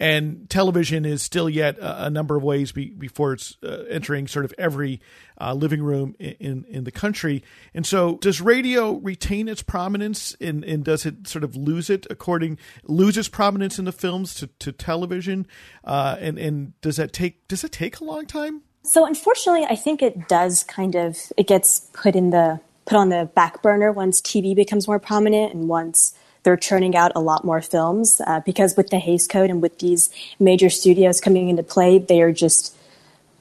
And 0.01 0.51
television 0.51 1.05
is 1.05 1.23
still 1.23 1.49
yet 1.49 1.79
a, 1.79 2.07
a 2.07 2.11
number 2.11 2.37
of 2.37 2.43
ways 2.43 2.73
be, 2.73 2.91
before 2.91 3.35
it's 3.35 3.57
uh, 3.63 3.85
entering 3.89 4.27
sort 4.27 4.45
of 4.45 4.53
every 4.59 5.01
uh, 5.43 5.55
living 5.55 5.83
room 5.83 6.17
in, 6.19 6.35
in, 6.41 6.65
in 6.69 6.85
the 6.85 6.91
country 6.91 7.43
and 7.75 7.87
so 7.87 8.17
does 8.17 8.41
radio 8.41 8.95
retain 8.95 9.49
its 9.49 9.63
prominence 9.63 10.37
and, 10.41 10.65
and 10.65 10.85
does 10.85 11.07
it 11.07 11.29
sort 11.29 11.45
of 11.45 11.55
lose 11.55 11.89
it 11.89 12.07
according 12.11 12.59
lose 12.85 13.13
loses 13.13 13.29
prominence 13.29 13.79
in 13.79 13.85
the 13.85 13.93
films 13.93 14.35
to, 14.35 14.47
to 14.59 14.73
television? 14.73 15.47
Uh, 15.85 16.17
and 16.19 16.39
and 16.39 16.81
does 16.81 16.97
that 16.97 17.13
take 17.13 17.47
does 17.49 17.63
it 17.63 17.73
take 17.73 18.01
a 18.01 18.05
long 18.05 18.27
time? 18.27 18.63
So 18.85 19.07
unfortunately, 19.07 19.67
I 19.69 19.77
think 19.77 20.03
it 20.03 20.29
does 20.29 20.65
kind 20.65 20.95
of 20.95 21.19
it 21.37 21.47
gets 21.47 21.81
put 21.93 22.17
in 22.17 22.31
the 22.31 22.61
put 22.87 22.97
on 22.97 23.11
the 23.11 23.31
back 23.35 23.63
burner 23.63 23.93
once 23.93 24.21
TV 24.21 24.57
becomes 24.57 24.89
more 24.89 24.99
prominent 24.99 25.53
and 25.55 25.69
once 25.69 26.15
they're 26.43 26.57
churning 26.57 26.97
out 26.97 27.13
a 27.15 27.21
lot 27.21 27.45
more 27.45 27.61
films 27.61 28.21
uh, 28.27 28.41
because 28.41 28.77
with 28.77 28.89
the 28.89 28.99
Hays 28.99 29.29
Code 29.29 29.51
and 29.51 29.63
with 29.63 29.79
these 29.79 30.11
major 30.41 30.71
studios 30.71 31.21
coming 31.21 31.49
into 31.49 31.63
play, 31.63 31.99
they 31.99 32.21
are 32.21 32.33
just 32.33 32.75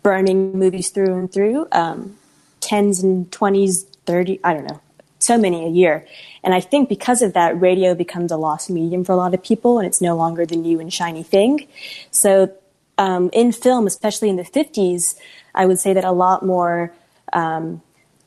burning 0.04 0.58
movies 0.58 0.90
through 0.90 1.14
and 1.18 1.32
through, 1.32 1.68
um, 1.72 2.18
tens 2.60 3.04
and 3.04 3.32
twenties, 3.32 3.84
thirty. 4.06 4.40
I 4.44 4.54
don't 4.54 4.68
know 4.68 4.82
so 5.24 5.38
many 5.38 5.66
a 5.66 5.70
year. 5.70 6.06
And 6.44 6.54
I 6.54 6.60
think 6.60 6.90
because 6.90 7.22
of 7.22 7.34
that, 7.34 7.60
radio 7.60 7.94
becomes 7.94 8.32
a 8.32 8.38
lost 8.38 8.70
medium 8.70 9.04
for 9.04 9.12
a 9.12 9.16
lot 9.16 9.34
of 9.34 9.44
people, 9.44 9.78
and 9.78 9.88
it's 9.88 10.02
no 10.02 10.16
longer 10.16 10.46
the 10.46 10.56
new 10.56 10.80
and 10.80 10.92
shiny 10.92 11.24
thing. 11.24 11.68
So 12.10 12.52
um, 12.98 13.30
in 13.34 13.52
film, 13.52 13.88
especially 13.88 14.30
in 14.30 14.36
the 14.36 14.44
50s, 14.44 15.16
I 15.54 15.66
would 15.66 15.80
say 15.80 15.94
that 15.94 16.04
a 16.04 16.12
lot 16.12 16.46
more 16.46 16.94
um, 17.34 17.82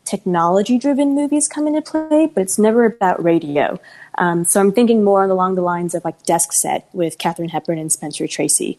technology 0.04 0.78
driven 0.78 1.14
movies 1.14 1.48
come 1.48 1.66
into 1.66 1.82
play, 1.82 2.30
but 2.32 2.42
it's 2.42 2.58
never 2.58 2.84
about 2.84 3.22
radio. 3.22 3.80
Um, 4.18 4.44
so 4.44 4.60
I'm 4.60 4.72
thinking 4.72 5.02
more 5.02 5.24
along 5.24 5.56
the 5.56 5.62
lines 5.62 5.94
of 5.94 6.04
like 6.04 6.22
Desk 6.24 6.52
Set 6.52 6.88
with 6.92 7.18
Katharine 7.18 7.48
Hepburn 7.48 7.78
and 7.78 7.90
Spencer 7.90 8.28
Tracy. 8.28 8.78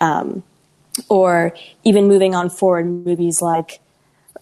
Um, 0.00 0.42
or 1.08 1.54
even 1.84 2.08
moving 2.08 2.34
on 2.34 2.50
forward, 2.50 2.86
movies 2.86 3.40
like 3.40 3.80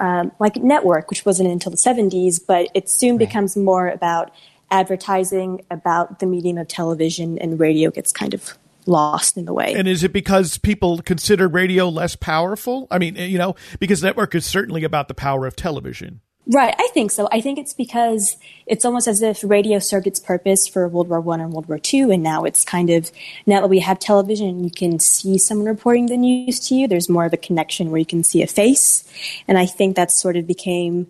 um, 0.00 0.32
like 0.40 0.56
network, 0.56 1.10
which 1.10 1.26
wasn't 1.26 1.50
until 1.50 1.70
the 1.70 1.76
70s, 1.76 2.40
but 2.44 2.68
it 2.74 2.88
soon 2.88 3.12
right. 3.12 3.18
becomes 3.18 3.56
more 3.56 3.88
about 3.88 4.32
advertising, 4.70 5.62
about 5.70 6.20
the 6.20 6.26
medium 6.26 6.56
of 6.56 6.68
television, 6.68 7.38
and 7.38 7.60
radio 7.60 7.90
gets 7.90 8.10
kind 8.10 8.32
of 8.32 8.56
lost 8.86 9.36
in 9.36 9.44
the 9.44 9.52
way. 9.52 9.74
And 9.74 9.86
is 9.86 10.02
it 10.02 10.12
because 10.12 10.56
people 10.58 10.98
consider 11.02 11.48
radio 11.48 11.88
less 11.88 12.16
powerful? 12.16 12.86
I 12.90 12.98
mean, 12.98 13.16
you 13.16 13.36
know, 13.36 13.56
because 13.78 14.02
network 14.02 14.34
is 14.34 14.46
certainly 14.46 14.84
about 14.84 15.08
the 15.08 15.14
power 15.14 15.46
of 15.46 15.54
television. 15.54 16.20
Right, 16.46 16.74
I 16.76 16.88
think 16.92 17.10
so. 17.10 17.28
I 17.30 17.40
think 17.40 17.58
it's 17.58 17.74
because 17.74 18.36
it's 18.66 18.84
almost 18.84 19.06
as 19.06 19.22
if 19.22 19.44
radio 19.44 19.78
served 19.78 20.06
its 20.06 20.18
purpose 20.18 20.66
for 20.66 20.88
World 20.88 21.08
War 21.08 21.20
One 21.20 21.40
and 21.40 21.52
World 21.52 21.68
War 21.68 21.78
Two, 21.78 22.10
and 22.10 22.22
now 22.22 22.44
it's 22.44 22.64
kind 22.64 22.90
of 22.90 23.12
now 23.46 23.60
that 23.60 23.68
we 23.68 23.78
have 23.80 23.98
television, 23.98 24.64
you 24.64 24.70
can 24.70 24.98
see 24.98 25.38
someone 25.38 25.68
reporting 25.68 26.06
the 26.06 26.16
news 26.16 26.58
to 26.68 26.74
you. 26.74 26.88
There's 26.88 27.08
more 27.08 27.24
of 27.24 27.32
a 27.32 27.36
connection 27.36 27.90
where 27.90 27.98
you 27.98 28.06
can 28.06 28.24
see 28.24 28.42
a 28.42 28.46
face, 28.46 29.04
and 29.46 29.58
I 29.58 29.66
think 29.66 29.96
that 29.96 30.10
sort 30.10 30.36
of 30.36 30.46
became 30.46 31.06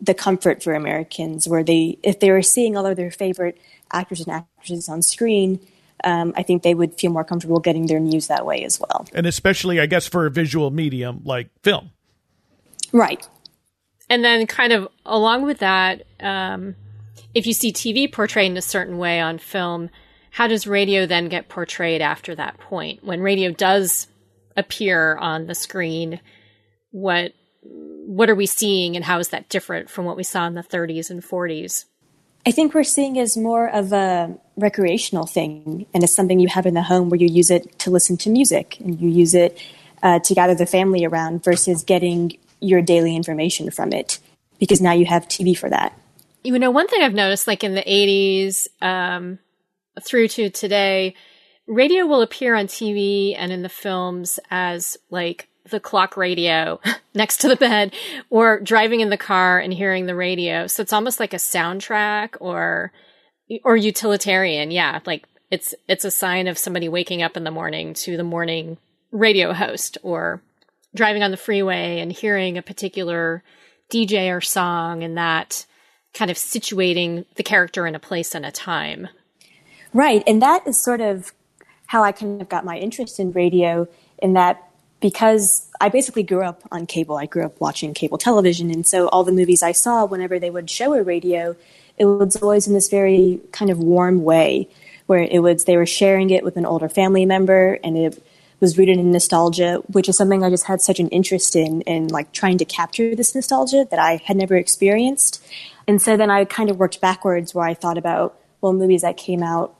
the 0.00 0.14
comfort 0.14 0.62
for 0.62 0.74
Americans, 0.74 1.48
where 1.48 1.64
they, 1.64 1.98
if 2.04 2.20
they 2.20 2.30
were 2.30 2.42
seeing 2.42 2.76
all 2.76 2.86
of 2.86 2.96
their 2.96 3.10
favorite 3.10 3.58
actors 3.90 4.20
and 4.20 4.28
actresses 4.32 4.88
on 4.88 5.02
screen, 5.02 5.58
um, 6.04 6.32
I 6.36 6.44
think 6.44 6.62
they 6.62 6.74
would 6.74 6.94
feel 6.94 7.10
more 7.10 7.24
comfortable 7.24 7.58
getting 7.58 7.86
their 7.86 7.98
news 7.98 8.28
that 8.28 8.46
way 8.46 8.64
as 8.64 8.78
well. 8.78 9.08
And 9.12 9.26
especially, 9.26 9.80
I 9.80 9.86
guess, 9.86 10.06
for 10.06 10.26
a 10.26 10.30
visual 10.30 10.70
medium 10.70 11.22
like 11.24 11.48
film. 11.62 11.90
Right. 12.92 13.26
And 14.10 14.24
then, 14.24 14.46
kind 14.46 14.72
of 14.72 14.88
along 15.04 15.42
with 15.42 15.58
that, 15.58 16.02
um, 16.20 16.74
if 17.34 17.46
you 17.46 17.52
see 17.52 17.72
TV 17.72 18.10
portrayed 18.10 18.50
in 18.50 18.56
a 18.56 18.62
certain 18.62 18.98
way 18.98 19.20
on 19.20 19.38
film, 19.38 19.90
how 20.30 20.46
does 20.46 20.66
radio 20.66 21.06
then 21.06 21.28
get 21.28 21.48
portrayed 21.48 22.00
after 22.00 22.34
that 22.34 22.58
point? 22.58 23.04
When 23.04 23.20
radio 23.20 23.50
does 23.52 24.08
appear 24.56 25.16
on 25.16 25.46
the 25.46 25.54
screen, 25.54 26.20
what 26.90 27.32
what 27.62 28.30
are 28.30 28.34
we 28.34 28.46
seeing, 28.46 28.96
and 28.96 29.04
how 29.04 29.18
is 29.18 29.28
that 29.28 29.48
different 29.50 29.90
from 29.90 30.06
what 30.06 30.16
we 30.16 30.22
saw 30.22 30.46
in 30.46 30.54
the 30.54 30.62
30s 30.62 31.10
and 31.10 31.22
40s? 31.22 31.84
I 32.46 32.50
think 32.50 32.72
we're 32.72 32.84
seeing 32.84 33.18
as 33.18 33.36
more 33.36 33.68
of 33.68 33.92
a 33.92 34.34
recreational 34.56 35.26
thing, 35.26 35.84
and 35.92 36.02
it's 36.02 36.14
something 36.14 36.40
you 36.40 36.48
have 36.48 36.64
in 36.64 36.72
the 36.72 36.82
home 36.82 37.10
where 37.10 37.20
you 37.20 37.26
use 37.26 37.50
it 37.50 37.78
to 37.80 37.90
listen 37.90 38.16
to 38.18 38.30
music 38.30 38.78
and 38.80 38.98
you 38.98 39.10
use 39.10 39.34
it 39.34 39.58
uh, 40.02 40.20
to 40.20 40.34
gather 40.34 40.54
the 40.54 40.64
family 40.64 41.04
around 41.04 41.44
versus 41.44 41.82
getting 41.82 42.38
your 42.60 42.82
daily 42.82 43.14
information 43.16 43.70
from 43.70 43.92
it 43.92 44.18
because 44.58 44.80
now 44.80 44.92
you 44.92 45.06
have 45.06 45.28
TV 45.28 45.56
for 45.56 45.70
that. 45.70 45.98
You 46.42 46.58
know, 46.58 46.70
one 46.70 46.88
thing 46.88 47.02
I've 47.02 47.14
noticed, 47.14 47.46
like 47.46 47.64
in 47.64 47.74
the 47.74 47.82
80s 47.82 48.68
um, 48.82 49.38
through 50.02 50.28
to 50.28 50.50
today, 50.50 51.14
radio 51.66 52.06
will 52.06 52.22
appear 52.22 52.54
on 52.54 52.66
TV 52.66 53.34
and 53.36 53.52
in 53.52 53.62
the 53.62 53.68
films 53.68 54.38
as 54.50 54.96
like 55.10 55.48
the 55.70 55.80
clock 55.80 56.16
radio 56.16 56.80
next 57.14 57.38
to 57.38 57.48
the 57.48 57.56
bed 57.56 57.94
or 58.30 58.60
driving 58.60 59.00
in 59.00 59.10
the 59.10 59.16
car 59.16 59.58
and 59.58 59.72
hearing 59.72 60.06
the 60.06 60.14
radio. 60.14 60.66
So 60.66 60.82
it's 60.82 60.92
almost 60.92 61.20
like 61.20 61.34
a 61.34 61.38
soundtrack 61.38 62.36
or 62.40 62.92
or 63.64 63.76
utilitarian. 63.76 64.70
Yeah, 64.70 65.00
like 65.06 65.26
it's 65.50 65.74
it's 65.88 66.04
a 66.04 66.10
sign 66.10 66.48
of 66.48 66.58
somebody 66.58 66.88
waking 66.88 67.22
up 67.22 67.36
in 67.36 67.44
the 67.44 67.50
morning 67.50 67.94
to 67.94 68.16
the 68.16 68.24
morning 68.24 68.78
radio 69.10 69.52
host 69.52 69.98
or 70.02 70.42
driving 70.98 71.22
on 71.22 71.30
the 71.30 71.36
freeway 71.36 72.00
and 72.00 72.12
hearing 72.12 72.58
a 72.58 72.62
particular 72.62 73.42
DJ 73.90 74.36
or 74.36 74.40
song 74.40 75.02
and 75.02 75.16
that 75.16 75.64
kind 76.12 76.30
of 76.30 76.36
situating 76.36 77.24
the 77.36 77.42
character 77.42 77.86
in 77.86 77.94
a 77.94 78.00
place 78.00 78.34
and 78.34 78.44
a 78.44 78.50
time. 78.50 79.08
Right. 79.94 80.22
And 80.26 80.42
that 80.42 80.66
is 80.66 80.82
sort 80.82 81.00
of 81.00 81.32
how 81.86 82.02
I 82.02 82.12
kind 82.12 82.42
of 82.42 82.48
got 82.48 82.64
my 82.64 82.76
interest 82.76 83.18
in 83.20 83.32
radio 83.32 83.88
in 84.18 84.34
that 84.34 84.68
because 85.00 85.70
I 85.80 85.88
basically 85.88 86.24
grew 86.24 86.42
up 86.42 86.62
on 86.72 86.84
cable. 86.84 87.16
I 87.16 87.26
grew 87.26 87.44
up 87.44 87.60
watching 87.60 87.94
cable 87.94 88.18
television. 88.18 88.70
And 88.70 88.84
so 88.84 89.06
all 89.08 89.22
the 89.22 89.32
movies 89.32 89.62
I 89.62 89.72
saw, 89.72 90.04
whenever 90.04 90.40
they 90.40 90.50
would 90.50 90.68
show 90.68 90.92
a 90.94 91.02
radio, 91.02 91.54
it 91.96 92.06
was 92.06 92.36
always 92.36 92.66
in 92.66 92.74
this 92.74 92.88
very 92.88 93.40
kind 93.52 93.70
of 93.70 93.78
warm 93.78 94.24
way 94.24 94.68
where 95.06 95.22
it 95.22 95.38
was, 95.38 95.64
they 95.64 95.76
were 95.76 95.86
sharing 95.86 96.30
it 96.30 96.44
with 96.44 96.56
an 96.56 96.66
older 96.66 96.88
family 96.88 97.24
member 97.24 97.78
and 97.84 97.96
it 97.96 98.22
was 98.60 98.76
rooted 98.76 98.98
in 98.98 99.12
nostalgia, 99.12 99.76
which 99.86 100.08
is 100.08 100.16
something 100.16 100.42
I 100.42 100.50
just 100.50 100.66
had 100.66 100.80
such 100.80 100.98
an 100.98 101.08
interest 101.08 101.54
in, 101.54 101.82
in 101.82 102.08
like 102.08 102.32
trying 102.32 102.58
to 102.58 102.64
capture 102.64 103.14
this 103.14 103.34
nostalgia 103.34 103.86
that 103.90 103.98
I 103.98 104.20
had 104.24 104.36
never 104.36 104.56
experienced. 104.56 105.44
And 105.86 106.02
so 106.02 106.16
then 106.16 106.30
I 106.30 106.44
kind 106.44 106.68
of 106.70 106.78
worked 106.78 107.00
backwards 107.00 107.54
where 107.54 107.66
I 107.66 107.74
thought 107.74 107.98
about, 107.98 108.38
well, 108.60 108.72
movies 108.72 109.02
that 109.02 109.16
came 109.16 109.42
out 109.42 109.74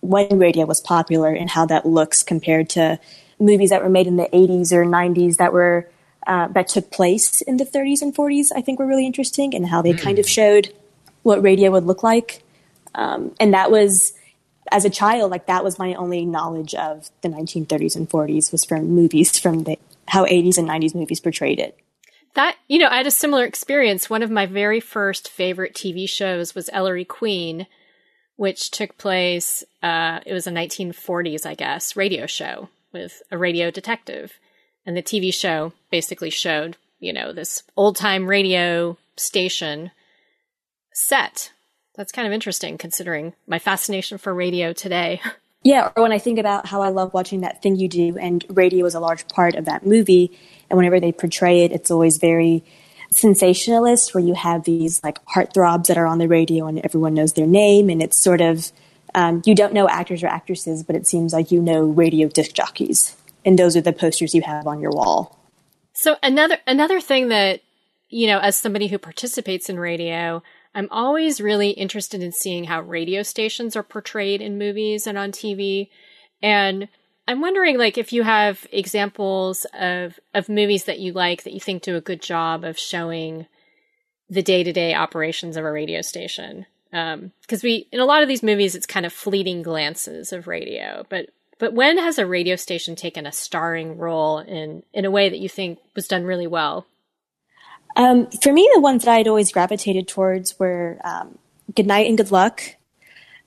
when 0.00 0.38
radio 0.38 0.66
was 0.66 0.80
popular 0.80 1.32
and 1.32 1.50
how 1.50 1.66
that 1.66 1.86
looks 1.86 2.22
compared 2.22 2.68
to 2.70 2.98
movies 3.38 3.70
that 3.70 3.82
were 3.82 3.88
made 3.88 4.06
in 4.06 4.16
the 4.16 4.28
80s 4.32 4.72
or 4.72 4.84
90s 4.84 5.36
that 5.36 5.52
were 5.52 5.88
uh, 6.26 6.48
that 6.48 6.66
took 6.66 6.90
place 6.90 7.40
in 7.42 7.56
the 7.56 7.64
30s 7.64 8.02
and 8.02 8.14
40s. 8.14 8.48
I 8.54 8.60
think 8.60 8.78
were 8.78 8.86
really 8.86 9.06
interesting 9.06 9.54
and 9.54 9.66
how 9.66 9.80
they 9.80 9.92
mm. 9.92 10.00
kind 10.00 10.18
of 10.18 10.28
showed 10.28 10.74
what 11.22 11.42
radio 11.42 11.70
would 11.70 11.84
look 11.84 12.02
like. 12.02 12.42
Um, 12.94 13.34
and 13.38 13.54
that 13.54 13.70
was 13.70 14.12
as 14.70 14.84
a 14.84 14.90
child, 14.90 15.30
like 15.30 15.46
that 15.46 15.64
was 15.64 15.78
my 15.78 15.94
only 15.94 16.24
knowledge 16.24 16.74
of 16.74 17.10
the 17.22 17.28
1930s 17.28 17.96
and 17.96 18.08
40s 18.08 18.52
was 18.52 18.64
from 18.64 18.86
movies 18.88 19.38
from 19.38 19.64
the 19.64 19.78
how 20.08 20.24
80s 20.24 20.58
and 20.58 20.68
90s 20.68 20.94
movies 20.94 21.20
portrayed 21.20 21.58
it. 21.58 21.78
That, 22.34 22.56
you 22.68 22.78
know, 22.78 22.88
I 22.88 22.98
had 22.98 23.06
a 23.06 23.10
similar 23.10 23.44
experience. 23.44 24.10
One 24.10 24.22
of 24.22 24.30
my 24.30 24.46
very 24.46 24.78
first 24.78 25.30
favorite 25.30 25.74
TV 25.74 26.08
shows 26.08 26.54
was 26.54 26.68
Ellery 26.72 27.04
Queen, 27.04 27.66
which 28.36 28.70
took 28.70 28.98
place, 28.98 29.64
uh, 29.82 30.20
it 30.26 30.34
was 30.34 30.46
a 30.46 30.50
1940s, 30.50 31.46
I 31.46 31.54
guess, 31.54 31.96
radio 31.96 32.26
show 32.26 32.68
with 32.92 33.22
a 33.30 33.38
radio 33.38 33.70
detective. 33.70 34.34
And 34.84 34.96
the 34.96 35.02
TV 35.02 35.32
show 35.32 35.72
basically 35.90 36.30
showed, 36.30 36.76
you 37.00 37.12
know, 37.12 37.32
this 37.32 37.62
old 37.74 37.96
time 37.96 38.26
radio 38.26 38.98
station 39.16 39.90
set. 40.92 41.52
That's 41.96 42.12
kind 42.12 42.26
of 42.26 42.32
interesting 42.32 42.78
considering 42.78 43.34
my 43.46 43.58
fascination 43.58 44.18
for 44.18 44.34
radio 44.34 44.72
today. 44.72 45.20
Yeah, 45.62 45.90
or 45.96 46.04
when 46.04 46.12
I 46.12 46.18
think 46.18 46.38
about 46.38 46.66
how 46.66 46.80
I 46.80 46.90
love 46.90 47.12
watching 47.12 47.40
that 47.40 47.60
thing 47.60 47.74
you 47.74 47.88
do, 47.88 48.16
and 48.18 48.44
radio 48.48 48.86
is 48.86 48.94
a 48.94 49.00
large 49.00 49.26
part 49.26 49.56
of 49.56 49.64
that 49.64 49.84
movie, 49.84 50.30
and 50.70 50.76
whenever 50.76 51.00
they 51.00 51.10
portray 51.10 51.64
it, 51.64 51.72
it's 51.72 51.90
always 51.90 52.18
very 52.18 52.62
sensationalist, 53.10 54.14
where 54.14 54.22
you 54.22 54.34
have 54.34 54.62
these 54.62 55.02
like 55.02 55.24
heartthrobs 55.24 55.88
that 55.88 55.98
are 55.98 56.06
on 56.06 56.18
the 56.18 56.28
radio 56.28 56.68
and 56.68 56.78
everyone 56.84 57.14
knows 57.14 57.32
their 57.32 57.48
name, 57.48 57.90
and 57.90 58.00
it's 58.00 58.16
sort 58.16 58.40
of 58.40 58.70
um, 59.16 59.42
you 59.44 59.56
don't 59.56 59.72
know 59.72 59.88
actors 59.88 60.22
or 60.22 60.28
actresses, 60.28 60.84
but 60.84 60.94
it 60.94 61.08
seems 61.08 61.32
like 61.32 61.50
you 61.50 61.60
know 61.60 61.82
radio 61.82 62.28
disc 62.28 62.52
jockeys, 62.52 63.16
and 63.44 63.58
those 63.58 63.76
are 63.76 63.80
the 63.80 63.92
posters 63.92 64.36
you 64.36 64.42
have 64.42 64.68
on 64.68 64.80
your 64.80 64.92
wall. 64.92 65.36
So 65.94 66.14
another 66.22 66.58
another 66.68 67.00
thing 67.00 67.26
that 67.30 67.62
you 68.08 68.28
know, 68.28 68.38
as 68.38 68.56
somebody 68.56 68.86
who 68.86 68.98
participates 68.98 69.68
in 69.68 69.80
radio, 69.80 70.42
I'm 70.76 70.88
always 70.90 71.40
really 71.40 71.70
interested 71.70 72.22
in 72.22 72.32
seeing 72.32 72.64
how 72.64 72.82
radio 72.82 73.22
stations 73.22 73.76
are 73.76 73.82
portrayed 73.82 74.42
in 74.42 74.58
movies 74.58 75.06
and 75.06 75.16
on 75.16 75.32
TV, 75.32 75.88
and 76.42 76.88
I'm 77.26 77.40
wondering, 77.40 77.78
like, 77.78 77.96
if 77.96 78.12
you 78.12 78.22
have 78.22 78.66
examples 78.70 79.66
of 79.72 80.20
of 80.34 80.50
movies 80.50 80.84
that 80.84 80.98
you 80.98 81.14
like 81.14 81.44
that 81.44 81.54
you 81.54 81.60
think 81.60 81.82
do 81.82 81.96
a 81.96 82.02
good 82.02 82.20
job 82.20 82.62
of 82.62 82.78
showing 82.78 83.46
the 84.28 84.42
day 84.42 84.62
to 84.62 84.72
day 84.72 84.94
operations 84.94 85.56
of 85.56 85.64
a 85.64 85.72
radio 85.72 86.02
station. 86.02 86.66
Um, 86.92 87.32
because 87.40 87.64
um, 87.64 87.68
we 87.68 87.88
in 87.90 87.98
a 87.98 88.04
lot 88.04 88.22
of 88.22 88.28
these 88.28 88.42
movies 88.42 88.74
it's 88.74 88.86
kind 88.86 89.06
of 89.06 89.14
fleeting 89.14 89.62
glances 89.62 90.30
of 90.30 90.46
radio. 90.46 91.06
But 91.08 91.30
but 91.58 91.72
when 91.72 91.96
has 91.96 92.18
a 92.18 92.26
radio 92.26 92.54
station 92.54 92.96
taken 92.96 93.26
a 93.26 93.32
starring 93.32 93.96
role 93.96 94.40
in 94.40 94.82
in 94.92 95.06
a 95.06 95.10
way 95.10 95.30
that 95.30 95.38
you 95.38 95.48
think 95.48 95.78
was 95.94 96.06
done 96.06 96.24
really 96.24 96.46
well 96.46 96.86
um, 97.96 98.26
for 98.42 98.52
me 98.52 98.68
the 98.74 98.80
ones 98.80 99.04
that 99.04 99.12
i'd 99.12 99.28
always 99.28 99.52
gravitated 99.52 100.06
towards 100.08 100.58
were 100.58 100.98
um, 101.04 101.38
good 101.74 101.86
night 101.86 102.06
and 102.06 102.16
good 102.16 102.30
luck 102.30 102.62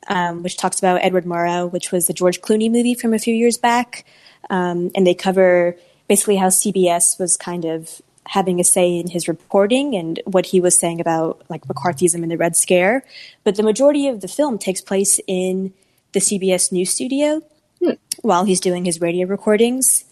um, 0.07 0.43
which 0.43 0.57
talks 0.57 0.79
about 0.79 1.01
edward 1.03 1.25
murrow 1.25 1.71
which 1.71 1.91
was 1.91 2.07
the 2.07 2.13
george 2.13 2.41
clooney 2.41 2.69
movie 2.69 2.93
from 2.93 3.13
a 3.13 3.19
few 3.19 3.33
years 3.33 3.57
back 3.57 4.05
um, 4.49 4.91
and 4.95 5.05
they 5.05 5.13
cover 5.13 5.75
basically 6.07 6.35
how 6.35 6.47
cbs 6.47 7.19
was 7.19 7.37
kind 7.37 7.65
of 7.65 8.01
having 8.29 8.59
a 8.59 8.63
say 8.63 8.95
in 8.95 9.09
his 9.09 9.27
reporting 9.27 9.95
and 9.95 10.21
what 10.25 10.45
he 10.45 10.61
was 10.61 10.79
saying 10.79 11.01
about 11.01 11.41
like 11.49 11.65
McCarthyism 11.65 12.21
and 12.21 12.31
the 12.31 12.37
Red 12.37 12.55
Scare. 12.55 13.03
But 13.43 13.55
the 13.55 13.63
majority 13.63 14.07
of 14.07 14.21
the 14.21 14.27
film 14.27 14.59
takes 14.59 14.81
place 14.81 15.19
in 15.25 15.73
the 16.11 16.19
CBS 16.19 16.71
News 16.71 16.91
studio 16.91 17.41
hmm. 17.83 17.93
while 18.21 18.43
he's 18.43 18.59
doing 18.59 18.85
his 18.85 19.01
radio 19.01 19.25
recordings. 19.25 20.05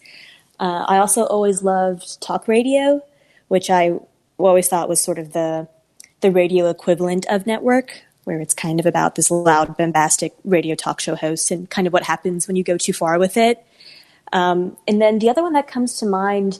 Uh, 0.58 0.84
I 0.88 0.98
also 0.98 1.26
always 1.26 1.62
loved 1.62 2.20
talk 2.20 2.48
radio, 2.48 3.02
which 3.46 3.70
I 3.70 4.00
always 4.46 4.68
thought 4.68 4.88
was 4.88 5.00
sort 5.00 5.18
of 5.18 5.32
the 5.32 5.68
the 6.20 6.30
radio 6.30 6.68
equivalent 6.68 7.26
of 7.26 7.46
network, 7.46 8.02
where 8.24 8.40
it's 8.40 8.54
kind 8.54 8.80
of 8.80 8.86
about 8.86 9.14
this 9.14 9.30
loud, 9.30 9.76
bombastic 9.76 10.34
radio 10.44 10.74
talk 10.74 11.00
show 11.00 11.14
host 11.14 11.50
and 11.50 11.70
kind 11.70 11.86
of 11.86 11.92
what 11.92 12.02
happens 12.02 12.46
when 12.46 12.56
you 12.56 12.64
go 12.64 12.76
too 12.76 12.92
far 12.92 13.18
with 13.18 13.36
it. 13.36 13.64
Um, 14.32 14.76
and 14.86 15.00
then 15.00 15.20
the 15.20 15.30
other 15.30 15.42
one 15.42 15.52
that 15.52 15.68
comes 15.68 15.96
to 15.98 16.06
mind 16.06 16.58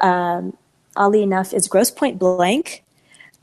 um, 0.00 0.56
oddly 0.96 1.22
enough, 1.22 1.52
is 1.52 1.68
Grosse 1.68 1.90
Pointe 1.90 2.18
Blank, 2.18 2.82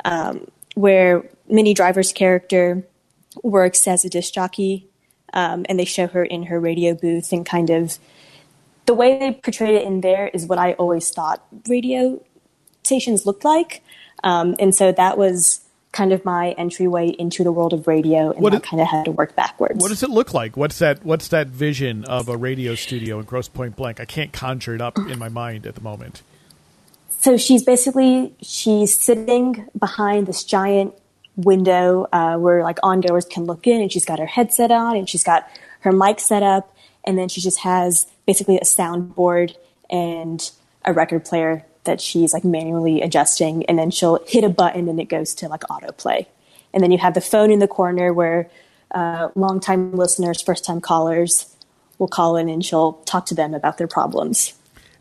um, 0.03 0.47
where 0.75 1.23
Minnie 1.47 1.73
Driver's 1.73 2.11
character 2.11 2.83
works 3.43 3.87
as 3.87 4.03
a 4.03 4.09
disc 4.09 4.33
jockey, 4.33 4.87
um, 5.33 5.65
and 5.69 5.79
they 5.79 5.85
show 5.85 6.07
her 6.07 6.23
in 6.23 6.43
her 6.43 6.59
radio 6.59 6.93
booth 6.93 7.31
and 7.31 7.45
kind 7.45 7.69
of 7.69 7.97
the 8.85 8.93
way 8.93 9.17
they 9.17 9.31
portrayed 9.31 9.75
it 9.75 9.85
in 9.85 10.01
there 10.01 10.27
is 10.27 10.45
what 10.45 10.59
I 10.59 10.73
always 10.73 11.09
thought 11.09 11.43
radio 11.69 12.21
stations 12.83 13.25
looked 13.25 13.45
like, 13.45 13.83
um, 14.23 14.55
and 14.59 14.73
so 14.73 14.91
that 14.91 15.17
was 15.17 15.61
kind 15.91 16.11
of 16.11 16.25
my 16.25 16.51
entryway 16.51 17.09
into 17.09 17.43
the 17.43 17.51
world 17.51 17.73
of 17.73 17.87
radio, 17.87 18.31
and 18.31 18.41
what 18.41 18.53
I 18.53 18.59
kind 18.59 18.81
of 18.81 18.87
had 18.87 19.05
to 19.05 19.11
work 19.11 19.35
backwards. 19.35 19.81
What 19.81 19.89
does 19.89 20.03
it 20.03 20.09
look 20.09 20.33
like? 20.33 20.57
What's 20.57 20.79
that? 20.79 21.03
What's 21.05 21.27
that 21.29 21.47
vision 21.47 22.05
of 22.05 22.29
a 22.29 22.37
radio 22.37 22.75
studio 22.75 23.19
in 23.19 23.25
Grosse 23.25 23.47
Pointe 23.47 23.75
Blank? 23.75 23.99
I 23.99 24.05
can't 24.05 24.31
conjure 24.31 24.75
it 24.75 24.81
up 24.81 24.97
in 24.97 25.19
my 25.19 25.29
mind 25.29 25.65
at 25.65 25.75
the 25.75 25.81
moment 25.81 26.21
so 27.23 27.37
she's 27.37 27.63
basically 27.63 28.35
she's 28.41 28.99
sitting 28.99 29.65
behind 29.79 30.27
this 30.27 30.43
giant 30.43 30.93
window 31.37 32.05
uh, 32.11 32.35
where 32.35 32.63
like 32.63 32.79
ongoers 32.83 33.23
can 33.23 33.45
look 33.45 33.65
in, 33.65 33.81
and 33.81 33.89
she's 33.89 34.03
got 34.03 34.19
her 34.19 34.25
headset 34.25 34.71
on, 34.71 34.97
and 34.97 35.09
she's 35.09 35.23
got 35.23 35.47
her 35.79 35.93
mic 35.93 36.19
set 36.19 36.43
up, 36.43 36.75
and 37.05 37.17
then 37.17 37.29
she 37.29 37.39
just 37.39 37.59
has 37.59 38.07
basically 38.27 38.57
a 38.57 38.65
soundboard 38.65 39.55
and 39.89 40.51
a 40.83 40.91
record 40.91 41.23
player 41.23 41.65
that 41.85 42.01
she's 42.01 42.33
like 42.33 42.43
manually 42.43 43.01
adjusting, 43.01 43.65
and 43.65 43.77
then 43.77 43.91
she'll 43.91 44.23
hit 44.27 44.43
a 44.43 44.49
button 44.49 44.87
and 44.87 44.99
it 44.99 45.09
goes 45.09 45.33
to 45.35 45.47
like 45.47 45.61
autoplay, 45.61 46.25
and 46.73 46.83
then 46.83 46.91
you 46.91 46.97
have 46.97 47.13
the 47.13 47.21
phone 47.21 47.51
in 47.51 47.59
the 47.59 47.67
corner 47.67 48.13
where 48.13 48.49
uh, 48.91 49.29
longtime 49.35 49.93
listeners, 49.93 50.41
first 50.41 50.65
time 50.65 50.81
callers 50.81 51.55
will 51.97 52.07
call 52.07 52.35
in, 52.35 52.49
and 52.49 52.63
she'll 52.63 52.93
talk 53.05 53.25
to 53.27 53.35
them 53.35 53.53
about 53.53 53.77
their 53.77 53.87
problems. 53.87 54.53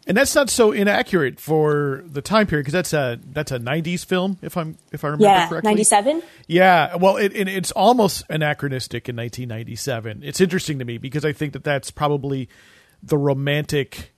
And 0.07 0.16
that's 0.16 0.35
not 0.35 0.51
so 0.51 0.72
inaccurate 0.72 1.39
for 1.39 2.03
the 2.07 2.20
time 2.20 2.49
period 2.49 2.64
because 2.64 2.72
that's 2.72 2.93
a 2.93 3.20
that's 3.33 3.53
a 3.53 3.59
'90s 3.59 4.05
film, 4.05 4.37
if 4.43 4.57
I'm 4.57 4.76
if 4.91 5.05
I 5.05 5.09
remember 5.09 5.24
yeah, 5.24 5.49
correctly. 5.49 5.70
'97. 5.70 6.22
Yeah, 6.49 6.97
well, 6.97 7.16
it, 7.18 7.33
it, 7.37 7.47
it's 7.47 7.70
almost 7.70 8.24
anachronistic 8.28 9.09
in 9.09 9.14
1997. 9.14 10.22
It's 10.24 10.41
interesting 10.41 10.80
to 10.80 10.85
me 10.85 10.99
because 10.99 11.24
I 11.24 11.33
think 11.33 11.53
that 11.53 11.62
that's 11.62 11.93
probably 11.93 12.49
the 13.01 13.16
romantic 13.16 14.12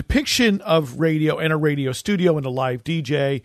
depiction 0.00 0.62
of 0.62 0.98
radio 0.98 1.36
and 1.36 1.52
a 1.52 1.56
radio 1.58 1.92
studio 1.92 2.38
and 2.38 2.46
a 2.46 2.48
live 2.48 2.82
DJ, 2.82 3.42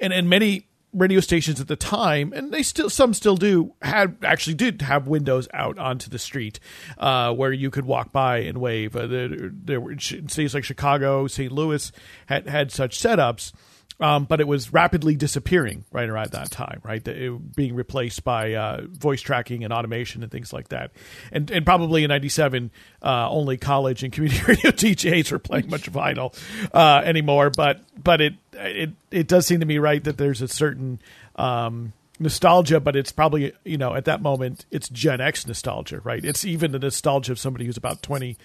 and 0.00 0.14
and 0.14 0.30
many 0.30 0.66
radio 0.94 1.20
stations 1.20 1.60
at 1.60 1.68
the 1.68 1.76
time, 1.76 2.32
and 2.32 2.54
they 2.54 2.62
still 2.62 2.88
some 2.88 3.12
still 3.12 3.36
do 3.36 3.74
had 3.82 4.16
actually 4.24 4.54
did 4.54 4.80
have 4.80 5.06
windows 5.06 5.46
out 5.52 5.78
onto 5.78 6.08
the 6.08 6.18
street 6.18 6.58
uh, 6.96 7.34
where 7.34 7.52
you 7.52 7.70
could 7.70 7.84
walk 7.84 8.12
by 8.12 8.38
and 8.38 8.56
wave. 8.62 8.96
Uh, 8.96 9.06
there, 9.06 9.28
there 9.28 9.78
were 9.78 9.94
cities 9.98 10.54
like 10.54 10.64
Chicago, 10.64 11.26
St. 11.26 11.52
Louis 11.52 11.92
had 12.28 12.48
had 12.48 12.72
such 12.72 12.98
setups. 12.98 13.52
Um, 14.00 14.24
but 14.24 14.40
it 14.40 14.48
was 14.48 14.72
rapidly 14.72 15.14
disappearing 15.14 15.84
right 15.92 16.08
around 16.08 16.32
that 16.32 16.50
time, 16.50 16.80
right? 16.82 17.06
It, 17.06 17.54
being 17.54 17.76
replaced 17.76 18.24
by 18.24 18.54
uh, 18.54 18.80
voice 18.88 19.20
tracking 19.20 19.62
and 19.62 19.72
automation 19.72 20.24
and 20.24 20.32
things 20.32 20.52
like 20.52 20.68
that. 20.68 20.90
And 21.30 21.48
and 21.50 21.64
probably 21.64 22.02
in 22.02 22.08
'97, 22.08 22.72
uh, 23.02 23.28
only 23.30 23.56
college 23.56 24.02
and 24.02 24.12
community 24.12 24.42
radio 24.48 24.72
DJs 24.72 25.30
were 25.30 25.38
playing 25.38 25.70
much 25.70 25.90
vinyl 25.92 26.36
uh, 26.74 27.02
anymore. 27.04 27.50
But 27.50 27.82
but 28.02 28.20
it 28.20 28.34
it 28.52 28.90
it 29.12 29.28
does 29.28 29.46
seem 29.46 29.60
to 29.60 29.66
me 29.66 29.78
right 29.78 30.02
that 30.02 30.18
there's 30.18 30.42
a 30.42 30.48
certain 30.48 31.00
um, 31.36 31.92
nostalgia, 32.18 32.80
but 32.80 32.96
it's 32.96 33.12
probably 33.12 33.52
you 33.64 33.78
know 33.78 33.94
at 33.94 34.06
that 34.06 34.20
moment 34.20 34.66
it's 34.70 34.88
Gen 34.88 35.20
X 35.20 35.46
nostalgia, 35.46 36.00
right? 36.00 36.24
It's 36.24 36.44
even 36.44 36.72
the 36.72 36.78
nostalgia 36.78 37.32
of 37.32 37.38
somebody 37.38 37.66
who's 37.66 37.76
about 37.76 38.02
20, 38.02 38.36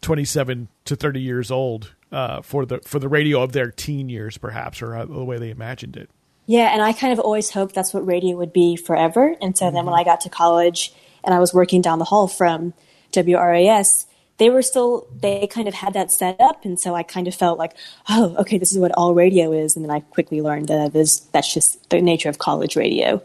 27 0.00 0.68
to 0.84 0.96
30 0.96 1.20
years 1.20 1.50
old 1.50 1.94
uh, 2.14 2.42
for 2.42 2.64
the 2.64 2.78
for 2.78 3.00
the 3.00 3.08
radio 3.08 3.42
of 3.42 3.52
their 3.52 3.70
teen 3.70 4.08
years, 4.08 4.38
perhaps, 4.38 4.80
or 4.80 4.94
uh, 4.94 5.04
the 5.04 5.24
way 5.24 5.36
they 5.36 5.50
imagined 5.50 5.96
it. 5.96 6.08
Yeah, 6.46 6.72
and 6.72 6.80
I 6.80 6.92
kind 6.92 7.12
of 7.12 7.18
always 7.18 7.50
hoped 7.50 7.74
that's 7.74 7.92
what 7.92 8.06
radio 8.06 8.36
would 8.36 8.52
be 8.52 8.76
forever. 8.76 9.34
And 9.42 9.58
so 9.58 9.66
mm-hmm. 9.66 9.74
then 9.74 9.86
when 9.86 9.94
I 9.94 10.04
got 10.04 10.20
to 10.22 10.28
college 10.28 10.94
and 11.24 11.34
I 11.34 11.40
was 11.40 11.52
working 11.52 11.82
down 11.82 11.98
the 11.98 12.04
hall 12.04 12.28
from 12.28 12.72
WRAS, 13.12 14.06
they 14.36 14.48
were 14.48 14.62
still 14.62 15.08
they 15.12 15.48
kind 15.48 15.66
of 15.66 15.74
had 15.74 15.94
that 15.94 16.12
set 16.12 16.40
up, 16.40 16.64
and 16.64 16.78
so 16.78 16.94
I 16.94 17.02
kind 17.02 17.26
of 17.26 17.34
felt 17.34 17.58
like, 17.58 17.72
oh, 18.08 18.36
okay, 18.38 18.58
this 18.58 18.70
is 18.70 18.78
what 18.78 18.92
all 18.92 19.14
radio 19.14 19.50
is. 19.52 19.74
And 19.74 19.84
then 19.84 19.90
I 19.90 19.98
quickly 19.98 20.40
learned 20.40 20.68
that 20.68 20.92
that's 21.32 21.52
just 21.52 21.90
the 21.90 22.00
nature 22.00 22.28
of 22.28 22.38
college 22.38 22.76
radio. 22.76 23.20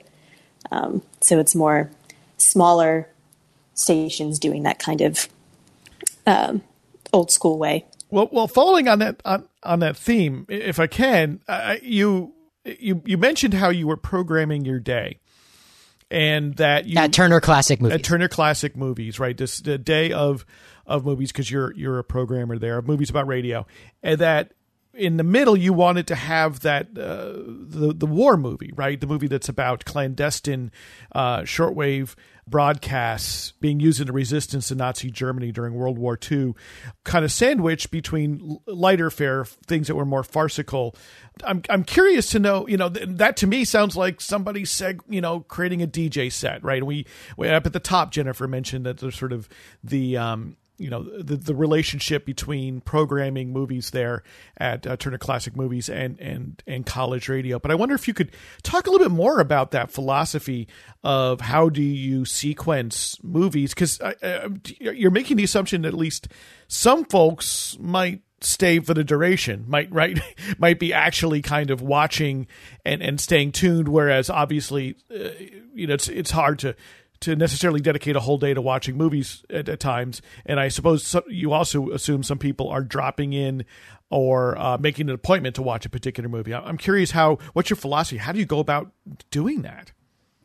Um, 0.72 1.04
so 1.22 1.38
it's 1.40 1.54
more 1.54 1.92
smaller 2.38 3.08
stations 3.76 4.40
doing 4.40 4.64
that 4.64 4.80
kind 4.80 5.02
of 5.02 5.30
um, 6.26 6.64
old 7.14 7.32
school 7.32 7.60
way. 7.60 7.86
Well, 8.10 8.30
well, 8.32 8.48
following 8.48 8.88
on 8.88 9.00
that 9.00 9.22
on, 9.26 9.48
on 9.64 9.80
that 9.80 9.96
theme, 9.96 10.46
if 10.50 10.80
I 10.80 10.88
can, 10.88 11.42
uh, 11.48 11.76
you 11.82 12.34
you 12.66 13.02
you 13.06 13.18
mentioned 13.18 13.54
how 13.54 13.70
you 13.70 13.88
were 13.88 13.98
programming 13.98 14.66
your 14.66 14.80
day, 14.80 15.20
and 16.10 16.56
that 16.56 16.86
you 16.86 16.98
at 16.98 17.14
Turner 17.14 17.40
Classic 17.40 17.80
Movies. 17.80 17.96
At 17.96 18.04
Turner 18.04 18.28
Classic 18.28 18.76
Movies, 18.76 19.20
right? 19.20 19.38
This 19.38 19.60
the 19.60 19.78
day 19.78 20.12
of 20.12 20.46
of 20.86 21.06
movies 21.06 21.32
because 21.32 21.50
you're 21.52 21.74
you're 21.76 22.00
a 22.00 22.04
programmer 22.04 22.58
there 22.58 22.78
of 22.78 22.88
movies 22.88 23.10
about 23.10 23.28
radio, 23.28 23.68
and 24.02 24.20
that 24.20 24.54
in 24.94 25.18
the 25.18 25.24
middle 25.24 25.56
you 25.56 25.72
wanted 25.72 26.08
to 26.08 26.16
have 26.16 26.62
that 26.62 26.88
uh, 26.98 27.34
the 27.36 27.94
the 27.96 28.06
war 28.06 28.38
movie, 28.38 28.72
right? 28.76 29.00
The 29.00 29.08
movie 29.08 29.28
that's 29.28 29.50
about 29.50 29.86
clandestine 29.86 30.72
uh, 31.14 31.42
shortwave 31.42 32.16
broadcasts 32.50 33.52
being 33.60 33.80
used 33.80 34.02
in 34.02 34.08
the 34.08 34.14
resistance 34.14 34.72
in 34.72 34.80
Nazi 34.80 35.12
Germany 35.12 35.52
during 35.52 35.76
World 35.76 36.00
War 36.00 36.18
II, 36.30 36.56
kind 37.04 37.24
of 37.24 37.32
sandwiched 37.32 37.92
between 37.92 38.58
lighter 38.66 39.12
fare 39.12 39.46
things 39.46 39.88
that 39.88 39.96
were 39.96 40.06
more 40.06 40.24
farcical. 40.24 40.96
I'm 41.44 41.62
I'm 41.70 41.84
curious 41.84 42.30
to 42.32 42.40
know, 42.40 42.68
you 42.68 42.78
know, 42.78 42.90
th- 42.90 43.08
that 43.10 43.38
to 43.38 43.48
me 43.48 43.66
sounds 43.66 43.96
like 43.96 44.20
somebody 44.20 44.66
said, 44.66 45.00
you 45.08 45.22
know, 45.22 45.42
creating 45.42 45.82
a 45.82 45.88
DJ 45.88 46.32
set, 46.32 46.64
right? 46.64 46.84
We, 46.84 47.06
we 47.38 47.48
up 47.48 47.66
at 47.66 47.74
the 47.74 47.80
top, 47.80 48.12
Jennifer 48.12 48.48
mentioned 48.48 48.86
that 48.86 48.98
there's 48.98 49.18
sort 49.18 49.34
of 49.34 49.48
the 49.84 50.18
um, 50.18 50.58
you 50.80 50.90
know 50.90 51.04
the 51.04 51.36
the 51.36 51.54
relationship 51.54 52.26
between 52.26 52.82
programming 52.82 53.52
movies 53.52 53.92
there 53.92 54.24
at 54.58 54.88
uh, 54.88 54.96
Turner 54.98 55.18
Classic 55.18 55.56
Movies 55.56 55.90
and 55.90 56.20
and 56.20 56.64
and 56.66 56.86
college 56.86 57.30
radio. 57.30 57.60
But 57.60 57.72
I 57.72 57.76
wonder 57.76 57.96
if 57.96 58.08
you 58.08 58.14
could 58.14 58.32
talk 58.64 58.88
a 58.88 58.92
little 58.92 59.08
bit 59.08 59.14
more 59.14 59.40
about 59.40 59.72
that 59.72 59.92
philosophy 59.92 60.68
of 61.04 61.42
how 61.42 61.70
do 61.70 61.84
you 61.84 62.26
sequence 62.26 63.18
movies 63.24 63.74
because 63.74 64.00
uh, 64.02 64.14
uh, 64.24 64.50
you're 64.80 65.12
making 65.12 65.38
the 65.38 65.44
assumption 65.44 65.84
that 65.84 65.90
at 65.90 65.94
least 65.94 66.28
some 66.68 67.06
folks 67.06 67.78
might 67.80 68.22
stay 68.42 68.80
for 68.80 68.94
the 68.94 69.04
duration 69.04 69.66
might 69.68 69.92
right 69.92 70.20
might 70.58 70.80
be 70.80 70.94
actually 70.94 71.42
kind 71.42 71.70
of 71.72 71.82
watching 71.82 72.48
and 72.86 73.02
and 73.02 73.20
staying 73.20 73.52
tuned 73.52 73.88
whereas 73.88 74.30
obviously 74.30 74.96
uh, 75.14 75.30
you 75.74 75.88
know 75.88 75.94
it's 75.94 76.08
it's 76.08 76.32
hard 76.32 76.60
to 76.60 76.76
to 77.22 77.36
necessarily 77.36 77.82
dedicate 77.82 78.16
a 78.16 78.20
whole 78.20 78.38
day 78.38 78.54
to 78.54 78.62
watching 78.62 78.98
movies 78.98 79.44
at, 79.50 79.68
at 79.70 79.80
times. 79.80 80.22
And 80.46 80.60
I 80.60 80.70
suppose 80.70 81.06
so, 81.06 81.24
you 81.28 81.52
also 81.52 81.90
assume 81.92 82.24
some 82.24 82.40
people 82.40 82.70
are 82.70 82.82
dropping 82.82 83.34
in 83.34 83.66
or 84.10 84.58
uh, 84.58 84.78
making 84.78 85.10
an 85.10 85.16
appointment 85.16 85.56
to 85.56 85.62
watch 85.62 85.86
a 85.86 85.90
particular 85.90 86.30
movie. 86.30 86.54
I'm 86.54 86.78
curious 86.78 87.12
how 87.12 87.38
what's 87.54 87.70
your 87.70 87.78
philosophy? 87.78 88.18
How 88.18 88.32
do 88.32 88.40
you 88.40 88.46
go 88.46 88.60
about 88.60 88.92
doing 89.32 89.62
that? 89.64 89.92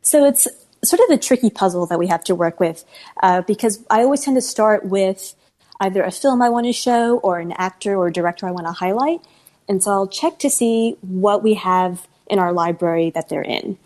So 0.01 0.25
it's 0.25 0.47
sort 0.83 0.99
of 1.09 1.17
a 1.17 1.19
tricky 1.19 1.49
puzzle 1.49 1.87
that 1.87 1.97
we 1.97 2.07
have 2.07 2.23
to 2.25 2.35
work 2.35 2.59
with 2.59 2.85
uh, 3.23 3.41
because 3.41 3.83
I 3.89 4.03
always 4.03 4.21
tend 4.21 4.37
to 4.37 4.41
start 4.41 4.85
with 4.85 5.35
either 5.79 6.03
a 6.03 6.11
film 6.11 6.41
I 6.41 6.49
want 6.49 6.67
to 6.67 6.73
show 6.73 7.17
or 7.17 7.39
an 7.39 7.53
actor 7.53 7.95
or 7.95 8.11
director 8.11 8.47
I 8.47 8.51
want 8.51 8.67
to 8.67 8.73
highlight. 8.73 9.21
And 9.67 9.83
so 9.83 9.91
I'll 9.91 10.07
check 10.07 10.39
to 10.39 10.49
see 10.49 10.97
what 11.01 11.41
we 11.43 11.55
have 11.55 12.07
in 12.27 12.39
our 12.39 12.53
library 12.53 13.09
that 13.11 13.29
they're 13.29 13.41
in. 13.41 13.77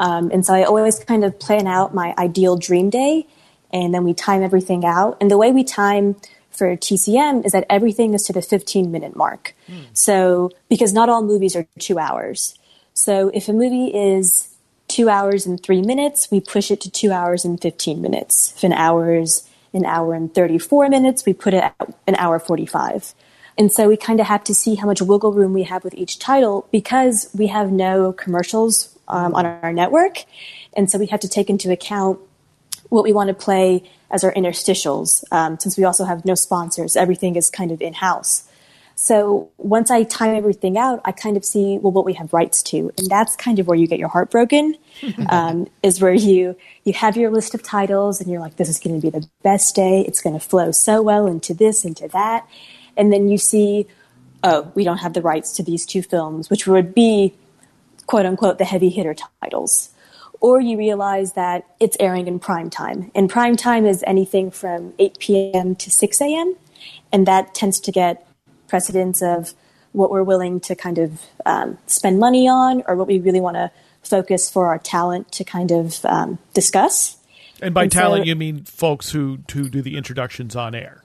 Um, 0.00 0.30
and 0.32 0.44
so 0.44 0.54
I 0.54 0.64
always 0.64 0.98
kind 0.98 1.24
of 1.24 1.38
plan 1.38 1.66
out 1.66 1.94
my 1.94 2.14
ideal 2.18 2.56
dream 2.56 2.90
day, 2.90 3.26
and 3.72 3.94
then 3.94 4.02
we 4.02 4.14
time 4.14 4.42
everything 4.42 4.84
out. 4.84 5.18
And 5.20 5.30
the 5.30 5.38
way 5.38 5.52
we 5.52 5.62
time 5.62 6.16
for 6.50 6.74
TCM 6.74 7.44
is 7.44 7.52
that 7.52 7.66
everything 7.70 8.14
is 8.14 8.24
to 8.24 8.32
the 8.32 8.42
15 8.42 8.90
minute 8.90 9.14
mark. 9.14 9.54
Mm. 9.68 9.84
So, 9.92 10.50
because 10.68 10.92
not 10.92 11.08
all 11.08 11.22
movies 11.22 11.54
are 11.54 11.66
two 11.78 11.98
hours. 11.98 12.58
So, 12.94 13.30
if 13.34 13.48
a 13.48 13.52
movie 13.52 13.94
is 13.94 14.56
two 14.88 15.08
hours 15.08 15.46
and 15.46 15.62
three 15.62 15.82
minutes, 15.82 16.30
we 16.30 16.40
push 16.40 16.70
it 16.70 16.80
to 16.80 16.90
two 16.90 17.12
hours 17.12 17.44
and 17.44 17.60
15 17.60 18.00
minutes. 18.00 18.54
If 18.56 18.64
an 18.64 18.72
hour 18.72 19.14
is 19.14 19.48
an 19.72 19.84
hour 19.84 20.14
and 20.14 20.34
34 20.34 20.88
minutes, 20.88 21.24
we 21.24 21.32
put 21.32 21.54
it 21.54 21.62
at 21.62 21.94
an 22.06 22.16
hour 22.16 22.38
45. 22.38 23.14
And 23.56 23.70
so 23.70 23.88
we 23.88 23.96
kind 23.96 24.20
of 24.20 24.26
have 24.26 24.42
to 24.44 24.54
see 24.54 24.76
how 24.76 24.86
much 24.86 25.02
wiggle 25.02 25.32
room 25.32 25.52
we 25.52 25.64
have 25.64 25.84
with 25.84 25.94
each 25.94 26.18
title 26.18 26.66
because 26.72 27.28
we 27.34 27.48
have 27.48 27.70
no 27.70 28.12
commercials 28.12 28.98
um, 29.10 29.34
on 29.34 29.46
our 29.46 29.72
network. 29.72 30.24
And 30.76 30.90
so 30.90 30.98
we 30.98 31.06
have 31.06 31.20
to 31.20 31.28
take 31.28 31.50
into 31.50 31.70
account 31.70 32.18
what 32.88 33.04
we 33.04 33.12
want 33.12 33.28
to 33.28 33.34
play 33.34 33.88
as 34.10 34.24
our 34.24 34.32
interstitials. 34.32 35.22
Um, 35.32 35.58
since 35.58 35.76
we 35.76 35.84
also 35.84 36.04
have 36.04 36.24
no 36.24 36.34
sponsors, 36.34 36.96
everything 36.96 37.36
is 37.36 37.50
kind 37.50 37.70
of 37.70 37.80
in 37.80 37.94
house. 37.94 38.48
So 39.00 39.48
once 39.56 39.90
I 39.90 40.02
time 40.02 40.34
everything 40.34 40.76
out, 40.76 41.00
I 41.06 41.12
kind 41.12 41.38
of 41.38 41.44
see 41.44 41.78
well 41.78 41.90
what 41.90 42.04
we 42.04 42.12
have 42.14 42.34
rights 42.34 42.62
to, 42.64 42.92
and 42.98 43.08
that's 43.08 43.34
kind 43.34 43.58
of 43.58 43.66
where 43.66 43.76
you 43.76 43.86
get 43.86 43.98
your 43.98 44.10
heart 44.10 44.30
broken. 44.30 44.76
um, 45.30 45.68
is 45.82 46.02
where 46.02 46.12
you 46.12 46.54
you 46.84 46.92
have 46.92 47.16
your 47.16 47.30
list 47.30 47.54
of 47.54 47.62
titles, 47.62 48.20
and 48.20 48.30
you're 48.30 48.40
like, 48.40 48.56
this 48.56 48.68
is 48.68 48.78
going 48.78 49.00
to 49.00 49.00
be 49.00 49.08
the 49.08 49.26
best 49.42 49.74
day. 49.74 50.04
It's 50.06 50.20
going 50.20 50.38
to 50.38 50.44
flow 50.44 50.70
so 50.70 51.00
well 51.00 51.26
into 51.26 51.54
this, 51.54 51.86
into 51.86 52.08
that, 52.08 52.46
and 52.94 53.10
then 53.10 53.30
you 53.30 53.38
see, 53.38 53.86
oh, 54.44 54.70
we 54.74 54.84
don't 54.84 54.98
have 54.98 55.14
the 55.14 55.22
rights 55.22 55.54
to 55.54 55.62
these 55.62 55.86
two 55.86 56.02
films, 56.02 56.50
which 56.50 56.66
would 56.66 56.94
be 56.94 57.32
quote 58.10 58.26
unquote 58.26 58.58
the 58.58 58.64
heavy 58.64 58.88
hitter 58.88 59.14
titles. 59.40 59.90
Or 60.40 60.60
you 60.60 60.76
realize 60.76 61.34
that 61.34 61.64
it's 61.78 61.96
airing 62.00 62.26
in 62.26 62.40
prime 62.40 62.68
time. 62.68 63.12
And 63.14 63.30
prime 63.30 63.54
time 63.54 63.86
is 63.86 64.02
anything 64.04 64.50
from 64.50 64.94
8 64.98 65.18
p.m. 65.20 65.76
to 65.76 65.90
6 65.92 66.20
a.m. 66.20 66.56
And 67.12 67.24
that 67.28 67.54
tends 67.54 67.78
to 67.78 67.92
get 67.92 68.26
precedence 68.66 69.22
of 69.22 69.54
what 69.92 70.10
we're 70.10 70.24
willing 70.24 70.58
to 70.60 70.74
kind 70.74 70.98
of 70.98 71.22
um, 71.46 71.78
spend 71.86 72.18
money 72.18 72.48
on 72.48 72.82
or 72.88 72.96
what 72.96 73.06
we 73.06 73.20
really 73.20 73.40
want 73.40 73.54
to 73.54 73.70
focus 74.02 74.50
for 74.50 74.66
our 74.66 74.78
talent 74.78 75.30
to 75.32 75.44
kind 75.44 75.70
of 75.70 76.04
um, 76.04 76.40
discuss. 76.52 77.16
And 77.62 77.72
by 77.72 77.84
and 77.84 77.92
talent, 77.92 78.24
so, 78.24 78.26
you 78.26 78.34
mean 78.34 78.64
folks 78.64 79.12
who, 79.12 79.38
who 79.52 79.68
do 79.68 79.82
the 79.82 79.96
introductions 79.96 80.56
on 80.56 80.74
air. 80.74 81.04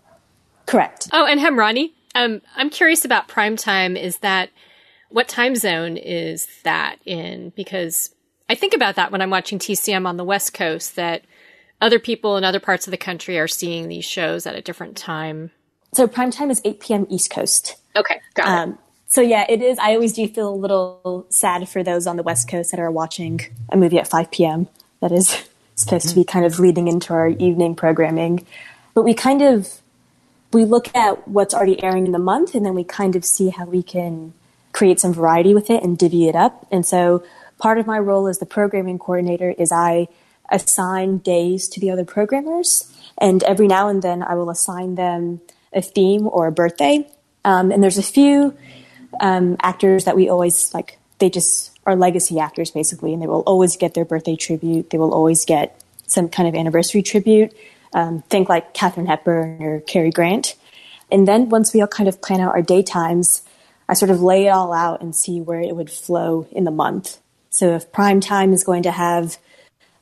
Correct. 0.65 1.09
Oh, 1.13 1.27
and 1.27 1.39
Hemrani, 1.39 1.91
um, 2.15 2.41
I'm 2.55 2.71
curious 2.71 3.05
about 3.05 3.27
prime 3.27 3.57
time. 3.57 3.95
Is 3.95 4.17
that 4.19 4.49
what 5.15 5.29
time 5.29 5.55
zone 5.55 5.95
is 5.95 6.45
that 6.63 6.97
in? 7.05 7.53
Because 7.55 8.13
I 8.49 8.55
think 8.55 8.73
about 8.73 8.95
that 8.95 9.13
when 9.13 9.21
I'm 9.21 9.29
watching 9.29 9.59
TCM 9.59 10.05
on 10.05 10.17
the 10.17 10.25
West 10.25 10.53
Coast, 10.53 10.97
that 10.97 11.23
other 11.79 11.99
people 11.99 12.35
in 12.35 12.43
other 12.43 12.59
parts 12.59 12.85
of 12.85 12.91
the 12.91 12.97
country 12.97 13.39
are 13.39 13.47
seeing 13.47 13.87
these 13.87 14.03
shows 14.03 14.45
at 14.45 14.55
a 14.55 14.61
different 14.61 14.97
time. 14.97 15.51
So 15.93 16.05
prime 16.05 16.31
time 16.31 16.51
is 16.51 16.61
8 16.65 16.81
p.m. 16.81 17.07
East 17.09 17.31
Coast. 17.31 17.77
Okay, 17.95 18.19
got 18.33 18.47
um, 18.49 18.71
it. 18.71 18.77
So 19.07 19.21
yeah, 19.21 19.45
it 19.47 19.61
is. 19.61 19.79
I 19.79 19.93
always 19.93 20.11
do 20.11 20.27
feel 20.27 20.49
a 20.49 20.53
little 20.53 21.25
sad 21.29 21.69
for 21.69 21.81
those 21.81 22.07
on 22.07 22.17
the 22.17 22.23
West 22.23 22.49
Coast 22.49 22.71
that 22.71 22.81
are 22.81 22.91
watching 22.91 23.39
a 23.69 23.77
movie 23.77 23.97
at 23.97 24.09
5 24.09 24.31
p.m. 24.31 24.67
That 24.99 25.13
is 25.13 25.47
supposed 25.75 26.09
to 26.09 26.15
be 26.15 26.25
kind 26.25 26.45
of 26.45 26.59
leading 26.59 26.89
into 26.89 27.13
our 27.13 27.29
evening 27.29 27.73
programming. 27.73 28.45
But 28.93 29.03
we 29.03 29.13
kind 29.13 29.41
of 29.41 29.81
we 30.51 30.65
look 30.65 30.93
at 30.93 31.25
what's 31.25 31.53
already 31.53 31.81
airing 31.81 32.05
in 32.05 32.11
the 32.11 32.19
month, 32.19 32.53
and 32.53 32.65
then 32.65 32.75
we 32.75 32.83
kind 32.83 33.15
of 33.15 33.23
see 33.23 33.47
how 33.47 33.63
we 33.63 33.81
can 33.81 34.33
create 34.75 34.99
some 34.99 35.13
variety 35.13 35.53
with 35.53 35.69
it 35.69 35.81
and 35.81 35.97
divvy 35.97 36.27
it 36.27 36.35
up. 36.35 36.67
And 36.69 36.85
so 36.85 37.23
part 37.57 37.77
of 37.77 37.87
my 37.87 37.97
role 37.97 38.27
as 38.27 38.39
the 38.39 38.45
programming 38.45 38.99
coordinator 38.99 39.51
is 39.57 39.71
I 39.71 40.09
assign 40.51 41.19
days 41.19 41.69
to 41.69 41.79
the 41.79 41.89
other 41.91 42.03
programmers, 42.03 42.91
and 43.17 43.41
every 43.43 43.67
now 43.67 43.87
and 43.87 44.01
then 44.03 44.21
I 44.21 44.35
will 44.35 44.49
assign 44.49 44.95
them 44.95 45.39
a 45.71 45.81
theme 45.81 46.27
or 46.27 46.47
a 46.47 46.51
birthday. 46.51 47.07
Um, 47.45 47.71
and 47.71 47.81
there's 47.81 47.97
a 47.97 48.03
few 48.03 48.53
um, 49.21 49.55
actors 49.61 50.03
that 50.03 50.15
we 50.15 50.27
always 50.27 50.73
like. 50.73 50.99
They 51.19 51.29
just 51.29 51.71
are 51.85 51.95
legacy 51.95 52.39
actors 52.39 52.71
basically, 52.71 53.13
and 53.13 53.21
they 53.21 53.27
will 53.27 53.45
always 53.47 53.77
get 53.77 53.93
their 53.93 54.03
birthday 54.03 54.35
tribute. 54.35 54.89
They 54.89 54.97
will 54.97 55.13
always 55.13 55.45
get 55.45 55.79
some 56.05 56.27
kind 56.27 56.49
of 56.49 56.53
anniversary 56.53 57.01
tribute. 57.01 57.53
Um, 57.93 58.23
think 58.29 58.49
like 58.49 58.73
Katharine 58.73 59.07
Hepburn 59.07 59.63
or 59.63 59.79
Cary 59.79 60.11
Grant. 60.11 60.55
And 61.09 61.25
then 61.25 61.47
once 61.47 61.73
we 61.73 61.79
all 61.79 61.87
kind 61.87 62.09
of 62.09 62.21
plan 62.21 62.41
out 62.41 62.53
our 62.53 62.61
daytimes, 62.61 63.41
I 63.87 63.93
sort 63.93 64.11
of 64.11 64.21
lay 64.21 64.47
it 64.47 64.49
all 64.49 64.73
out 64.73 65.01
and 65.01 65.15
see 65.15 65.41
where 65.41 65.61
it 65.61 65.75
would 65.75 65.89
flow 65.89 66.47
in 66.51 66.63
the 66.63 66.71
month. 66.71 67.19
So 67.49 67.75
if 67.75 67.91
prime 67.91 68.19
time 68.19 68.51
is 68.53 68.63
going 68.63 68.83
to 68.83 68.91
have 68.91 69.37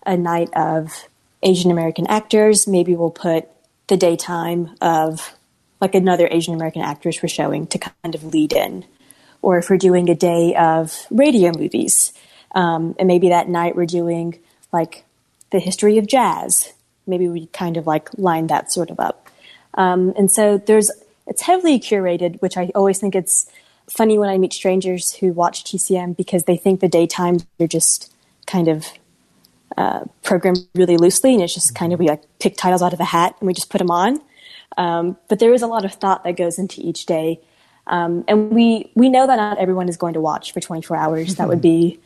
a 0.05 0.17
night 0.17 0.49
of 0.55 1.07
Asian 1.41 1.71
American 1.71 2.07
actors, 2.07 2.67
maybe 2.67 2.95
we'll 2.95 3.11
put 3.11 3.47
the 3.87 3.97
daytime 3.97 4.75
of 4.81 5.35
like 5.81 5.95
another 5.95 6.27
Asian 6.31 6.53
American 6.53 6.81
actress 6.81 7.21
we're 7.21 7.29
showing 7.29 7.67
to 7.67 7.77
kind 7.77 8.15
of 8.15 8.23
lead 8.23 8.53
in. 8.53 8.85
Or 9.41 9.57
if 9.57 9.69
we're 9.69 9.77
doing 9.77 10.09
a 10.09 10.15
day 10.15 10.55
of 10.55 11.05
radio 11.11 11.51
movies, 11.51 12.13
um, 12.55 12.95
and 12.97 13.07
maybe 13.07 13.29
that 13.29 13.49
night 13.49 13.75
we're 13.75 13.85
doing 13.85 14.39
like 14.71 15.03
the 15.51 15.59
history 15.59 15.97
of 15.97 16.07
jazz. 16.07 16.71
Maybe 17.05 17.27
we 17.27 17.47
kind 17.47 17.75
of 17.75 17.85
like 17.85 18.09
line 18.17 18.47
that 18.47 18.71
sort 18.71 18.89
of 18.89 18.99
up. 18.99 19.29
Um, 19.73 20.13
and 20.17 20.31
so 20.31 20.57
there's, 20.57 20.89
it's 21.27 21.41
heavily 21.41 21.79
curated, 21.79 22.41
which 22.41 22.57
I 22.57 22.71
always 22.73 22.99
think 22.99 23.15
it's 23.15 23.49
funny 23.89 24.17
when 24.17 24.29
I 24.29 24.37
meet 24.37 24.53
strangers 24.53 25.13
who 25.13 25.31
watch 25.31 25.63
TCM 25.63 26.15
because 26.15 26.43
they 26.45 26.57
think 26.57 26.79
the 26.79 26.89
daytimes 26.89 27.45
are 27.59 27.67
just 27.67 28.13
kind 28.45 28.67
of 28.67 28.87
uh, 29.77 30.05
programmed 30.23 30.67
really 30.75 30.97
loosely, 30.97 31.33
and 31.33 31.41
it's 31.41 31.53
just 31.53 31.75
kind 31.75 31.93
of 31.93 31.99
we 31.99 32.07
like 32.07 32.23
pick 32.39 32.55
titles 32.55 32.81
out 32.81 32.93
of 32.93 32.99
a 32.99 33.05
hat 33.05 33.35
and 33.39 33.47
we 33.47 33.53
just 33.53 33.69
put 33.69 33.79
them 33.79 33.91
on. 33.91 34.21
Um, 34.77 35.17
but 35.27 35.39
there 35.39 35.53
is 35.53 35.61
a 35.61 35.67
lot 35.67 35.85
of 35.85 35.93
thought 35.93 36.23
that 36.23 36.35
goes 36.37 36.57
into 36.57 36.81
each 36.81 37.05
day, 37.05 37.39
um, 37.87 38.23
and 38.27 38.51
we 38.51 38.91
we 38.95 39.09
know 39.09 39.27
that 39.27 39.35
not 39.35 39.57
everyone 39.57 39.89
is 39.89 39.97
going 39.97 40.13
to 40.13 40.21
watch 40.21 40.51
for 40.51 40.59
24 40.59 40.97
hours. 40.97 41.27
Mm-hmm. 41.27 41.35
That 41.35 41.47
would 41.47 41.61
be 41.61 41.99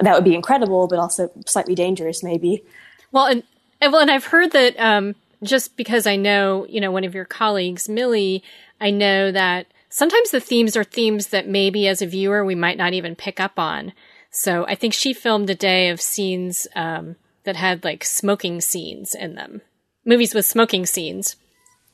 that 0.00 0.14
would 0.14 0.24
be 0.24 0.34
incredible, 0.34 0.86
but 0.86 0.98
also 0.98 1.30
slightly 1.46 1.74
dangerous, 1.74 2.22
maybe. 2.22 2.64
Well, 3.12 3.26
and, 3.26 3.42
and 3.80 3.92
well, 3.92 4.02
and 4.02 4.10
I've 4.10 4.26
heard 4.26 4.52
that 4.52 4.78
um, 4.78 5.14
just 5.42 5.76
because 5.76 6.06
I 6.06 6.16
know 6.16 6.66
you 6.68 6.80
know 6.80 6.90
one 6.90 7.04
of 7.04 7.14
your 7.14 7.24
colleagues, 7.24 7.88
Millie, 7.88 8.42
I 8.80 8.90
know 8.90 9.32
that 9.32 9.66
sometimes 9.94 10.32
the 10.32 10.40
themes 10.40 10.76
are 10.76 10.82
themes 10.82 11.28
that 11.28 11.46
maybe 11.46 11.86
as 11.86 12.02
a 12.02 12.06
viewer 12.06 12.44
we 12.44 12.56
might 12.56 12.76
not 12.76 12.92
even 12.92 13.14
pick 13.14 13.38
up 13.38 13.60
on. 13.60 13.92
So 14.28 14.66
I 14.66 14.74
think 14.74 14.92
she 14.92 15.14
filmed 15.14 15.48
a 15.48 15.54
day 15.54 15.88
of 15.88 16.00
scenes 16.00 16.66
um, 16.74 17.14
that 17.44 17.54
had 17.54 17.84
like 17.84 18.04
smoking 18.04 18.60
scenes 18.60 19.14
in 19.14 19.36
them, 19.36 19.62
movies 20.04 20.34
with 20.34 20.46
smoking 20.46 20.84
scenes. 20.84 21.36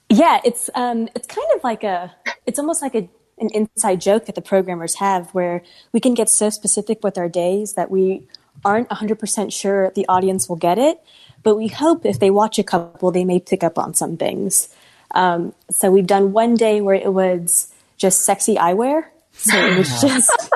Yeah, 0.08 0.40
it's 0.44 0.70
um, 0.74 1.10
it's 1.14 1.26
kind 1.26 1.46
of 1.54 1.62
like 1.62 1.84
a, 1.84 2.14
it's 2.46 2.58
almost 2.58 2.80
like 2.80 2.94
a 2.94 3.06
an 3.38 3.50
inside 3.52 4.00
joke 4.00 4.24
that 4.26 4.34
the 4.34 4.42
programmers 4.42 4.96
have, 4.96 5.30
where 5.30 5.62
we 5.92 6.00
can 6.00 6.14
get 6.14 6.30
so 6.30 6.48
specific 6.48 7.04
with 7.04 7.18
our 7.18 7.28
days 7.28 7.74
that 7.74 7.90
we 7.90 8.26
aren't 8.64 8.88
100% 8.88 9.52
sure 9.52 9.90
the 9.94 10.06
audience 10.08 10.48
will 10.48 10.56
get 10.56 10.78
it, 10.78 11.00
but 11.42 11.56
we 11.56 11.68
hope 11.68 12.04
if 12.04 12.18
they 12.18 12.30
watch 12.30 12.58
a 12.58 12.64
couple, 12.64 13.10
they 13.10 13.24
may 13.24 13.40
pick 13.40 13.64
up 13.64 13.78
on 13.78 13.94
some 13.94 14.18
things. 14.18 14.68
Um, 15.12 15.54
so 15.70 15.90
we've 15.90 16.06
done 16.06 16.32
one 16.32 16.54
day 16.54 16.82
where 16.82 16.94
it 16.94 17.12
was 17.12 17.72
just 18.00 18.24
sexy 18.24 18.56
eyewear. 18.56 19.04
So 19.32 19.56
it 19.56 19.78
was 19.78 19.88
just 20.00 20.50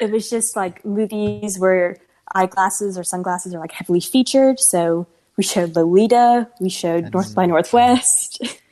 it 0.00 0.10
was 0.10 0.28
just 0.28 0.56
like 0.56 0.84
movies 0.84 1.58
where 1.58 1.96
eyeglasses 2.34 2.98
or 2.98 3.04
sunglasses 3.04 3.54
are 3.54 3.60
like 3.60 3.72
heavily 3.72 4.00
featured. 4.00 4.60
So 4.60 5.06
we 5.36 5.44
showed 5.44 5.76
Lolita, 5.76 6.48
we 6.60 6.68
showed 6.68 7.04
That's 7.04 7.14
North 7.14 7.34
by 7.34 7.46
Northwest. 7.46 8.42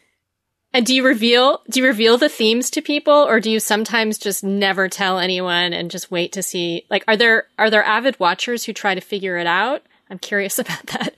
And 0.76 0.84
do 0.84 0.92
you 0.92 1.04
reveal 1.04 1.62
do 1.70 1.78
you 1.78 1.86
reveal 1.86 2.18
the 2.18 2.28
themes 2.28 2.68
to 2.70 2.82
people 2.82 3.14
or 3.14 3.38
do 3.38 3.48
you 3.48 3.60
sometimes 3.60 4.18
just 4.18 4.42
never 4.42 4.88
tell 4.88 5.20
anyone 5.20 5.72
and 5.72 5.88
just 5.88 6.10
wait 6.10 6.32
to 6.32 6.42
see 6.42 6.84
like 6.90 7.04
are 7.06 7.16
there 7.16 7.46
are 7.56 7.70
there 7.70 7.84
avid 7.84 8.18
watchers 8.18 8.64
who 8.64 8.72
try 8.72 8.96
to 8.96 9.00
figure 9.00 9.38
it 9.38 9.46
out? 9.46 9.82
I'm 10.10 10.18
curious 10.18 10.58
about 10.58 10.84
that. 10.88 11.14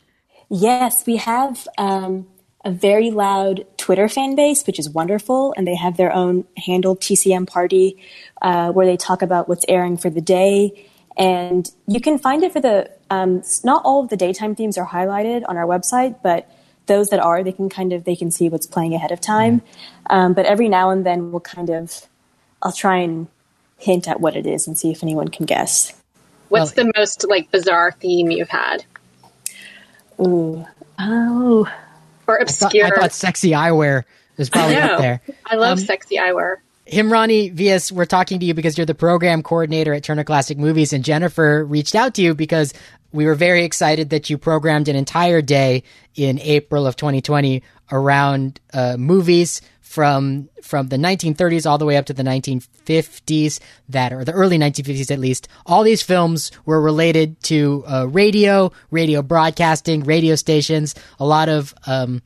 Yes, 0.51 1.07
we 1.07 1.17
have 1.17 1.67
um, 1.79 2.27
a 2.67 2.71
very 2.71 3.13
loud 3.13 3.65
Twitter 3.77 4.09
fan 4.09 4.35
base, 4.35 4.67
which 4.67 4.81
is 4.81 4.91
wonderful, 4.91 5.55
and 5.57 5.67
they 5.67 5.77
have 5.77 5.97
their 5.97 6.13
own 6.13 6.45
handle 6.57 6.97
TCM 6.97 7.47
party 7.47 7.97
uh, 8.43 8.73
where 8.73 8.85
they 8.85 8.97
talk 8.97 9.23
about 9.23 9.49
what's 9.49 9.65
airing 9.69 9.97
for 9.97 10.11
the 10.11 10.21
day. 10.21 10.89
And 11.17 11.71
you 11.87 12.01
can 12.01 12.19
find 12.19 12.43
it 12.43 12.53
for 12.53 12.61
the 12.61 12.91
um, 13.09 13.45
not 13.63 13.83
all 13.85 14.03
of 14.03 14.09
the 14.09 14.17
daytime 14.17 14.57
themes 14.57 14.77
are 14.77 14.87
highlighted 14.87 15.45
on 15.49 15.57
our 15.57 15.65
website, 15.65 16.17
but 16.25 16.51
those 16.87 17.11
that 17.11 17.21
are, 17.21 17.45
they 17.45 17.53
can 17.53 17.69
kind 17.69 17.93
of 17.93 18.03
they 18.03 18.17
can 18.17 18.33
see 18.33 18.49
what's 18.49 18.67
playing 18.67 18.95
ahead 18.95 19.13
of 19.13 19.21
time. 19.21 19.63
Um, 20.11 20.35
but 20.35 20.45
every 20.45 20.69
now 20.69 20.91
and 20.91 21.07
then, 21.07 21.31
we'll 21.31 21.41
kind 21.41 21.71
of 21.71 22.09
I'll 22.63 22.73
try 22.73 22.97
and 22.97 23.29
hint 23.79 24.09
at 24.09 24.21
what 24.21 24.35
it 24.35 24.45
is 24.45 24.67
and 24.67 24.77
see 24.77 24.91
if 24.91 25.05
anyone 25.05 25.29
can 25.29 25.47
guess. 25.47 25.93
What's 26.49 26.75
well, 26.75 26.87
the 26.87 26.93
most 26.97 27.25
like 27.29 27.53
bizarre 27.53 27.93
theme 27.93 28.33
you've 28.33 28.49
had? 28.49 28.85
Ooh, 30.21 30.67
oh, 30.99 31.71
or 32.27 32.37
obscure. 32.37 32.87
I 32.87 32.89
thought, 32.89 32.99
I 32.99 33.01
thought 33.03 33.13
sexy 33.13 33.51
eyewear 33.51 34.05
is 34.37 34.51
probably 34.51 34.77
up 34.77 34.99
there. 34.99 35.21
I 35.47 35.57
love 35.57 35.79
um, 35.79 35.85
sexy 35.85 36.17
eyewear. 36.17 36.57
Himrani 36.87 37.53
Vyas, 37.53 37.91
we're 37.91 38.05
talking 38.05 38.39
to 38.39 38.47
you 38.47 38.55
because 38.55 38.79
you're 38.79 38.87
the 38.87 38.95
program 38.95 39.43
coordinator 39.43 39.93
at 39.93 40.05
Turner 40.05 40.23
Classic 40.23 40.57
Movies, 40.57 40.93
and 40.93 41.05
Jennifer 41.05 41.65
reached 41.65 41.97
out 41.97 42.15
to 42.15 42.23
you 42.23 42.35
because 42.35 42.73
we 43.13 43.27
were 43.27 43.35
very 43.35 43.65
excited 43.65 44.11
that 44.11 44.31
you 44.31 44.39
programmed 44.39 44.89
an 44.89 44.95
entire 44.95 45.43
day 45.43 45.83
in 46.15 46.39
April 46.39 46.87
of 46.87 46.95
2020 46.97 47.63
around 47.91 48.61
uh, 48.73 48.97
movies 48.97 49.63
from 49.87 50.49
from 50.63 50.89
the 50.89 50.97
1930s 50.97 51.65
all 51.65 51.79
the 51.79 51.87
way 51.87 51.97
up 51.97 52.05
to 52.07 52.13
the 52.13 52.25
1950s 52.25 53.61
that 53.89 54.13
or 54.13 54.25
the 54.25 54.33
early 54.33 54.59
1950s 54.59 55.13
at 55.13 55.19
least 55.21 55.47
all 55.65 55.85
these 55.85 56.03
films 56.03 56.51
were 56.67 56.81
related 56.81 57.41
to 57.41 57.85
uh, 57.87 58.05
radio 58.09 58.73
radio 58.91 59.23
broadcasting 59.23 60.03
radio 60.03 60.35
stations 60.35 60.97
a 61.21 61.25
lot 61.25 61.49
of 61.49 61.73
um, 61.87 62.21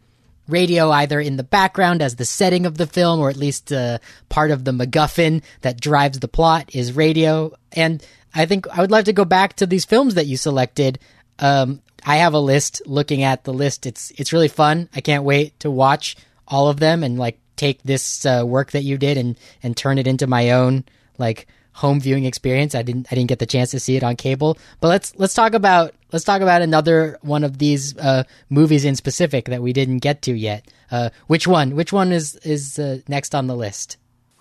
radio 0.48 0.90
either 0.90 1.20
in 1.20 1.36
the 1.36 1.44
background 1.44 2.02
as 2.02 2.16
the 2.16 2.24
setting 2.24 2.64
of 2.66 2.78
the 2.78 2.86
film 2.86 3.20
or 3.20 3.28
at 3.28 3.36
least 3.36 3.72
uh, 3.72 3.98
part 4.30 4.50
of 4.50 4.64
the 4.64 4.72
MacGuffin 4.72 5.42
that 5.60 5.80
drives 5.80 6.18
the 6.18 6.28
plot 6.28 6.74
is 6.74 6.96
radio. 6.96 7.52
And 7.72 8.04
I 8.34 8.46
think 8.46 8.66
I 8.68 8.80
would 8.80 8.90
love 8.90 9.04
to 9.04 9.12
go 9.12 9.24
back 9.24 9.54
to 9.56 9.66
these 9.66 9.84
films 9.84 10.14
that 10.14 10.26
you 10.26 10.36
selected. 10.36 10.98
Um, 11.38 11.82
I 12.04 12.16
have 12.16 12.34
a 12.34 12.40
list 12.40 12.82
looking 12.86 13.22
at 13.22 13.44
the 13.44 13.52
list. 13.52 13.86
It's 13.86 14.10
it's 14.12 14.32
really 14.32 14.48
fun. 14.48 14.88
I 14.94 15.00
can't 15.00 15.24
wait 15.24 15.60
to 15.60 15.70
watch 15.70 16.16
all 16.48 16.68
of 16.68 16.80
them 16.80 17.04
and 17.04 17.18
like 17.18 17.38
take 17.60 17.82
this 17.82 18.24
uh, 18.24 18.42
work 18.46 18.72
that 18.72 18.82
you 18.82 18.96
did 18.96 19.16
and 19.18 19.36
and 19.62 19.76
turn 19.76 19.98
it 19.98 20.06
into 20.06 20.26
my 20.26 20.50
own 20.50 20.84
like 21.18 21.46
home 21.72 22.00
viewing 22.00 22.24
experience. 22.24 22.74
I 22.74 22.82
didn't 22.82 23.06
I 23.10 23.14
didn't 23.14 23.28
get 23.28 23.38
the 23.38 23.46
chance 23.46 23.70
to 23.72 23.80
see 23.80 23.96
it 23.96 24.02
on 24.02 24.16
cable. 24.16 24.58
But 24.80 24.88
let's 24.88 25.14
let's 25.16 25.34
talk 25.34 25.54
about 25.54 25.94
let's 26.12 26.24
talk 26.24 26.40
about 26.40 26.62
another 26.62 27.18
one 27.20 27.44
of 27.44 27.58
these 27.58 27.96
uh, 27.98 28.24
movies 28.48 28.84
in 28.84 28.96
specific 28.96 29.46
that 29.46 29.62
we 29.62 29.72
didn't 29.72 29.98
get 29.98 30.22
to 30.22 30.32
yet. 30.32 30.66
Uh, 30.90 31.10
which 31.26 31.46
one? 31.46 31.76
Which 31.76 31.92
one 31.92 32.12
is 32.12 32.36
is 32.36 32.78
uh, 32.78 32.98
next 33.08 33.34
on 33.34 33.46
the 33.46 33.56
list? 33.56 33.96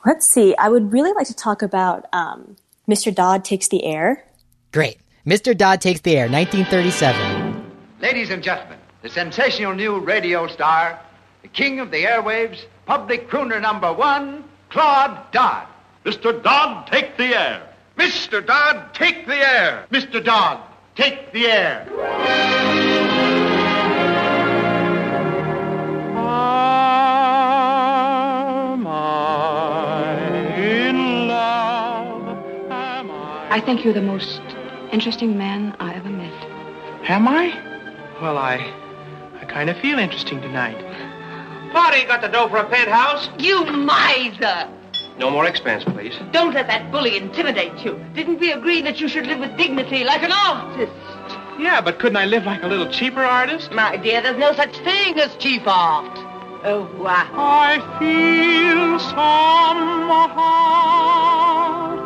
Let's 0.06 0.26
see. 0.28 0.56
I 0.56 0.70
would 0.70 0.94
really 0.94 1.12
like 1.14 1.28
to 1.28 1.36
talk 1.36 1.62
about 1.62 2.06
um, 2.14 2.56
Mr. 2.88 3.14
Dodd 3.14 3.44
takes 3.44 3.68
the 3.68 3.84
air. 3.84 4.24
Great, 4.72 4.98
Mr. 5.26 5.56
Dodd 5.56 5.82
takes 5.82 6.02
the 6.02 6.16
air, 6.16 6.30
1937. 6.30 7.66
Ladies 8.02 8.30
and 8.30 8.42
gentlemen, 8.42 8.80
the 9.02 9.10
sensational 9.10 9.74
new 9.74 10.00
radio 10.00 10.48
star, 10.48 11.00
the 11.42 11.50
king 11.50 11.82
of 11.82 11.92
the 11.92 12.06
airwaves, 12.06 12.60
public 12.90 13.30
crooner 13.30 13.62
number 13.62 13.94
one, 13.94 14.44
Claude 14.72 15.32
Dodd. 15.32 15.68
Mr. 16.06 16.42
Dodd, 16.42 16.88
take 16.88 17.18
the 17.18 17.40
air. 17.40 17.62
Mr. 17.98 18.44
Dodd, 18.44 18.96
take 18.96 19.28
the 19.28 19.36
air. 19.36 19.86
Mr. 19.92 20.26
Dodd, 20.26 20.60
take 20.96 21.32
the 21.32 21.46
air. 21.46 21.86
Am 28.72 28.88
I 28.88 30.56
in 30.58 31.28
love? 31.28 32.28
Am 32.72 33.12
I? 33.12 33.50
I 33.52 33.62
think 33.62 33.86
you're 33.86 33.94
the 33.94 34.02
most 34.02 34.42
interesting 34.92 35.38
man 35.38 35.76
I 35.80 35.94
ever 35.94 36.10
met. 36.10 36.34
Am 37.08 37.28
I? 37.28 37.54
Well, 38.20 38.40
I. 38.40 38.56
I 39.40 39.46
kind 39.46 39.70
of 39.70 39.78
feel 39.78 40.00
interesting 40.00 40.42
tonight. 40.42 41.09
Party 41.72 42.04
got 42.06 42.22
the 42.22 42.28
dough 42.28 42.50
for 42.50 42.58
a 42.58 42.70
penthouse? 42.70 43.30
You 43.38 43.66
miser! 43.66 44.70
No 45.20 45.30
more 45.30 45.46
expense, 45.46 45.84
please. 45.84 46.18
Don't 46.32 46.54
let 46.54 46.68
that 46.68 46.92
bully 46.92 47.18
intimidate 47.18 47.78
you. 47.86 48.00
Didn't 48.16 48.40
we 48.40 48.52
agree 48.54 48.82
that 48.82 49.00
you 49.02 49.08
should 49.10 49.28
live 49.28 49.40
with 49.40 49.58
dignity 49.58 50.04
like 50.04 50.24
an 50.24 50.32
artist? 50.32 50.94
Yeah, 51.60 51.82
but 51.82 52.00
couldn't 52.00 52.16
I 52.16 52.26
live 52.26 52.46
like 52.46 52.64
a 52.64 52.68
little 52.68 52.90
cheaper 52.90 53.22
artist? 53.22 53.72
My 53.72 53.98
dear, 53.98 54.22
there's 54.22 54.38
no 54.38 54.54
such 54.54 54.78
thing 54.78 55.20
as 55.20 55.36
cheap 55.36 55.64
art. 55.68 56.18
Oh, 56.64 56.86
why? 56.98 57.30
I 57.34 57.80
feel 58.00 59.00
somehow. 59.00 60.40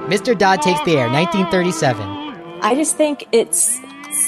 Mr. 0.07 0.37
Dodd 0.37 0.61
Takes 0.61 0.83
the 0.83 0.97
Air, 0.97 1.07
1937. 1.09 2.59
I 2.61 2.73
just 2.75 2.97
think 2.97 3.27
it's 3.31 3.79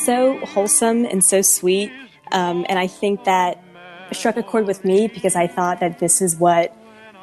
so 0.06 0.38
wholesome 0.46 1.06
and 1.06 1.24
so 1.24 1.42
sweet. 1.42 1.92
Um, 2.32 2.66
and 2.70 2.78
I 2.78 2.88
think 2.88 3.24
that 3.24 3.64
struck 4.12 4.38
a 4.38 4.44
chord 4.44 4.68
with 4.68 4.86
me 4.86 5.08
because 5.08 5.36
I 5.36 5.48
thought 5.48 5.80
that 5.80 6.00
this 6.00 6.22
is 6.22 6.36
what 6.36 6.76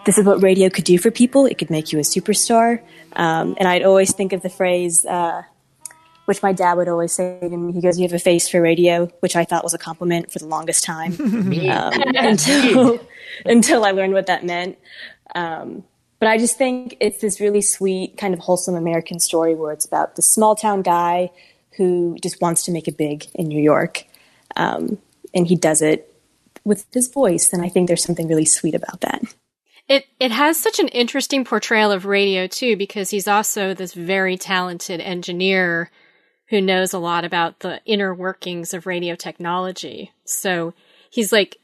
this 0.05 0.18
is 0.18 0.24
what 0.24 0.43
radio 0.43 0.68
could 0.68 0.85
do 0.85 0.99
for 0.99 1.11
people. 1.11 1.47
It 1.47 1.59
could 1.59 1.70
make 1.70 1.93
you 1.93 1.99
a 1.99 2.03
superstar. 2.03 2.83
Um, 3.14 3.55
and 3.59 3.68
I'd 3.68 3.83
always 3.83 4.12
think 4.12 4.33
of 4.33 4.43
the 4.43 4.49
phrase, 4.49 5.05
uh, 5.07 5.43
which 6.24 6.43
my 6.43 6.53
dad 6.53 6.74
would 6.74 6.89
always 6.89 7.12
say 7.12 7.39
to 7.41 7.57
me. 7.57 7.72
He 7.72 7.80
goes, 7.80 7.99
"You 7.99 8.05
have 8.05 8.12
a 8.12 8.18
face 8.18 8.49
for 8.49 8.61
radio," 8.61 9.07
which 9.20 9.37
I 9.37 9.45
thought 9.45 9.64
was 9.64 9.74
a 9.74 9.78
compliment 9.78 10.33
for 10.33 10.39
the 10.39 10.47
longest 10.47 10.85
time 10.85 11.16
um, 11.20 11.53
until 12.14 13.01
until 13.45 13.85
I 13.85 13.91
learned 13.93 14.14
what 14.14 14.26
that 14.26 14.45
meant. 14.45 14.78
Um, 15.35 15.85
but 16.18 16.28
I 16.28 16.39
just 16.39 16.57
think 16.57 16.97
it's 17.01 17.20
this 17.20 17.41
really 17.41 17.62
sweet, 17.62 18.16
kind 18.16 18.33
of 18.33 18.41
wholesome 18.41 18.76
American 18.76 19.18
story 19.18 19.57
where 19.57 19.72
it's 19.72 19.85
about 19.85 20.14
the 20.14 20.22
small 20.22 20.55
town 20.55 20.83
guy 20.83 21.30
who 21.76 22.16
just 22.22 22.41
wants 22.41 22.64
to 22.64 22.70
make 22.70 22.87
it 22.87 22.97
big 22.97 23.26
in 23.35 23.49
New 23.49 23.61
York, 23.61 24.05
um, 24.57 24.99
and 25.35 25.47
he 25.47 25.57
does 25.57 25.83
it 25.83 26.11
with 26.64 26.86
his 26.92 27.08
voice. 27.08 27.52
And 27.52 27.62
I 27.62 27.68
think 27.68 27.88
there's 27.88 28.04
something 28.04 28.28
really 28.28 28.44
sweet 28.44 28.74
about 28.74 29.00
that. 29.00 29.22
It 29.88 30.06
it 30.20 30.30
has 30.30 30.56
such 30.56 30.78
an 30.78 30.88
interesting 30.88 31.44
portrayal 31.44 31.90
of 31.90 32.06
radio 32.06 32.46
too, 32.46 32.76
because 32.76 33.10
he's 33.10 33.28
also 33.28 33.74
this 33.74 33.94
very 33.94 34.36
talented 34.36 35.00
engineer 35.00 35.90
who 36.48 36.60
knows 36.60 36.92
a 36.92 36.98
lot 36.98 37.24
about 37.24 37.60
the 37.60 37.80
inner 37.84 38.14
workings 38.14 38.74
of 38.74 38.86
radio 38.86 39.14
technology. 39.14 40.12
So 40.24 40.74
he's 41.10 41.32
like 41.32 41.56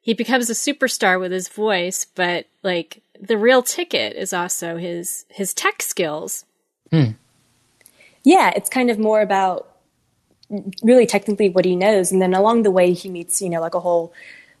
he 0.00 0.14
becomes 0.14 0.50
a 0.50 0.54
superstar 0.54 1.18
with 1.18 1.32
his 1.32 1.48
voice, 1.48 2.04
but 2.04 2.46
like 2.62 3.02
the 3.20 3.38
real 3.38 3.62
ticket 3.62 4.16
is 4.16 4.32
also 4.32 4.76
his 4.76 5.24
his 5.28 5.54
tech 5.54 5.80
skills. 5.80 6.44
Hmm. 6.90 7.12
Yeah, 8.24 8.52
it's 8.54 8.68
kind 8.68 8.90
of 8.90 8.98
more 8.98 9.22
about 9.22 9.68
really 10.82 11.06
technically 11.06 11.48
what 11.48 11.64
he 11.64 11.74
knows, 11.74 12.12
and 12.12 12.20
then 12.20 12.34
along 12.34 12.64
the 12.64 12.70
way 12.70 12.92
he 12.92 13.08
meets 13.08 13.40
you 13.40 13.48
know 13.48 13.60
like 13.60 13.74
a 13.74 13.80
whole 13.80 14.12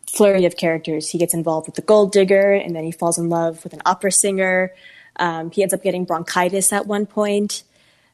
flurry 0.06 0.44
of 0.44 0.56
characters. 0.56 1.08
He 1.08 1.18
gets 1.18 1.34
involved 1.34 1.66
with 1.66 1.76
the 1.76 1.82
gold 1.82 2.12
digger, 2.12 2.52
and 2.52 2.74
then 2.74 2.84
he 2.84 2.92
falls 2.92 3.18
in 3.18 3.28
love 3.28 3.62
with 3.64 3.72
an 3.72 3.82
opera 3.86 4.12
singer. 4.12 4.72
Um, 5.16 5.50
he 5.50 5.62
ends 5.62 5.74
up 5.74 5.82
getting 5.82 6.04
bronchitis 6.04 6.72
at 6.72 6.86
one 6.86 7.06
point, 7.06 7.62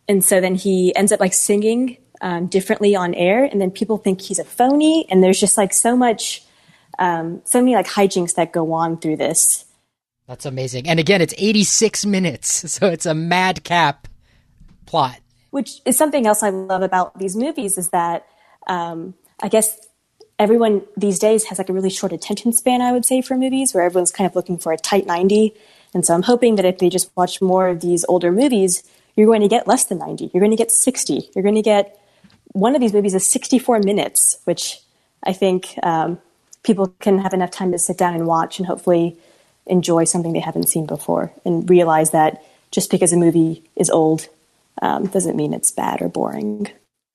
and 0.08 0.24
so 0.24 0.40
then 0.40 0.54
he 0.54 0.94
ends 0.96 1.12
up 1.12 1.20
like 1.20 1.32
singing 1.32 1.98
um, 2.20 2.46
differently 2.46 2.96
on 2.96 3.14
air, 3.14 3.44
and 3.44 3.60
then 3.60 3.70
people 3.70 3.98
think 3.98 4.20
he's 4.20 4.38
a 4.38 4.44
phony. 4.44 5.06
And 5.10 5.22
there's 5.22 5.40
just 5.40 5.56
like 5.56 5.72
so 5.72 5.96
much, 5.96 6.44
um, 6.98 7.42
so 7.44 7.60
many 7.60 7.74
like 7.74 7.86
hijinks 7.86 8.34
that 8.34 8.52
go 8.52 8.72
on 8.72 8.98
through 8.98 9.16
this. 9.16 9.64
That's 10.26 10.44
amazing. 10.44 10.86
And 10.88 11.00
again, 11.00 11.22
it's 11.22 11.34
86 11.38 12.04
minutes, 12.04 12.72
so 12.72 12.86
it's 12.86 13.06
a 13.06 13.14
madcap 13.14 14.08
plot. 14.86 15.20
Which 15.50 15.80
is 15.86 15.96
something 15.96 16.26
else 16.26 16.42
I 16.42 16.50
love 16.50 16.82
about 16.82 17.18
these 17.18 17.34
movies 17.34 17.78
is 17.78 17.88
that 17.88 18.26
um, 18.66 19.14
I 19.40 19.48
guess 19.48 19.78
everyone 20.38 20.82
these 20.96 21.18
days 21.18 21.44
has 21.44 21.58
like 21.58 21.68
a 21.68 21.72
really 21.72 21.90
short 21.90 22.12
attention 22.12 22.52
span, 22.52 22.80
I 22.80 22.92
would 22.92 23.04
say, 23.04 23.20
for 23.22 23.36
movies, 23.36 23.74
where 23.74 23.84
everyone's 23.84 24.12
kind 24.12 24.28
of 24.28 24.36
looking 24.36 24.58
for 24.58 24.72
a 24.72 24.76
tight 24.76 25.06
90. 25.06 25.54
And 25.94 26.04
so 26.04 26.14
I'm 26.14 26.22
hoping 26.22 26.56
that 26.56 26.64
if 26.64 26.78
they 26.78 26.88
just 26.88 27.10
watch 27.16 27.40
more 27.40 27.68
of 27.68 27.80
these 27.80 28.04
older 28.08 28.30
movies, 28.30 28.82
you're 29.16 29.26
going 29.26 29.40
to 29.40 29.48
get 29.48 29.66
less 29.66 29.84
than 29.84 29.98
90. 29.98 30.30
You're 30.32 30.40
going 30.40 30.50
to 30.50 30.56
get 30.56 30.70
60. 30.70 31.30
You're 31.34 31.42
going 31.42 31.54
to 31.54 31.62
get 31.62 31.98
one 32.52 32.74
of 32.74 32.80
these 32.80 32.92
movies 32.92 33.14
is 33.14 33.26
64 33.26 33.80
minutes, 33.80 34.38
which 34.44 34.80
I 35.24 35.32
think 35.32 35.74
um, 35.82 36.18
people 36.62 36.88
can 37.00 37.18
have 37.18 37.34
enough 37.34 37.50
time 37.50 37.72
to 37.72 37.78
sit 37.78 37.98
down 37.98 38.14
and 38.14 38.26
watch 38.26 38.58
and 38.58 38.66
hopefully 38.66 39.18
enjoy 39.66 40.04
something 40.04 40.32
they 40.32 40.40
haven't 40.40 40.68
seen 40.68 40.86
before 40.86 41.32
and 41.44 41.68
realize 41.68 42.10
that 42.10 42.42
just 42.70 42.90
because 42.90 43.12
a 43.12 43.16
movie 43.16 43.64
is 43.76 43.90
old 43.90 44.28
um, 44.82 45.06
doesn't 45.06 45.36
mean 45.36 45.52
it's 45.52 45.70
bad 45.70 46.00
or 46.00 46.08
boring. 46.08 46.68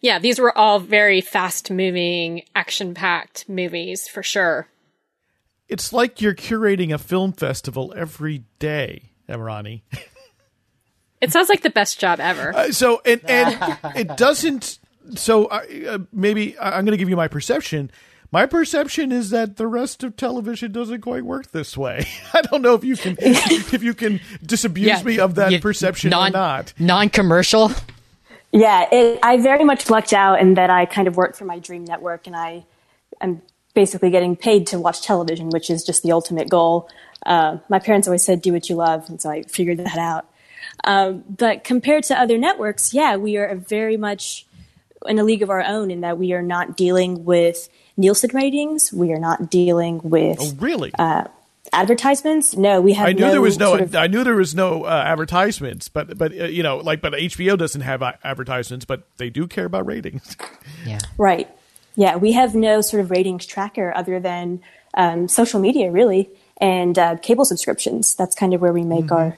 Yeah, 0.03 0.19
these 0.19 0.37
were 0.37 0.55
all 0.55 0.79
very 0.79 1.21
fast 1.21 1.71
moving, 1.71 2.43
action 2.53 2.93
packed 2.93 3.47
movies 3.47 4.05
for 4.09 4.21
sure. 4.21 4.67
It's 5.69 5.93
like 5.93 6.19
you're 6.19 6.35
curating 6.35 6.93
a 6.93 6.97
film 6.97 7.31
festival 7.31 7.93
every 7.95 8.43
day, 8.59 9.11
Himrani. 9.29 9.81
It 11.21 11.31
sounds 11.31 11.47
like 11.47 11.61
the 11.61 11.69
best 11.69 12.01
job 12.01 12.19
ever. 12.19 12.53
Uh, 12.53 12.71
so, 12.73 13.01
and, 13.05 13.21
and 13.29 13.77
it 13.95 14.17
doesn't. 14.17 14.77
So, 15.15 15.45
uh, 15.45 15.99
maybe 16.11 16.59
I'm 16.59 16.83
going 16.83 16.91
to 16.91 16.97
give 16.97 17.07
you 17.07 17.15
my 17.15 17.29
perception. 17.29 17.89
My 18.29 18.45
perception 18.45 19.13
is 19.13 19.29
that 19.29 19.55
the 19.55 19.67
rest 19.67 20.03
of 20.03 20.17
television 20.17 20.73
doesn't 20.73 20.99
quite 20.99 21.23
work 21.23 21.51
this 21.51 21.77
way. 21.77 22.05
I 22.33 22.41
don't 22.41 22.61
know 22.61 22.73
if 22.73 22.83
you 22.83 22.97
can 22.97 23.15
if 23.19 23.81
you 23.81 23.93
can 23.93 24.19
disabuse 24.45 24.87
yeah, 24.87 25.03
me 25.03 25.19
of 25.19 25.35
that 25.35 25.53
you, 25.53 25.61
perception 25.61 26.09
non, 26.09 26.31
or 26.31 26.33
not. 26.33 26.73
Non-commercial. 26.77 27.71
Yeah, 28.53 28.87
it, 28.91 29.19
I 29.23 29.37
very 29.37 29.63
much 29.63 29.89
lucked 29.89 30.13
out 30.13 30.39
in 30.39 30.53
that 30.53 30.69
I 30.69 30.85
kind 30.85 31.07
of 31.07 31.17
work 31.17 31.35
for 31.35 31.43
my 31.43 31.57
dream 31.57 31.83
network, 31.83 32.27
and 32.27 32.35
I 32.35 32.65
am 33.19 33.41
basically 33.73 34.11
getting 34.11 34.35
paid 34.35 34.67
to 34.67 34.79
watch 34.79 35.01
television, 35.01 35.49
which 35.49 35.71
is 35.71 35.83
just 35.83 36.03
the 36.03 36.11
ultimate 36.11 36.49
goal. 36.49 36.87
Uh, 37.25 37.57
my 37.67 37.79
parents 37.79 38.07
always 38.07 38.23
said, 38.23 38.43
"Do 38.43 38.53
what 38.53 38.69
you 38.69 38.75
love," 38.75 39.09
and 39.09 39.19
so 39.19 39.31
I 39.31 39.41
figured 39.43 39.79
that 39.79 39.97
out. 39.97 40.27
Um, 40.83 41.23
but 41.27 41.63
compared 41.63 42.03
to 42.05 42.19
other 42.19 42.37
networks, 42.37 42.93
yeah, 42.93 43.15
we 43.15 43.37
are 43.37 43.55
very 43.55 43.97
much 43.97 44.45
in 45.07 45.17
a 45.17 45.23
league 45.23 45.41
of 45.41 45.49
our 45.49 45.63
own 45.63 45.89
in 45.89 46.01
that 46.01 46.17
we 46.17 46.33
are 46.33 46.41
not 46.41 46.77
dealing 46.77 47.25
with 47.25 47.69
Nielsen 47.97 48.29
ratings. 48.33 48.93
We 48.93 49.11
are 49.13 49.19
not 49.19 49.49
dealing 49.49 49.99
with 50.03 50.37
oh, 50.39 50.53
really 50.59 50.91
uh, 50.97 51.25
advertisements. 51.71 52.55
No, 52.55 52.81
we 52.81 52.93
have. 52.93 53.07
I 53.07 53.13
knew 53.13 53.21
no 53.21 53.31
there 53.31 53.41
was 53.41 53.57
no. 53.57 53.69
Sort 53.69 53.81
of, 53.81 53.95
I 53.95 54.07
knew 54.07 54.23
there 54.23 54.35
was 54.35 54.53
no 54.53 54.83
uh, 54.83 55.03
advertisements, 55.05 55.87
but 55.89 56.17
but 56.17 56.31
uh, 56.31 56.45
you 56.45 56.63
know, 56.63 56.77
like, 56.77 57.01
but 57.01 57.13
HBO 57.13 57.57
doesn't 57.57 57.81
have 57.81 58.01
advertisements, 58.01 58.85
but 58.85 59.03
they 59.17 59.29
do 59.29 59.47
care 59.47 59.65
about 59.65 59.85
ratings. 59.85 60.35
Yeah. 60.85 60.99
Right. 61.17 61.49
Yeah, 61.95 62.17
we 62.17 62.33
have 62.33 62.55
no 62.55 62.81
sort 62.81 63.01
of 63.01 63.11
ratings 63.11 63.45
tracker 63.45 63.93
other 63.95 64.19
than 64.19 64.61
um, 64.95 65.27
social 65.27 65.59
media, 65.59 65.91
really, 65.91 66.29
and 66.57 66.97
uh, 66.97 67.17
cable 67.17 67.45
subscriptions. 67.45 68.15
That's 68.15 68.35
kind 68.35 68.53
of 68.53 68.59
where 68.61 68.73
we 68.73 68.83
make 68.83 69.05
mm-hmm. 69.05 69.13
our 69.13 69.37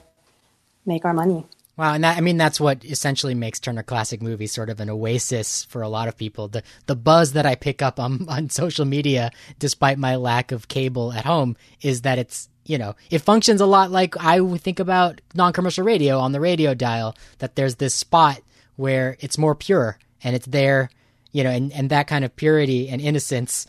make 0.86 1.04
our 1.04 1.12
money. 1.12 1.46
Wow, 1.76 1.92
and 1.92 2.04
that, 2.04 2.16
I 2.16 2.22
mean 2.22 2.38
that's 2.38 2.58
what 2.58 2.84
essentially 2.86 3.34
makes 3.34 3.60
Turner 3.60 3.82
Classic 3.82 4.22
Movies 4.22 4.52
sort 4.52 4.70
of 4.70 4.80
an 4.80 4.88
oasis 4.88 5.64
for 5.64 5.82
a 5.82 5.90
lot 5.90 6.08
of 6.08 6.16
people. 6.16 6.48
The 6.48 6.62
the 6.86 6.96
buzz 6.96 7.32
that 7.34 7.44
I 7.44 7.54
pick 7.54 7.82
up 7.82 8.00
on 8.00 8.26
on 8.28 8.48
social 8.48 8.86
media, 8.86 9.30
despite 9.58 9.98
my 9.98 10.16
lack 10.16 10.52
of 10.52 10.68
cable 10.68 11.12
at 11.12 11.26
home, 11.26 11.56
is 11.82 12.02
that 12.02 12.18
it's 12.18 12.48
you 12.64 12.78
know 12.78 12.94
it 13.10 13.18
functions 13.18 13.60
a 13.60 13.66
lot 13.66 13.90
like 13.90 14.16
I 14.18 14.40
think 14.56 14.80
about 14.80 15.20
non-commercial 15.34 15.84
radio 15.84 16.18
on 16.18 16.32
the 16.32 16.40
radio 16.40 16.72
dial. 16.72 17.14
That 17.38 17.56
there's 17.56 17.76
this 17.76 17.94
spot 17.94 18.40
where 18.76 19.18
it's 19.20 19.36
more 19.36 19.54
pure 19.54 19.98
and 20.24 20.34
it's 20.34 20.46
there, 20.46 20.88
you 21.32 21.44
know, 21.44 21.50
and 21.50 21.70
and 21.74 21.90
that 21.90 22.06
kind 22.06 22.24
of 22.24 22.34
purity 22.36 22.88
and 22.88 23.02
innocence, 23.02 23.66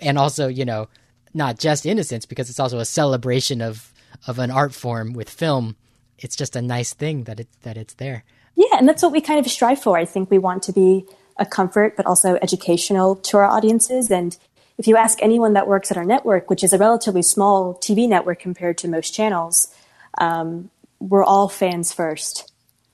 and 0.00 0.16
also 0.16 0.48
you 0.48 0.64
know 0.64 0.88
not 1.34 1.58
just 1.58 1.84
innocence 1.84 2.24
because 2.24 2.48
it's 2.48 2.60
also 2.60 2.78
a 2.78 2.86
celebration 2.86 3.60
of 3.60 3.92
of 4.26 4.38
an 4.38 4.50
art 4.50 4.72
form 4.72 5.12
with 5.12 5.28
film 5.28 5.76
it's 6.18 6.36
just 6.36 6.56
a 6.56 6.62
nice 6.62 6.92
thing 6.92 7.24
that 7.24 7.40
it 7.40 7.48
that 7.62 7.76
it's 7.76 7.94
there. 7.94 8.24
Yeah, 8.56 8.78
and 8.78 8.88
that's 8.88 9.02
what 9.02 9.12
we 9.12 9.20
kind 9.20 9.44
of 9.44 9.50
strive 9.50 9.82
for. 9.82 9.98
I 9.98 10.04
think 10.04 10.30
we 10.30 10.38
want 10.38 10.62
to 10.64 10.72
be 10.72 11.04
a 11.36 11.46
comfort, 11.46 11.96
but 11.96 12.06
also 12.06 12.38
educational 12.40 13.16
to 13.16 13.38
our 13.38 13.46
audiences. 13.46 14.10
And 14.10 14.36
if 14.78 14.86
you 14.86 14.96
ask 14.96 15.18
anyone 15.20 15.54
that 15.54 15.66
works 15.66 15.90
at 15.90 15.96
our 15.96 16.04
network, 16.04 16.48
which 16.48 16.62
is 16.62 16.72
a 16.72 16.78
relatively 16.78 17.22
small 17.22 17.74
TV 17.74 18.08
network 18.08 18.40
compared 18.40 18.78
to 18.78 18.88
most 18.88 19.10
channels, 19.12 19.74
um, 20.18 20.70
we're 21.00 21.24
all 21.24 21.48
fans 21.48 21.92
first, 21.92 22.52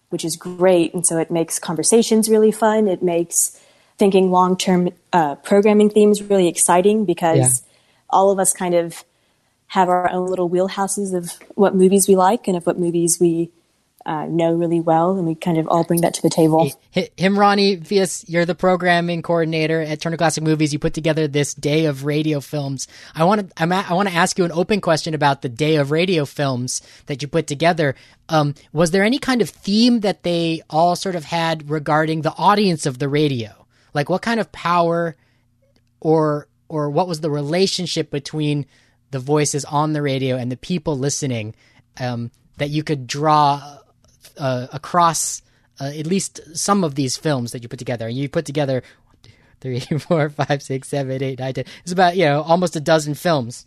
which 0.09 0.25
is 0.25 0.37
great. 0.37 0.95
And 0.95 1.07
so 1.07 1.18
it 1.18 1.31
makes 1.31 1.59
conversations 1.59 2.29
really 2.29 2.53
fun. 2.53 2.89
It 2.89 3.03
makes 3.03 3.61
thinking 3.99 4.31
long 4.31 4.57
term 4.57 4.91
uh, 5.12 5.35
programming 5.37 5.91
themes 5.91 6.23
really 6.23 6.49
exciting 6.49 7.05
because 7.05 7.39
yeah. 7.39 7.68
all 8.09 8.31
of 8.31 8.39
us 8.39 8.55
kind 8.55 8.75
of 8.75 9.05
have 9.71 9.89
our 9.89 10.11
own 10.11 10.27
little 10.27 10.51
wheelhouses 10.51 11.14
of 11.14 11.33
what 11.55 11.77
movies 11.77 12.09
we 12.09 12.16
like 12.16 12.49
and 12.49 12.57
of 12.57 12.66
what 12.66 12.77
movies 12.77 13.18
we 13.21 13.53
uh, 14.05 14.27
know 14.27 14.53
really 14.53 14.81
well, 14.81 15.16
and 15.16 15.29
we 15.29 15.37
kind 15.37 15.59
of 15.59 15.68
all 15.68 15.85
bring 15.85 16.01
that 16.01 16.12
to 16.12 16.23
the 16.23 16.29
table. 16.29 16.68
Himrani 16.93 17.81
Vyas, 17.81 18.25
you're 18.27 18.45
the 18.45 18.57
programming 18.57 19.23
coordinator 19.23 19.81
at 19.81 20.01
Turner 20.01 20.16
Classic 20.16 20.43
Movies. 20.43 20.73
You 20.73 20.81
put 20.81 20.93
together 20.93 21.29
this 21.29 21.55
day 21.55 21.85
of 21.85 22.05
radio 22.05 22.41
films. 22.41 22.89
I 23.14 23.23
want 23.23 23.55
to 23.55 23.62
I 23.62 23.95
want 23.95 24.09
to 24.09 24.14
ask 24.14 24.37
you 24.39 24.45
an 24.45 24.51
open 24.51 24.81
question 24.81 25.14
about 25.14 25.43
the 25.43 25.49
day 25.49 25.77
of 25.77 25.93
radio 25.93 26.25
films 26.25 26.83
that 27.07 27.23
you 27.23 27.29
put 27.29 27.47
together. 27.47 27.95
Um, 28.29 28.57
was 28.73 28.91
there 28.91 29.05
any 29.05 29.21
kind 29.21 29.41
of 29.41 29.51
theme 29.51 30.01
that 30.01 30.25
they 30.25 30.62
all 30.68 30.97
sort 30.97 31.14
of 31.14 31.23
had 31.25 31.71
regarding 31.71 32.23
the 32.23 32.35
audience 32.37 32.87
of 32.87 32.99
the 32.99 33.09
radio? 33.09 33.51
Like 33.95 34.09
what 34.09 34.23
kind 34.23 34.41
of 34.41 34.51
power 34.51 35.14
or 36.01 36.49
or 36.68 36.91
what 36.91 37.07
was 37.07 37.21
the 37.21 37.31
relationship 37.31 38.11
between 38.11 38.66
the 39.11 39.19
voices 39.19 39.65
on 39.65 39.93
the 39.93 40.03
radio 40.03 40.37
and 40.37 40.51
the 40.51 40.57
people 40.57 40.97
listening 40.97 41.55
um, 41.99 42.31
that 42.59 42.71
you 42.71 42.83
could 42.83 43.07
draw 43.07 43.79
uh, 44.39 44.67
across 44.73 45.43
uh, 45.81 45.93
at 45.97 46.07
least 46.07 46.41
some 46.55 46.85
of 46.85 46.95
these 46.95 47.17
films 47.17 47.53
that 47.53 47.63
you 47.63 47.69
put 47.69 47.79
together. 47.79 48.07
And 48.07 48.17
you 48.17 48.29
put 48.29 48.45
together 48.45 48.83
three, 49.61 49.81
four, 49.99 50.29
five, 50.31 50.63
six, 50.63 50.89
seven, 50.89 51.23
eight, 51.23 51.39
nine, 51.39 51.55
ten. 51.55 51.65
It's 51.83 51.93
about 51.93 52.17
you 52.17 52.25
know 52.25 52.43
almost 52.43 52.77
a 52.77 52.81
dozen 52.81 53.15
films. 53.15 53.67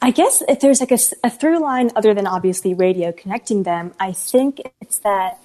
I 0.00 0.10
guess 0.10 0.42
if 0.48 0.58
there's 0.58 0.80
like 0.80 0.90
a, 0.90 0.98
a 1.22 1.30
through 1.30 1.60
line 1.60 1.90
other 1.94 2.12
than 2.12 2.26
obviously 2.26 2.74
radio 2.74 3.12
connecting 3.12 3.62
them, 3.62 3.94
I 4.00 4.10
think 4.10 4.60
it's 4.80 4.98
that 4.98 5.40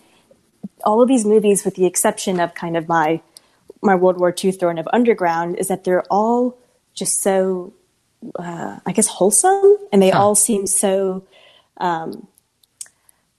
all 0.83 1.01
of 1.01 1.07
these 1.07 1.25
movies, 1.25 1.63
with 1.63 1.75
the 1.75 1.85
exception 1.85 2.39
of 2.39 2.55
kind 2.55 2.75
of 2.75 2.87
my 2.87 3.21
my 3.83 3.93
World 3.93 4.19
War 4.19 4.33
II 4.43 4.51
Throne 4.51 4.79
of 4.79 4.87
Underground, 4.91 5.57
is 5.57 5.67
that 5.67 5.83
they're 5.83 6.03
all 6.09 6.57
just 6.95 7.21
so, 7.21 7.73
uh, 8.37 8.79
I 8.85 8.91
guess, 8.91 9.07
wholesome, 9.07 9.77
and 9.91 10.01
they 10.01 10.09
huh. 10.09 10.21
all 10.21 10.35
seem 10.35 10.67
so 10.67 11.23
um, 11.77 12.27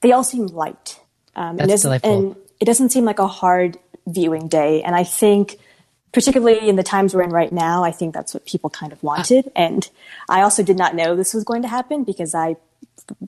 they 0.01 0.12
all 0.12 0.24
seem 0.24 0.47
light. 0.47 1.01
Um, 1.35 1.57
That's 1.57 1.85
and, 1.85 2.05
and 2.05 2.37
it 2.61 2.64
doesn't 2.64 2.91
seem 2.91 3.05
like 3.05 3.18
a 3.18 3.26
hard 3.26 3.79
viewing 4.07 4.49
day. 4.49 4.83
And 4.83 4.95
I 4.95 5.05
think, 5.05 5.57
particularly 6.12 6.68
in 6.68 6.76
the 6.76 6.83
times 6.83 7.14
we're 7.14 7.22
in 7.22 7.31
right 7.31 7.53
now, 7.53 7.85
I 7.85 7.91
think 7.91 8.14
that's 8.14 8.35
what 8.35 8.47
people 8.47 8.70
kind 8.70 8.93
of 8.93 9.03
wanted. 9.03 9.47
Uh, 9.49 9.51
and 9.57 9.91
I 10.29 10.43
also 10.43 10.62
did 10.62 10.76
not 10.76 10.95
know 10.95 11.16
this 11.16 11.35
was 11.35 11.45
going 11.45 11.62
to 11.62 11.68
happen 11.68 12.05
because 12.05 12.35
I 12.35 12.57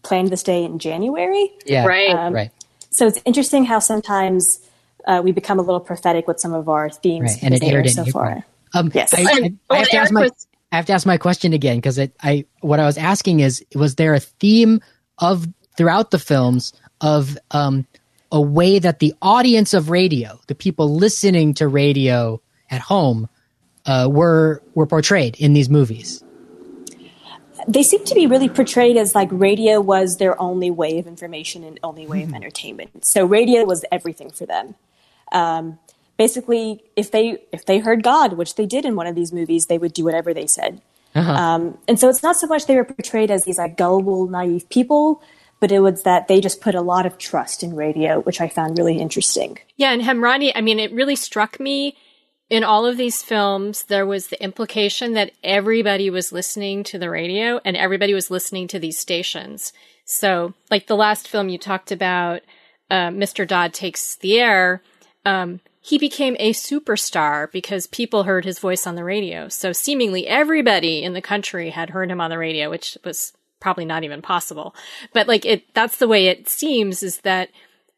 planned 0.03 0.29
this 0.29 0.43
day 0.43 0.65
in 0.65 0.79
January. 0.79 1.53
Yeah, 1.67 1.87
right, 1.87 2.11
um, 2.11 2.35
right. 2.35 2.51
So 2.91 3.07
it's 3.07 3.21
interesting 3.25 3.65
how 3.65 3.79
sometimes 3.79 4.61
uh, 5.07 5.21
we 5.23 5.33
become 5.33 5.59
a 5.59 5.63
little 5.63 5.81
prophetic 5.81 6.27
with 6.27 6.41
some 6.41 6.53
of 6.53 6.69
our 6.69 6.91
themes. 6.91 7.33
Right. 7.35 7.45
And 7.45 7.55
it 7.55 7.63
aired 7.63 7.87
in 7.87 7.93
so 7.93 8.03
April. 8.03 8.13
far. 8.13 8.45
Um, 8.75 8.91
yes. 8.95 9.15
I, 9.15 9.23
I, 9.23 9.53
I, 9.71 9.79
have 9.79 9.89
to 9.89 9.97
ask 9.97 10.13
my, 10.13 10.29
I 10.73 10.77
have 10.77 10.87
to 10.87 10.93
ask 10.93 11.07
my 11.07 11.19
question 11.19 11.53
again 11.53 11.79
because 11.79 11.99
I 11.99 12.45
what 12.61 12.81
I 12.81 12.87
was 12.87 12.97
asking 12.97 13.41
is 13.41 13.65
was 13.75 13.97
there 13.97 14.15
a 14.15 14.21
theme 14.21 14.81
of 15.19 15.47
throughout 15.77 16.11
the 16.11 16.19
films 16.19 16.73
of 17.01 17.37
um, 17.51 17.87
a 18.31 18.41
way 18.41 18.79
that 18.79 19.01
the 19.01 19.15
audience 19.21 19.75
of 19.75 19.91
radio, 19.91 20.39
the 20.47 20.55
people 20.55 20.95
listening 20.95 21.55
to 21.55 21.67
radio 21.67 22.41
at 22.71 22.81
home, 22.81 23.29
uh, 23.87 24.09
were 24.11 24.63
were 24.75 24.87
portrayed 24.87 25.37
in 25.41 25.55
these 25.55 25.69
movies. 25.69 26.23
They 27.69 27.83
seem 27.83 28.05
to 28.05 28.15
be 28.15 28.27
really 28.27 28.49
portrayed 28.49 28.97
as 28.97 29.15
like 29.15 29.29
radio 29.33 29.81
was 29.81 30.17
their 30.17 30.41
only 30.41 30.71
way 30.71 30.99
of 30.99 31.07
information 31.07 31.63
and 31.63 31.79
only 31.83 32.07
way 32.07 32.23
of 32.23 32.33
entertainment. 32.33 33.05
So 33.05 33.27
radio 33.27 33.65
was 33.65 33.85
everything 33.93 34.31
for 34.31 34.47
them. 34.47 34.77
Um, 35.33 35.79
basically, 36.21 36.85
if 36.97 37.11
they 37.11 37.39
if 37.51 37.65
they 37.65 37.79
heard 37.79 38.03
God, 38.03 38.35
which 38.35 38.57
they 38.57 38.67
did 38.67 38.85
in 38.85 38.95
one 38.95 39.07
of 39.07 39.15
these 39.15 39.33
movies, 39.33 39.67
they 39.67 39.79
would 39.79 39.95
do 39.95 40.05
whatever 40.05 40.35
they 40.35 40.47
said. 40.47 40.83
Uh-huh. 41.15 41.33
Um, 41.33 41.79
and 41.89 41.99
so 41.99 42.11
it's 42.11 42.23
not 42.23 42.37
so 42.37 42.47
much 42.47 42.67
they 42.67 42.77
were 42.77 42.85
portrayed 42.85 43.31
as 43.31 43.45
these 43.45 43.57
like 43.57 43.79
gullible, 43.79 44.29
naive 44.29 44.69
people, 44.69 45.23
but 45.61 45.73
it 45.73 45.81
was 45.81 46.03
that 46.03 46.29
they 46.29 46.43
just 46.43 46.61
put 46.61 46.75
a 46.75 46.83
lot 46.83 47.07
of 47.07 47.17
trust 47.17 47.63
in 47.63 47.75
radio, 47.75 48.21
which 48.21 48.39
I 48.39 48.49
found 48.49 48.77
really 48.77 48.99
interesting. 48.99 49.59
Yeah, 49.79 49.93
and 49.93 50.03
Hemrani, 50.03 50.53
I 50.55 50.61
mean, 50.61 50.79
it 50.79 50.93
really 50.93 51.17
struck 51.17 51.59
me 51.59 51.97
in 52.51 52.65
all 52.65 52.85
of 52.85 52.99
these 52.99 53.23
films, 53.23 53.85
there 53.85 54.05
was 54.05 54.27
the 54.27 54.43
implication 54.43 55.15
that 55.15 55.31
everybody 55.43 56.11
was 56.11 56.33
listening 56.33 56.85
to 56.85 56.99
the 56.99 57.09
radio 57.09 57.61
and 57.65 57.79
everybody 57.79 58.13
was 58.13 58.31
listening 58.31 58.69
to 58.69 58.79
these 58.79 58.99
stations. 58.99 59.73
So, 60.05 60.53
like 60.71 60.87
the 60.87 60.97
last 60.97 61.29
film 61.29 61.49
you 61.49 61.59
talked 61.59 61.93
about, 61.93 62.43
uh, 62.91 63.09
Mr. 63.09 63.49
Dodd 63.49 63.73
Takes 63.73 64.17
the 64.17 64.41
Air, 64.41 64.83
um, 65.25 65.61
he 65.81 65.99
became 65.99 66.37
a 66.39 66.53
superstar 66.53 67.51
because 67.51 67.87
people 67.87 68.25
heard 68.25 68.45
his 68.45 68.59
voice 68.59 68.87
on 68.87 68.97
the 68.97 69.05
radio. 69.05 69.49
So 69.49 69.73
seemingly 69.73 70.27
everybody 70.27 71.03
in 71.03 71.15
the 71.15 71.23
country 71.23 71.71
had 71.71 71.91
heard 71.91 72.11
him 72.11 72.21
on 72.21 72.31
the 72.31 72.39
radio, 72.39 72.69
which 72.69 72.99
was 73.03 73.33
probably 73.61 73.87
not 73.87 74.05
even 74.05 74.21
possible. 74.21 74.75
But 75.15 75.27
like 75.27 75.47
it, 75.47 75.73
that's 75.75 75.97
the 75.97 76.09
way 76.09 76.27
it 76.27 76.49
seems 76.49 77.03
is 77.03 77.21
that 77.21 77.49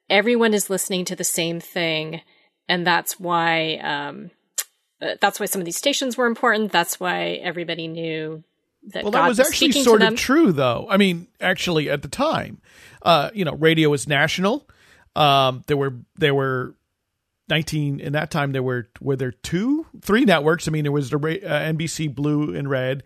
everyone 0.08 0.54
is 0.54 0.70
listening 0.70 1.04
to 1.06 1.16
the 1.16 1.24
same 1.24 1.58
thing. 1.58 2.20
And 2.68 2.86
that's 2.86 3.18
why, 3.18 3.76
um, 3.78 4.30
uh, 5.00 5.16
that's 5.20 5.40
why 5.40 5.46
some 5.46 5.60
of 5.60 5.64
these 5.64 5.76
stations 5.76 6.16
were 6.16 6.26
important. 6.26 6.70
That's 6.70 7.00
why 7.00 7.40
everybody 7.42 7.88
knew 7.88 8.44
that 8.88 9.02
well, 9.02 9.12
God 9.12 9.24
that 9.24 9.28
was 9.28 9.40
actually 9.40 9.72
speaking 9.72 9.84
sort 9.84 10.02
of 10.02 10.14
true, 10.16 10.52
though. 10.52 10.86
I 10.88 10.96
mean, 10.96 11.26
actually, 11.40 11.90
at 11.90 12.02
the 12.02 12.08
time, 12.08 12.60
uh, 13.02 13.30
you 13.34 13.44
know, 13.44 13.54
radio 13.54 13.90
was 13.90 14.06
national. 14.06 14.68
Um, 15.16 15.64
there 15.66 15.76
were 15.76 15.94
there 16.16 16.34
were 16.34 16.74
nineteen 17.52 18.00
in 18.00 18.12
that 18.14 18.30
time. 18.30 18.52
There 18.52 18.62
were 18.62 18.88
were 19.00 19.16
there 19.16 19.32
two, 19.32 19.86
three 20.00 20.24
networks. 20.24 20.66
I 20.66 20.70
mean, 20.70 20.84
there 20.84 20.92
was 20.92 21.10
the 21.10 21.16
uh, 21.18 21.72
NBC 21.72 22.14
Blue 22.14 22.54
and 22.54 22.68
Red, 22.68 23.02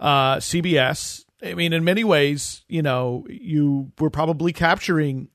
uh, 0.00 0.36
CBS. 0.36 1.24
I 1.42 1.54
mean, 1.54 1.72
in 1.72 1.84
many 1.84 2.02
ways, 2.04 2.64
you 2.68 2.82
know, 2.82 3.26
you 3.28 3.92
were 3.98 4.10
probably 4.10 4.52
capturing 4.52 5.28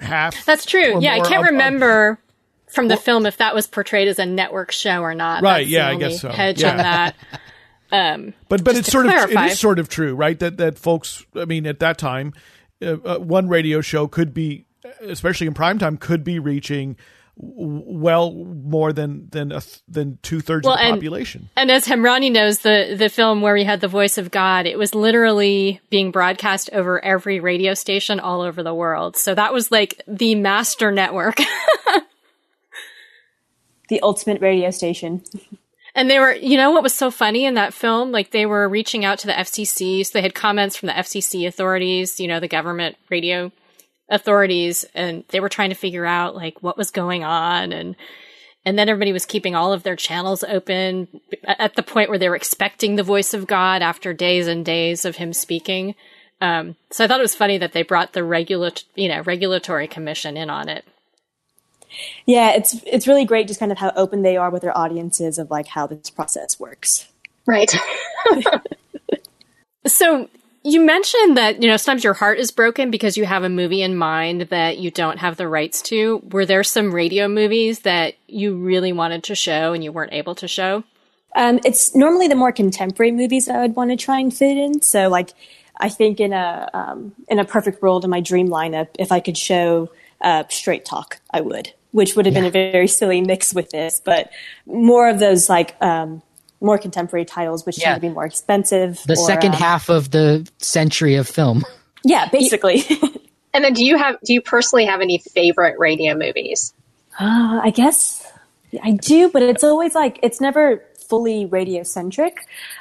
half. 0.00 0.44
That's 0.44 0.66
true. 0.66 1.00
Yeah, 1.00 1.14
I 1.14 1.20
can't 1.20 1.34
of- 1.42 1.46
of- 1.46 1.52
remember 1.52 2.18
from 2.68 2.88
the 2.88 2.96
film 2.96 3.24
if 3.24 3.36
that 3.38 3.54
was 3.54 3.66
portrayed 3.68 4.08
as 4.08 4.18
a 4.18 4.26
network 4.26 4.72
show 4.72 5.00
or 5.02 5.14
not. 5.14 5.42
Right, 5.42 5.60
That's 5.62 5.70
yeah, 5.70 5.88
I 5.88 5.94
guess 5.96 6.20
so. 6.20 6.28
Hedge 6.30 6.60
Yeah. 6.62 6.70
on 6.70 6.76
that. 6.78 7.14
Um, 7.92 8.34
But 8.48 8.64
but 8.64 8.74
it's 8.76 8.90
sort 8.90 9.06
of 9.06 9.12
it 9.12 9.38
is 9.52 9.60
sort 9.60 9.78
of 9.78 9.88
true, 9.88 10.16
right? 10.16 10.36
That 10.40 10.56
that 10.56 10.78
folks, 10.78 11.24
I 11.36 11.44
mean, 11.44 11.64
at 11.64 11.78
that 11.78 11.96
time, 11.96 12.32
uh, 12.82 12.96
uh, 13.04 13.18
one 13.18 13.46
radio 13.46 13.82
show 13.82 14.08
could 14.08 14.34
be, 14.34 14.66
especially 15.02 15.46
in 15.46 15.54
prime 15.54 15.78
time, 15.78 15.96
could 15.96 16.24
be 16.24 16.40
reaching 16.40 16.96
well 17.36 18.32
more 18.32 18.92
than 18.92 19.28
than 19.30 19.50
a 19.50 19.60
th- 19.60 19.80
than 19.88 20.18
two 20.22 20.40
thirds 20.40 20.64
Well, 20.64 20.74
of 20.74 20.80
the 20.80 20.86
and- 20.86 20.96
population. 20.96 21.48
And 21.56 21.70
as 21.70 21.86
Hemrani 21.86 22.30
knows, 22.30 22.60
the 22.60 22.94
the 22.96 23.08
film 23.08 23.40
where 23.40 23.54
we 23.54 23.64
had 23.64 23.80
the 23.80 23.88
voice 23.88 24.18
of 24.18 24.30
God, 24.30 24.66
it 24.66 24.78
was 24.78 24.94
literally 24.94 25.80
being 25.90 26.10
broadcast 26.12 26.70
over 26.72 27.04
every 27.04 27.40
radio 27.40 27.74
station 27.74 28.20
all 28.20 28.40
over 28.40 28.62
the 28.62 28.74
world. 28.74 29.16
So 29.16 29.34
that 29.34 29.52
was 29.52 29.72
like 29.72 30.00
the 30.06 30.34
master 30.36 30.90
network. 30.92 31.38
The 33.90 34.00
ultimate 34.00 34.40
radio 34.40 34.70
station. 34.70 35.22
And 35.94 36.08
they 36.10 36.18
were, 36.18 36.32
you 36.32 36.56
know, 36.56 36.70
what 36.70 36.82
was 36.82 36.94
so 36.94 37.10
funny 37.10 37.44
in 37.44 37.54
that 37.54 37.74
film? 37.74 38.12
Like 38.12 38.30
they 38.30 38.46
were 38.46 38.66
reaching 38.66 39.04
out 39.04 39.18
to 39.20 39.26
the 39.26 39.34
FCC. 39.34 40.04
So 40.06 40.12
they 40.14 40.22
had 40.22 40.34
comments 40.34 40.74
from 40.74 40.86
the 40.86 40.94
FCC 40.94 41.46
authorities, 41.46 42.18
you 42.18 42.26
know, 42.26 42.40
the 42.40 42.48
government 42.48 42.96
radio 43.10 43.52
authorities, 44.08 44.84
and 44.94 45.24
they 45.28 45.40
were 45.40 45.48
trying 45.48 45.70
to 45.70 45.76
figure 45.76 46.04
out 46.04 46.34
like 46.34 46.62
what 46.62 46.76
was 46.76 46.90
going 46.90 47.24
on. 47.24 47.72
And, 47.72 47.96
and 48.64 48.78
then 48.78 48.88
everybody 48.88 49.12
was 49.12 49.26
keeping 49.26 49.54
all 49.54 49.72
of 49.72 49.82
their 49.82 49.96
channels 49.96 50.44
open 50.44 51.08
at 51.44 51.74
the 51.74 51.82
point 51.82 52.08
where 52.08 52.18
they 52.18 52.28
were 52.28 52.36
expecting 52.36 52.96
the 52.96 53.02
voice 53.02 53.34
of 53.34 53.46
God 53.46 53.82
after 53.82 54.12
days 54.12 54.46
and 54.46 54.64
days 54.64 55.04
of 55.04 55.16
him 55.16 55.32
speaking. 55.32 55.94
Um, 56.40 56.76
so 56.90 57.04
I 57.04 57.06
thought 57.06 57.20
it 57.20 57.22
was 57.22 57.34
funny 57.34 57.58
that 57.58 57.72
they 57.72 57.82
brought 57.82 58.12
the 58.12 58.24
regula- 58.24 58.72
you 58.94 59.08
know, 59.08 59.22
regulatory 59.22 59.88
commission 59.88 60.36
in 60.36 60.50
on 60.50 60.68
it. 60.68 60.84
Yeah, 62.26 62.50
it's 62.50 62.82
it's 62.84 63.06
really 63.06 63.24
great 63.24 63.46
just 63.46 63.60
kind 63.60 63.70
of 63.70 63.78
how 63.78 63.92
open 63.94 64.22
they 64.22 64.36
are 64.36 64.50
with 64.50 64.62
their 64.62 64.76
audiences 64.76 65.38
of 65.38 65.50
like 65.50 65.68
how 65.68 65.86
this 65.86 66.10
process 66.10 66.58
works. 66.58 67.08
Right. 67.46 67.72
So 69.86 70.28
you 70.64 70.80
mentioned 70.80 71.36
that, 71.36 71.62
you 71.62 71.68
know, 71.68 71.76
sometimes 71.76 72.02
your 72.02 72.14
heart 72.14 72.38
is 72.38 72.50
broken 72.50 72.90
because 72.90 73.18
you 73.18 73.26
have 73.26 73.44
a 73.44 73.50
movie 73.50 73.82
in 73.82 73.96
mind 73.96 74.42
that 74.48 74.78
you 74.78 74.90
don't 74.90 75.18
have 75.18 75.36
the 75.36 75.46
rights 75.46 75.82
to. 75.82 76.22
Were 76.30 76.46
there 76.46 76.64
some 76.64 76.92
radio 76.92 77.28
movies 77.28 77.80
that 77.80 78.14
you 78.26 78.56
really 78.56 78.92
wanted 78.92 79.24
to 79.24 79.34
show 79.34 79.74
and 79.74 79.84
you 79.84 79.92
weren't 79.92 80.14
able 80.14 80.34
to 80.36 80.48
show? 80.48 80.82
Um, 81.36 81.60
it's 81.66 81.94
normally 81.94 82.28
the 82.28 82.34
more 82.34 82.50
contemporary 82.50 83.12
movies 83.12 83.44
that 83.46 83.56
I 83.56 83.60
would 83.60 83.76
want 83.76 83.90
to 83.90 83.96
try 83.96 84.20
and 84.20 84.32
fit 84.34 84.56
in. 84.56 84.80
So, 84.80 85.08
like, 85.08 85.34
I 85.78 85.90
think 85.90 86.18
in 86.18 86.32
a 86.32 86.70
um, 86.72 87.12
in 87.28 87.38
a 87.38 87.44
perfect 87.44 87.82
world, 87.82 88.04
in 88.04 88.10
my 88.10 88.20
dream 88.20 88.48
lineup, 88.48 88.88
if 88.98 89.12
I 89.12 89.20
could 89.20 89.36
show 89.36 89.90
uh, 90.20 90.44
Straight 90.48 90.84
Talk, 90.84 91.20
I 91.30 91.40
would, 91.40 91.72
which 91.90 92.16
would 92.16 92.24
have 92.24 92.34
been 92.34 92.44
a 92.44 92.50
very 92.50 92.88
silly 92.88 93.20
mix 93.20 93.52
with 93.52 93.70
this, 93.70 94.00
but 94.02 94.30
more 94.64 95.08
of 95.08 95.18
those 95.18 95.48
like 95.48 95.76
um, 95.82 96.22
more 96.64 96.78
contemporary 96.78 97.24
titles, 97.24 97.64
which 97.66 97.78
Yeah. 97.78 97.90
tend 97.90 98.02
to 98.02 98.08
be 98.08 98.14
more 98.14 98.24
expensive. 98.24 99.02
The 99.06 99.14
or, 99.14 99.26
second 99.26 99.54
um, 99.54 99.60
half 99.60 99.88
of 99.88 100.10
the 100.10 100.48
century 100.58 101.16
of 101.16 101.28
film. 101.28 101.64
yeah, 102.04 102.28
basically. 102.28 102.84
And 103.54 103.64
then 103.64 103.72
do 103.72 103.86
you 103.86 103.96
have 103.96 104.16
do 104.24 104.34
you 104.34 104.40
personally 104.40 104.84
have 104.86 105.00
any 105.00 105.18
favorite 105.18 105.78
radio 105.78 106.16
movies? 106.16 106.74
Uh, 107.20 107.60
I 107.62 107.70
guess 107.70 108.26
I 108.82 108.90
do, 108.90 109.30
but 109.30 109.42
it's 109.42 109.62
always 109.62 109.94
like 109.94 110.18
it's 110.24 110.40
never 110.40 110.82
fully 111.08 111.46
radio 111.46 111.84
centric. 111.84 112.36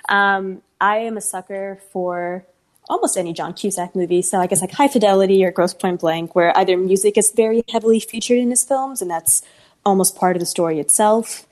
Um, 0.10 0.64
I 0.82 0.98
am 0.98 1.16
a 1.16 1.22
sucker 1.22 1.80
for 1.92 2.44
almost 2.90 3.18
any 3.18 3.34
John 3.34 3.54
Cusack 3.54 3.96
movie. 3.96 4.24
So 4.24 4.40
I 4.40 4.48
guess 4.48 4.62
like 4.62 4.72
High 4.72 4.88
Fidelity 4.88 5.46
or 5.46 5.52
Grosse 5.52 5.76
Pointe 5.76 6.00
Blank, 6.00 6.34
where 6.34 6.58
either 6.58 6.76
music 6.76 7.20
is 7.20 7.32
very 7.32 7.64
heavily 7.70 8.00
featured 8.00 8.40
in 8.40 8.50
his 8.50 8.64
films, 8.64 9.00
and 9.00 9.12
that's 9.12 9.44
almost 9.86 10.16
part 10.16 10.36
of 10.36 10.40
the 10.40 10.46
story 10.48 10.80
itself. 10.80 11.46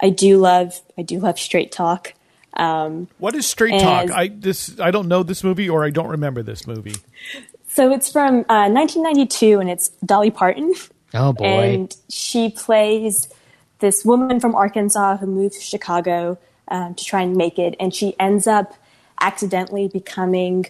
I 0.00 0.10
do 0.10 0.38
love 0.38 0.80
I 0.98 1.02
do 1.02 1.18
love 1.18 1.38
Straight 1.38 1.72
Talk. 1.72 2.14
Um, 2.54 3.08
what 3.18 3.34
is 3.34 3.46
Straight 3.46 3.80
Talk? 3.80 4.10
I 4.10 4.28
this 4.28 4.78
I 4.80 4.90
don't 4.90 5.08
know 5.08 5.22
this 5.22 5.44
movie 5.44 5.68
or 5.68 5.84
I 5.84 5.90
don't 5.90 6.08
remember 6.08 6.42
this 6.42 6.66
movie. 6.66 6.96
So 7.68 7.92
it's 7.92 8.10
from 8.10 8.40
uh, 8.48 8.70
1992, 8.70 9.60
and 9.60 9.68
it's 9.68 9.90
Dolly 10.04 10.30
Parton. 10.30 10.74
Oh 11.14 11.32
boy! 11.32 11.44
And 11.44 11.96
she 12.08 12.50
plays 12.50 13.28
this 13.80 14.04
woman 14.04 14.40
from 14.40 14.54
Arkansas 14.54 15.18
who 15.18 15.26
moves 15.26 15.56
to 15.58 15.62
Chicago 15.62 16.38
um, 16.68 16.94
to 16.94 17.04
try 17.04 17.20
and 17.22 17.36
make 17.36 17.58
it, 17.58 17.76
and 17.78 17.94
she 17.94 18.14
ends 18.18 18.46
up 18.46 18.74
accidentally 19.20 19.88
becoming 19.88 20.66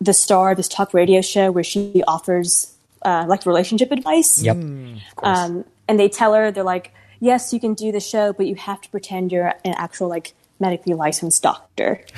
the 0.00 0.12
star 0.12 0.52
of 0.52 0.56
this 0.56 0.68
talk 0.68 0.92
radio 0.94 1.20
show 1.20 1.50
where 1.50 1.64
she 1.64 2.02
offers 2.06 2.74
uh, 3.02 3.24
like 3.28 3.46
relationship 3.46 3.90
advice. 3.90 4.42
Yep. 4.42 4.56
Mm, 4.56 5.00
Um, 5.22 5.64
and 5.88 5.98
they 5.98 6.08
tell 6.08 6.34
her 6.34 6.50
they're 6.50 6.64
like, 6.64 6.92
yes, 7.20 7.52
you 7.52 7.60
can 7.60 7.74
do 7.74 7.92
the 7.92 8.00
show, 8.00 8.32
but 8.32 8.46
you 8.46 8.54
have 8.54 8.80
to 8.82 8.88
pretend 8.90 9.32
you're 9.32 9.54
an 9.64 9.74
actual 9.76 10.08
like 10.08 10.34
medically 10.60 10.94
licensed 10.94 11.42
doctor. 11.42 12.04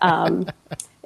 Um, 0.00 0.48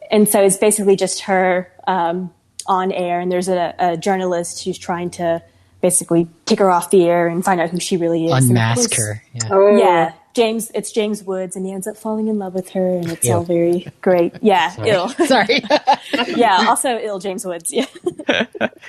and 0.08 0.28
so 0.28 0.40
it's 0.40 0.56
basically 0.56 0.94
just 0.94 1.22
her 1.22 1.68
um, 1.88 2.32
on 2.68 2.92
air, 2.92 3.18
and 3.18 3.30
there's 3.30 3.48
a, 3.48 3.74
a 3.78 3.96
journalist 3.96 4.64
who's 4.64 4.78
trying 4.78 5.10
to 5.10 5.42
basically 5.80 6.28
kick 6.46 6.58
her 6.58 6.70
off 6.70 6.90
the 6.90 7.04
air 7.04 7.26
and 7.28 7.44
find 7.44 7.60
out 7.60 7.70
who 7.70 7.80
she 7.80 7.96
really 7.96 8.26
is. 8.26 8.48
Unmask 8.48 8.94
her. 8.96 9.22
Yeah. 9.32 9.48
Oh. 9.50 9.76
Yeah, 9.76 10.12
James. 10.34 10.70
It's 10.74 10.92
James 10.92 11.22
Woods, 11.24 11.56
and 11.56 11.66
he 11.66 11.72
ends 11.72 11.86
up 11.86 11.96
falling 11.96 12.28
in 12.28 12.38
love 12.38 12.54
with 12.54 12.70
her, 12.70 12.88
and 12.98 13.10
it's 13.10 13.28
all 13.28 13.42
very 13.42 13.86
great. 14.00 14.34
Yeah, 14.42 14.70
Sorry. 14.76 14.90
ill. 14.90 15.08
Sorry. 15.08 15.60
yeah, 16.36 16.66
also 16.68 16.98
ill. 16.98 17.18
James 17.18 17.44
Woods. 17.44 17.72
Yeah. 17.72 17.86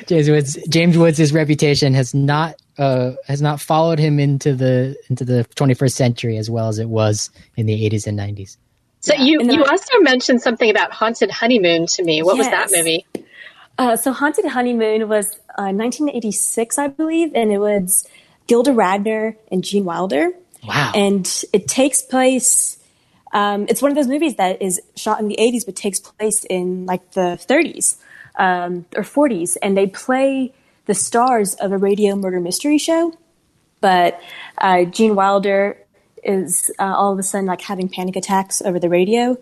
James 0.05 0.29
Woods 0.29 0.57
James 0.69 0.97
Woods' 0.97 1.33
reputation 1.33 1.93
has 1.93 2.13
not 2.13 2.55
uh, 2.79 3.11
has 3.27 3.41
not 3.41 3.59
followed 3.59 3.99
him 3.99 4.19
into 4.19 4.55
the 4.55 4.95
into 5.09 5.25
the 5.25 5.45
21st 5.55 5.91
century 5.91 6.37
as 6.37 6.49
well 6.49 6.69
as 6.69 6.79
it 6.79 6.87
was 6.87 7.29
in 7.57 7.65
the 7.65 7.89
80s 7.89 8.07
and 8.07 8.17
90s. 8.17 8.57
So 9.01 9.13
you 9.13 9.41
you 9.43 9.63
also 9.65 9.99
mentioned 9.99 10.41
something 10.41 10.69
about 10.69 10.91
Haunted 10.91 11.29
Honeymoon 11.29 11.85
to 11.87 12.03
me. 12.03 12.23
What 12.23 12.37
was 12.37 12.47
that 12.47 12.69
movie? 12.73 13.05
Uh, 13.77 13.95
so 13.95 14.11
Haunted 14.11 14.45
Honeymoon 14.45 15.07
was 15.07 15.27
uh, 15.57 15.71
1986, 15.71 16.77
I 16.77 16.87
believe, 16.87 17.31
and 17.33 17.51
it 17.51 17.59
was 17.59 18.07
Gilda 18.47 18.71
Radner 18.71 19.35
and 19.51 19.63
Gene 19.63 19.85
Wilder. 19.85 20.31
Wow. 20.67 20.91
And 20.93 21.43
it 21.53 21.67
takes 21.67 22.01
place. 22.01 22.77
Um, 23.31 23.67
it's 23.69 23.81
one 23.81 23.91
of 23.91 23.95
those 23.95 24.07
movies 24.07 24.35
that 24.35 24.61
is 24.61 24.81
shot 24.95 25.21
in 25.21 25.29
the 25.29 25.37
80s, 25.39 25.65
but 25.65 25.77
takes 25.77 25.99
place 25.99 26.43
in 26.49 26.85
like 26.85 27.11
the 27.11 27.39
30s 27.47 27.95
um, 28.35 28.85
or 28.95 29.03
40s, 29.03 29.55
and 29.61 29.77
they 29.77 29.87
play 29.87 30.53
the 30.89 30.95
stars 30.95 31.53
of 31.53 31.71
a 31.71 31.77
radio 31.77 32.15
murder 32.15 32.39
mystery 32.39 32.79
show. 32.79 33.13
But 33.79 34.19
uh, 34.57 34.85
Gene 34.85 35.13
Wilder 35.13 35.77
is 36.23 36.71
uh, 36.79 36.83
all 36.83 37.13
of 37.13 37.19
a 37.19 37.23
sudden 37.23 37.45
like 37.45 37.61
having 37.61 37.87
panic 37.87 38.15
attacks 38.15 38.59
over 38.59 38.79
the 38.79 38.89
radio, 38.89 39.37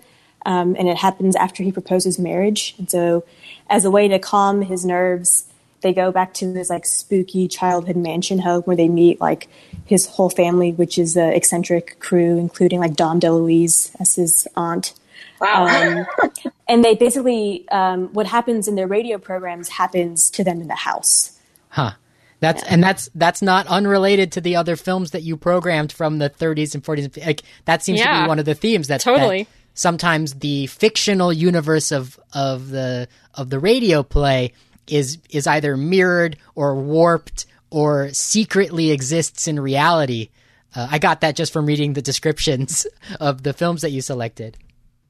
um, 0.45 0.76
and 0.78 0.89
it 0.89 0.98
happens 0.98 1.38
after 1.38 1.64
he 1.64 1.72
proposes 1.72 2.20
marriage. 2.20 2.76
And 2.78 2.91
so, 2.91 3.24
as 3.70 3.86
a 3.86 3.89
way 3.89 4.10
to 4.10 4.20
calm 4.20 4.62
his 4.62 4.84
nerves, 4.84 5.45
they 5.80 5.93
go 5.93 6.12
back 6.12 6.34
to 6.36 6.52
his 6.54 6.70
like 6.70 6.86
spooky 6.86 7.48
childhood 7.48 7.95
mansion 7.95 8.39
home 8.39 8.64
where 8.64 8.76
they 8.76 8.89
meet 8.89 9.22
like 9.22 9.48
his 9.86 10.06
whole 10.06 10.30
family, 10.30 10.74
which 10.74 10.98
is 10.98 11.16
an 11.16 11.32
eccentric 11.32 11.98
crew, 12.02 12.38
including 12.38 12.82
like 12.82 12.95
Dom 12.95 13.22
DeLuise 13.22 13.95
as 14.02 14.16
his 14.16 14.50
aunt. 14.58 14.93
Wow. 15.39 16.06
Um, 16.20 16.32
and 16.68 16.84
they 16.84 16.95
basically, 16.95 17.70
um, 17.70 18.12
what 18.12 18.26
happens 18.28 18.68
in 18.68 18.76
their 18.76 18.88
radio 18.88 19.18
programs 19.18 19.70
happens 19.70 20.30
to 20.32 20.43
them 20.43 20.60
in 20.60 20.68
the 20.68 20.76
house. 20.76 21.37
Huh. 21.78 21.92
That's 22.40 22.64
and 22.64 22.84
that's 22.84 23.10
that's 23.14 23.42
not 23.44 23.68
unrelated 23.68 24.32
to 24.34 24.42
the 24.42 24.56
other 24.56 24.76
films 24.76 25.12
that 25.12 25.22
you 25.22 25.38
programmed 25.38 25.92
from 25.92 26.18
the 26.18 26.30
30s 26.30 26.74
and 26.74 26.84
40s. 26.84 27.26
Like 27.26 27.44
that 27.66 27.84
seems 27.84 28.02
to 28.02 28.08
be 28.08 28.28
one 28.28 28.40
of 28.40 28.46
the 28.46 28.56
themes 28.56 28.88
that 28.88 29.02
Totally. 29.02 29.44
that 29.44 29.50
sometimes 29.76 30.34
the 30.36 30.66
fictional 30.68 31.32
universe 31.32 31.92
of 31.92 32.20
of 32.34 32.70
the 32.70 33.08
of 33.36 33.52
the 33.52 33.60
radio 33.60 34.02
play 34.02 34.54
is 34.88 35.20
is 35.30 35.46
either 35.46 35.78
mirrored 35.78 36.38
or 36.56 36.76
warped 36.76 37.46
or 37.70 38.10
secretly 38.14 38.92
exists 38.92 39.48
in 39.48 39.60
reality. 39.60 40.30
Uh, 40.76 40.88
I 40.92 41.00
got 41.00 41.22
that 41.22 41.36
just 41.36 41.54
from 41.54 41.66
reading 41.68 41.94
the 41.94 42.02
descriptions 42.02 42.88
of 43.20 43.44
the 43.44 43.54
films 43.54 43.82
that 43.82 43.92
you 43.92 44.02
selected. 44.02 44.58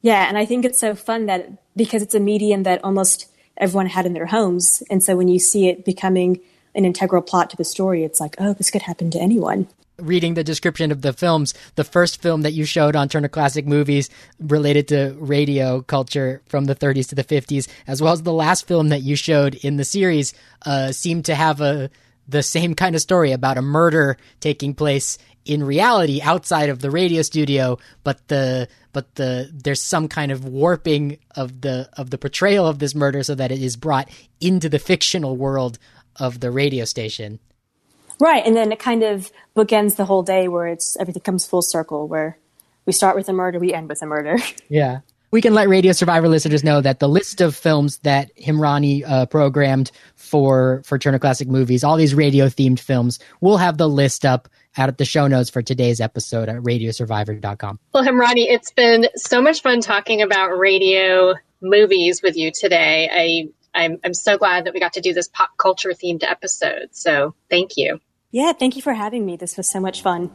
Yeah, 0.01 0.27
and 0.27 0.37
I 0.37 0.45
think 0.45 0.65
it's 0.65 0.79
so 0.79 0.95
fun 0.95 1.27
that 1.27 1.49
because 1.75 2.01
it's 2.01 2.15
a 2.15 2.19
medium 2.19 2.63
that 2.63 2.83
almost 2.83 3.31
everyone 3.57 3.87
had 3.87 4.05
in 4.05 4.13
their 4.13 4.27
homes, 4.27 4.83
and 4.89 5.03
so 5.03 5.15
when 5.15 5.27
you 5.27 5.39
see 5.39 5.67
it 5.67 5.83
becoming 5.85 6.39
an 6.77 6.85
integral 6.85 7.21
plot 7.21 7.49
to 7.49 7.57
the 7.57 7.65
story, 7.65 8.03
it's 8.03 8.21
like, 8.21 8.35
oh, 8.39 8.53
this 8.53 8.69
could 8.69 8.83
happen 8.83 9.11
to 9.11 9.19
anyone. 9.19 9.67
reading 9.99 10.35
the 10.35 10.43
description 10.43 10.91
of 10.91 11.01
the 11.01 11.11
films, 11.11 11.55
the 11.73 11.83
first 11.83 12.21
film 12.21 12.43
that 12.43 12.53
you 12.53 12.65
showed 12.65 12.95
on 12.95 13.09
Turner 13.09 13.27
Classic 13.27 13.65
Movies 13.65 14.11
related 14.39 14.87
to 14.89 15.15
radio 15.17 15.81
culture 15.81 16.43
from 16.45 16.65
the 16.65 16.75
30s 16.75 17.09
to 17.09 17.15
the 17.15 17.23
50s, 17.23 17.67
as 17.87 17.99
well 17.99 18.13
as 18.13 18.21
the 18.21 18.31
last 18.31 18.67
film 18.67 18.89
that 18.89 19.01
you 19.01 19.15
showed 19.15 19.55
in 19.55 19.77
the 19.77 19.83
series, 19.83 20.35
uh, 20.67 20.91
seemed 20.91 21.25
to 21.25 21.33
have 21.33 21.61
a 21.61 21.89
the 22.27 22.43
same 22.43 22.75
kind 22.75 22.93
of 22.93 23.01
story 23.01 23.31
about 23.31 23.57
a 23.57 23.61
murder 23.61 24.17
taking 24.39 24.73
place 24.73 25.17
in 25.45 25.63
reality 25.63 26.21
outside 26.21 26.69
of 26.69 26.81
the 26.81 26.91
radio 26.91 27.21
studio, 27.21 27.79
but 28.03 28.27
the 28.27 28.67
but 28.91 29.15
the 29.15 29.49
there's 29.53 29.81
some 29.81 30.07
kind 30.07 30.31
of 30.31 30.43
warping 30.43 31.17
of 31.35 31.61
the 31.61 31.89
of 31.93 32.09
the 32.09 32.17
portrayal 32.17 32.67
of 32.67 32.79
this 32.79 32.93
murder 32.93 33.23
so 33.23 33.33
that 33.33 33.51
it 33.51 33.61
is 33.61 33.77
brought 33.77 34.09
into 34.41 34.67
the 34.67 34.79
fictional 34.79 35.37
world 35.37 35.79
of 36.19 36.39
the 36.39 36.51
radio 36.51 36.85
station. 36.85 37.39
Right, 38.19 38.43
and 38.45 38.55
then 38.55 38.71
it 38.71 38.79
kind 38.79 39.03
of 39.03 39.31
bookends 39.55 39.95
the 39.95 40.05
whole 40.05 40.23
day 40.23 40.47
where 40.47 40.67
it's 40.67 40.97
everything 40.97 41.21
comes 41.21 41.45
full 41.45 41.61
circle, 41.61 42.07
where 42.07 42.37
we 42.85 42.93
start 42.93 43.15
with 43.15 43.29
a 43.29 43.33
murder, 43.33 43.59
we 43.59 43.73
end 43.73 43.89
with 43.89 44.01
a 44.01 44.05
murder. 44.05 44.37
Yeah. 44.69 44.99
We 45.29 45.41
can 45.41 45.53
let 45.53 45.67
Radio 45.67 45.91
Survivor 45.91 46.29
listeners 46.29 46.63
know 46.63 46.79
that 46.79 46.99
the 46.99 47.09
list 47.09 47.41
of 47.41 47.53
films 47.53 47.97
that 47.99 48.31
Himrani 48.37 49.03
uh, 49.05 49.25
programmed 49.25 49.91
for 50.15 50.81
for 50.85 50.97
Turner 50.97 51.19
Classic 51.19 51.49
Movies, 51.49 51.83
all 51.83 51.97
these 51.97 52.15
radio 52.15 52.45
themed 52.45 52.79
films, 52.79 53.19
we'll 53.41 53.57
have 53.57 53.77
the 53.77 53.89
list 53.89 54.23
up 54.23 54.47
out 54.77 54.87
at 54.87 54.97
the 54.97 55.05
show 55.05 55.27
notes 55.27 55.49
for 55.49 55.61
today's 55.61 55.99
episode 55.99 56.47
at 56.47 56.55
radiosurvivor.com. 56.57 57.77
Well, 57.93 58.05
Himrani, 58.05 58.45
it's 58.47 58.71
been 58.71 59.09
so 59.15 59.41
much 59.41 59.61
fun 59.61 59.81
talking 59.81 60.21
about 60.21 60.57
radio 60.57 61.35
movies 61.61 62.21
with 62.23 62.37
you 62.37 62.51
today. 62.51 63.09
I 63.11 63.49
I'm 63.77 63.99
I'm 64.03 64.13
so 64.13 64.37
glad 64.37 64.65
that 64.65 64.73
we 64.73 64.79
got 64.79 64.93
to 64.93 65.01
do 65.01 65.13
this 65.13 65.27
pop 65.27 65.55
culture 65.57 65.91
themed 65.91 66.23
episode. 66.23 66.89
So 66.91 67.35
thank 67.49 67.77
you. 67.77 68.01
yeah, 68.31 68.51
thank 68.53 68.75
you 68.75 68.81
for 68.81 68.93
having 68.93 69.25
me. 69.25 69.37
This 69.37 69.55
was 69.55 69.69
so 69.69 69.79
much 69.79 70.01
fun. 70.01 70.31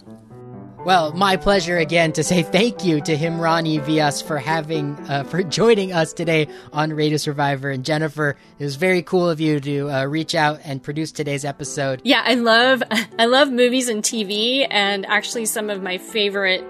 Well, 0.84 1.12
my 1.12 1.36
pleasure 1.36 1.78
again 1.78 2.12
to 2.14 2.24
say 2.24 2.42
thank 2.42 2.84
you 2.84 3.00
to 3.02 3.16
Himrani 3.16 3.80
Vyas 3.80 4.20
for 4.20 4.36
having 4.38 4.98
uh, 5.08 5.22
for 5.22 5.44
joining 5.44 5.92
us 5.92 6.12
today 6.12 6.48
on 6.72 6.92
Radio 6.92 7.18
Survivor 7.18 7.70
and 7.70 7.84
Jennifer. 7.84 8.36
It 8.58 8.64
was 8.64 8.74
very 8.74 9.02
cool 9.02 9.30
of 9.30 9.40
you 9.40 9.60
to 9.60 9.90
uh, 9.90 10.04
reach 10.06 10.34
out 10.34 10.58
and 10.64 10.82
produce 10.82 11.12
today's 11.12 11.44
episode. 11.44 12.00
Yeah, 12.02 12.22
I 12.24 12.34
love 12.34 12.82
I 13.18 13.26
love 13.26 13.52
movies 13.52 13.88
and 13.88 14.02
TV, 14.02 14.66
and 14.68 15.06
actually, 15.06 15.46
some 15.46 15.70
of 15.70 15.82
my 15.82 15.98
favorite 15.98 16.64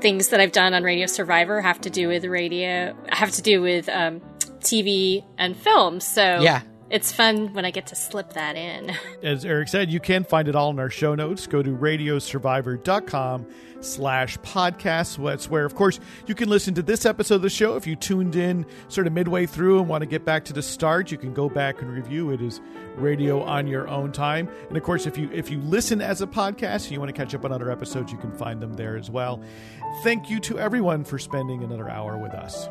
things 0.00 0.28
that 0.28 0.40
I've 0.40 0.52
done 0.52 0.74
on 0.74 0.82
Radio 0.82 1.06
Survivor 1.06 1.60
have 1.60 1.80
to 1.82 1.90
do 1.90 2.08
with 2.08 2.24
radio, 2.24 2.94
have 3.08 3.30
to 3.32 3.42
do 3.42 3.62
with 3.62 3.88
um, 3.88 4.20
TV 4.64 5.24
and 5.38 5.56
film. 5.56 6.00
So 6.00 6.40
Yeah. 6.40 6.62
it's 6.90 7.12
fun 7.12 7.52
when 7.54 7.64
I 7.64 7.70
get 7.70 7.86
to 7.88 7.94
slip 7.94 8.32
that 8.34 8.56
in. 8.56 8.92
As 9.22 9.44
Eric 9.44 9.68
said, 9.68 9.90
you 9.90 10.00
can 10.00 10.24
find 10.24 10.48
it 10.48 10.54
all 10.56 10.70
in 10.70 10.78
our 10.78 10.90
show 10.90 11.14
notes. 11.14 11.46
Go 11.46 11.62
to 11.62 11.70
radiosurvivor.com 11.70 13.46
slash 13.80 14.38
podcasts. 14.38 15.22
That's 15.22 15.50
where, 15.50 15.64
of 15.66 15.74
course, 15.74 16.00
you 16.26 16.34
can 16.34 16.48
listen 16.48 16.72
to 16.74 16.82
this 16.82 17.04
episode 17.04 17.36
of 17.36 17.42
the 17.42 17.50
show. 17.50 17.76
If 17.76 17.86
you 17.86 17.96
tuned 17.96 18.34
in 18.36 18.64
sort 18.88 19.06
of 19.06 19.12
midway 19.12 19.44
through 19.46 19.78
and 19.80 19.88
want 19.88 20.02
to 20.02 20.06
get 20.06 20.24
back 20.24 20.44
to 20.46 20.52
the 20.54 20.62
start, 20.62 21.10
you 21.10 21.18
can 21.18 21.34
go 21.34 21.48
back 21.50 21.82
and 21.82 21.90
review. 21.92 22.30
It 22.30 22.40
is 22.40 22.60
radio 22.96 23.42
on 23.42 23.66
your 23.66 23.86
own 23.88 24.10
time. 24.12 24.48
And 24.68 24.76
of 24.76 24.82
course, 24.82 25.06
if 25.06 25.18
you 25.18 25.28
if 25.32 25.50
you 25.50 25.58
listen 25.60 26.00
as 26.00 26.22
a 26.22 26.26
podcast 26.26 26.84
and 26.84 26.92
you 26.92 27.00
want 27.00 27.14
to 27.14 27.16
catch 27.20 27.34
up 27.34 27.44
on 27.44 27.52
other 27.52 27.70
episodes, 27.70 28.10
you 28.12 28.18
can 28.18 28.32
find 28.32 28.60
them 28.62 28.72
there 28.74 28.96
as 28.96 29.10
well. 29.10 29.42
Thank 30.02 30.30
you 30.30 30.40
to 30.40 30.58
everyone 30.58 31.04
for 31.04 31.18
spending 31.18 31.62
another 31.62 31.90
hour 31.90 32.16
with 32.16 32.32
us. 32.32 32.68